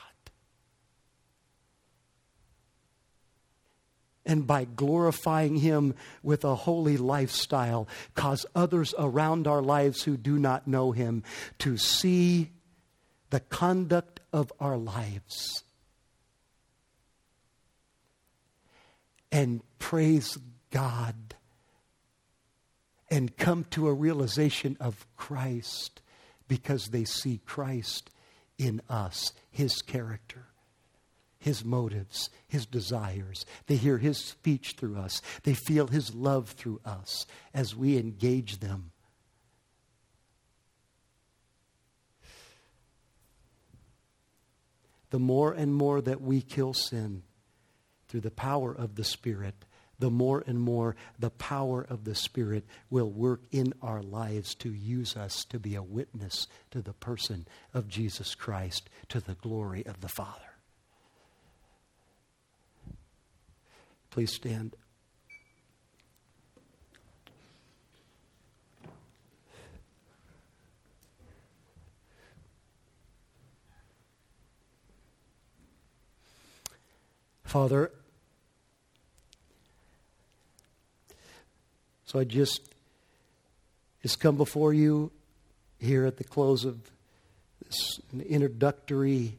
And 4.26 4.46
by 4.46 4.66
glorifying 4.66 5.58
Him 5.58 5.96
with 6.24 6.44
a 6.44 6.56
holy 6.56 6.98
lifestyle, 6.98 7.88
cause 8.16 8.46
others 8.56 8.94
around 8.98 9.48
our 9.48 9.62
lives 9.62 10.04
who 10.04 10.16
do 10.16 10.38
not 10.38 10.68
know 10.68 10.92
Him 10.92 11.24
to 11.60 11.78
see 11.78 12.52
the 13.32 13.40
conduct 13.40 14.20
of 14.32 14.54
our 14.60 14.78
lives. 14.78 15.64
And 19.32 19.62
praise 19.80 20.38
God 20.70 21.16
and 23.10 23.36
come 23.38 23.66
to 23.72 23.88
a 23.88 23.94
realization 23.94 24.78
of 24.80 25.06
Christ 25.18 26.02
because 26.52 26.88
they 26.88 27.06
see 27.06 27.40
Christ 27.46 28.10
in 28.58 28.82
us, 28.90 29.32
his 29.52 29.82
character, 29.82 30.48
his 31.40 31.64
motives, 31.64 32.30
his 32.46 32.66
desires. 32.66 33.46
They 33.68 33.78
hear 33.78 34.00
his 34.00 34.18
speech 34.18 34.76
through 34.78 34.98
us, 34.98 35.22
they 35.44 35.54
feel 35.54 35.88
his 35.88 36.14
love 36.14 36.50
through 36.50 36.82
us 36.84 37.26
as 37.54 37.74
we 37.74 37.98
engage 37.98 38.60
them. 38.60 38.92
The 45.12 45.20
more 45.20 45.54
and 45.54 45.74
more 45.74 46.02
that 46.02 46.20
we 46.20 46.42
kill 46.42 46.74
sin 46.74 47.24
through 48.10 48.20
the 48.20 48.30
power 48.30 48.76
of 48.76 48.96
the 48.96 49.06
Spirit, 49.06 49.56
the 50.02 50.10
more 50.10 50.44
and 50.48 50.60
more 50.60 50.96
the 51.20 51.30
power 51.30 51.86
of 51.88 52.04
the 52.04 52.16
Spirit 52.16 52.66
will 52.90 53.10
work 53.10 53.42
in 53.52 53.72
our 53.84 54.02
lives 54.02 54.56
to 54.56 54.74
use 54.74 55.16
us 55.16 55.46
to 55.46 55.60
be 55.60 55.76
a 55.76 55.84
witness 55.84 56.48
to 56.72 56.82
the 56.82 56.94
person 56.94 57.48
of 57.72 57.88
Jesus 57.88 58.34
Christ 58.34 58.90
to 59.10 59.22
the 59.22 59.36
glory 59.36 59.86
of 59.86 60.02
the 60.02 60.10
Father. 60.10 60.40
Please 64.10 64.34
stand. 64.34 64.76
Father, 77.44 77.92
So 82.12 82.20
I 82.20 82.26
just 82.26 82.74
just 84.04 84.20
come 84.20 84.36
before 84.36 84.74
you 84.74 85.14
here 85.80 86.06
at 86.06 86.18
the 86.18 86.26
close 86.26 86.66
of 86.66 86.92
this 87.64 88.02
introductory 88.28 89.38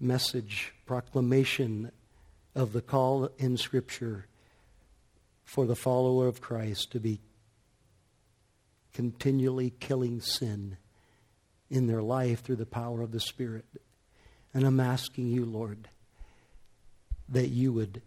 message, 0.00 0.72
proclamation 0.86 1.92
of 2.54 2.72
the 2.72 2.80
call 2.80 3.28
in 3.36 3.58
Scripture 3.58 4.24
for 5.44 5.66
the 5.66 5.76
follower 5.76 6.28
of 6.28 6.40
Christ 6.40 6.90
to 6.92 6.98
be 6.98 7.20
continually 8.94 9.68
killing 9.80 10.22
sin 10.22 10.78
in 11.68 11.88
their 11.88 12.02
life 12.02 12.42
through 12.42 12.56
the 12.56 12.64
power 12.64 13.02
of 13.02 13.12
the 13.12 13.20
Spirit. 13.20 13.66
And 14.54 14.64
I'm 14.64 14.80
asking 14.80 15.26
you, 15.26 15.44
Lord, 15.44 15.88
that 17.28 17.48
you 17.48 17.70
would 17.74 18.00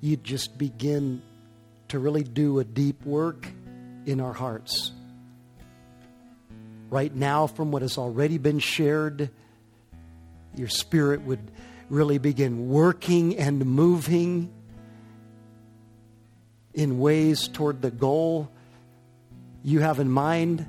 you'd 0.00 0.24
just 0.24 0.58
begin 0.58 1.22
to 1.88 1.98
really 1.98 2.22
do 2.22 2.58
a 2.58 2.64
deep 2.64 3.04
work 3.04 3.48
in 4.06 4.20
our 4.20 4.32
hearts. 4.32 4.92
Right 6.90 7.14
now, 7.14 7.46
from 7.46 7.70
what 7.70 7.82
has 7.82 7.98
already 7.98 8.38
been 8.38 8.60
shared, 8.60 9.30
your 10.54 10.68
spirit 10.68 11.22
would 11.22 11.50
really 11.90 12.18
begin 12.18 12.68
working 12.68 13.36
and 13.36 13.64
moving 13.64 14.50
in 16.74 16.98
ways 16.98 17.48
toward 17.48 17.82
the 17.82 17.90
goal 17.90 18.50
you 19.62 19.80
have 19.80 19.98
in 19.98 20.10
mind. 20.10 20.66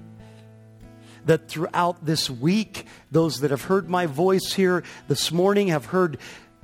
That 1.25 1.47
throughout 1.47 2.05
this 2.05 2.30
week, 2.30 2.86
those 3.11 3.41
that 3.41 3.51
have 3.51 3.63
heard 3.63 3.89
my 3.89 4.07
voice 4.07 4.53
here 4.53 4.84
this 5.07 5.32
morning 5.32 5.67
have 5.67 5.86
heard 5.86 6.17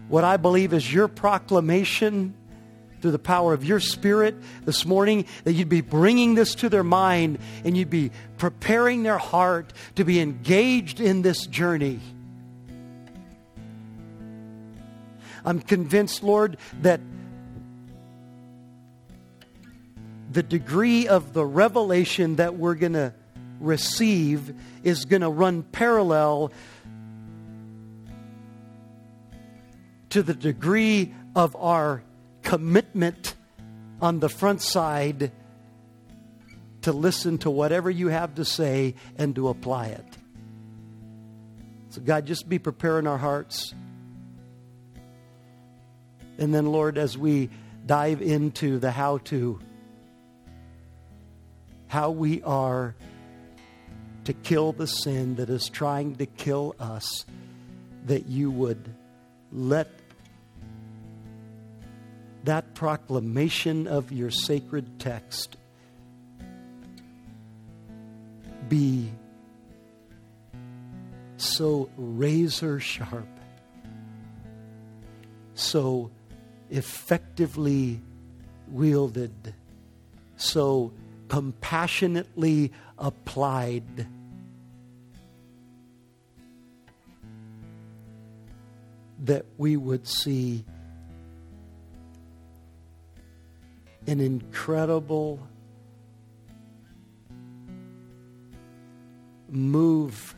what 0.07 0.24
I 0.24 0.38
believe 0.38 0.74
is 0.74 0.91
your 0.91 1.07
proclamation 1.07 2.34
through 3.06 3.12
the 3.12 3.20
power 3.20 3.53
of 3.53 3.64
your 3.64 3.80
spirit 3.80 4.36
this 4.64 4.84
morning, 4.84 5.28
that 5.43 5.53
you'd 5.53 5.70
be 5.70 5.82
bringing 5.82 6.34
this 6.34 6.56
to 6.56 6.70
their 6.70 6.84
mind 6.84 7.38
and 7.64 7.78
you'd 7.78 7.91
be 7.91 8.10
preparing 8.39 9.03
their 9.03 9.20
heart 9.20 9.74
to 9.93 10.03
be 10.03 10.20
engaged 10.20 10.99
in 10.99 11.22
this 11.22 11.45
journey. 11.45 11.99
I'm 15.45 15.60
convinced, 15.60 16.24
Lord, 16.24 16.58
that 16.82 16.99
the 20.32 20.41
degree 20.41 21.08
of 21.08 21.34
the 21.34 21.45
revelation 21.45 22.38
that 22.38 22.56
we're 22.56 22.74
going 22.74 22.93
to 22.93 23.14
receive 23.60 24.51
is 24.84 25.06
going 25.06 25.22
to 25.22 25.30
run 25.30 25.62
parallel 25.62 26.51
to 30.10 30.24
the 30.24 30.34
degree 30.34 31.14
of 31.36 31.56
our 31.56 32.01
commitment 32.46 33.36
on 34.02 34.20
the 34.22 34.30
front 34.30 34.62
side 34.62 35.32
to 36.84 36.93
listen 36.93 37.39
to 37.39 37.50
whatever 37.50 37.89
you 37.89 38.08
have 38.08 38.36
to 38.36 38.46
say 38.46 38.96
and 39.18 39.36
to 39.36 39.50
apply 39.50 39.88
it. 39.88 40.06
So, 41.89 42.02
God, 42.02 42.26
just 42.26 42.48
be 42.48 42.60
preparing 42.60 43.08
our 43.08 43.18
hearts. 43.18 43.74
And 46.38 46.54
then, 46.54 46.68
Lord, 46.68 46.98
as 46.98 47.18
we 47.18 47.50
dive 47.86 48.22
into 48.22 48.78
the 48.78 48.91
how 48.91 49.18
to, 49.30 49.60
how 51.88 52.12
we 52.12 52.43
are 52.43 52.96
to 54.26 54.34
kill 54.34 54.72
the 54.72 54.88
sin 54.88 55.36
that 55.38 55.50
is 55.50 55.68
trying 55.70 56.18
to 56.18 56.26
kill 56.26 56.76
us, 56.80 57.26
that 58.06 58.28
you 58.28 58.52
would 58.52 58.93
let 59.52 60.05
that 62.46 62.76
proclamation 62.76 63.88
of 63.88 64.12
your 64.12 64.30
sacred 64.30 65.00
text 65.00 65.58
be 68.70 69.12
so 71.38 71.89
razor 71.98 72.80
sharp, 72.80 73.28
so 75.54 76.12
effectively 76.70 78.02
wielded, 78.68 79.54
so 80.38 80.91
compassionately 81.28 82.72
applied. 82.98 84.08
That 89.20 89.46
we 89.58 89.76
would 89.76 90.08
see 90.08 90.66
an 94.08 94.20
incredible 94.20 95.39
move 99.49 100.36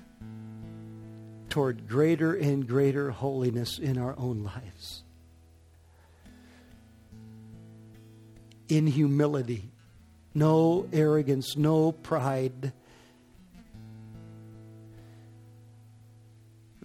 toward 1.50 1.88
greater 1.88 2.34
and 2.36 2.68
greater 2.68 3.12
holiness 3.12 3.80
in 3.80 3.98
our 3.98 4.18
own 4.18 4.44
lives. 4.44 5.04
In 8.70 8.86
humility, 8.86 9.70
no 10.34 10.88
arrogance, 10.92 11.58
no 11.58 11.92
pride, 11.92 12.74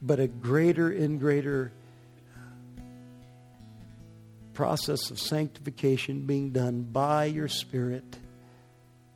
but 0.00 0.20
a 0.20 0.26
greater 0.26 0.90
and 0.90 1.20
greater 1.20 1.72
process 4.54 5.10
of 5.10 5.18
sanctification 5.18 6.26
being 6.26 6.50
done 6.50 6.82
by 6.82 7.26
your 7.26 7.48
Spirit 7.48 8.18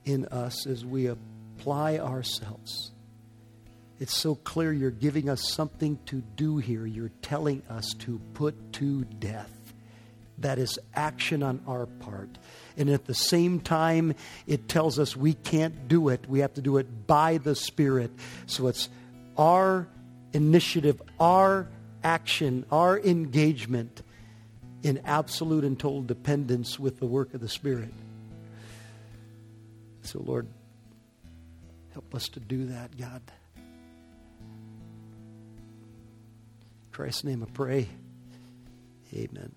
in 0.04 0.26
us 0.26 0.66
as 0.66 0.84
we 0.84 1.06
apply 1.06 1.98
ourselves. 1.98 2.92
It's 3.98 4.16
so 4.16 4.34
clear 4.34 4.72
you're 4.72 4.90
giving 4.90 5.28
us 5.28 5.42
something 5.42 5.98
to 6.06 6.22
do 6.36 6.58
here. 6.58 6.86
You're 6.86 7.12
telling 7.22 7.62
us 7.68 7.94
to 8.00 8.20
put 8.34 8.74
to 8.74 9.04
death. 9.04 9.50
That 10.38 10.58
is 10.58 10.78
action 10.94 11.42
on 11.42 11.62
our 11.66 11.86
part. 11.86 12.28
And 12.76 12.90
at 12.90 13.06
the 13.06 13.14
same 13.14 13.60
time, 13.60 14.14
it 14.46 14.68
tells 14.68 14.98
us 14.98 15.16
we 15.16 15.32
can't 15.32 15.88
do 15.88 16.10
it. 16.10 16.28
We 16.28 16.40
have 16.40 16.52
to 16.54 16.62
do 16.62 16.76
it 16.76 17.06
by 17.06 17.38
the 17.38 17.54
Spirit. 17.54 18.10
So 18.44 18.66
it's 18.66 18.90
our 19.38 19.88
initiative, 20.34 21.00
our 21.18 21.68
action, 22.04 22.66
our 22.70 22.98
engagement 22.98 24.02
in 24.86 25.00
absolute 25.04 25.64
and 25.64 25.76
total 25.76 26.00
dependence 26.00 26.78
with 26.78 27.00
the 27.00 27.06
work 27.06 27.34
of 27.34 27.40
the 27.40 27.48
Spirit. 27.48 27.92
So, 30.02 30.22
Lord, 30.22 30.46
help 31.92 32.14
us 32.14 32.28
to 32.28 32.40
do 32.40 32.66
that, 32.66 32.96
God. 32.96 33.20
In 33.56 33.62
Christ's 36.92 37.24
name 37.24 37.42
I 37.42 37.50
pray. 37.52 37.88
Amen. 39.12 39.56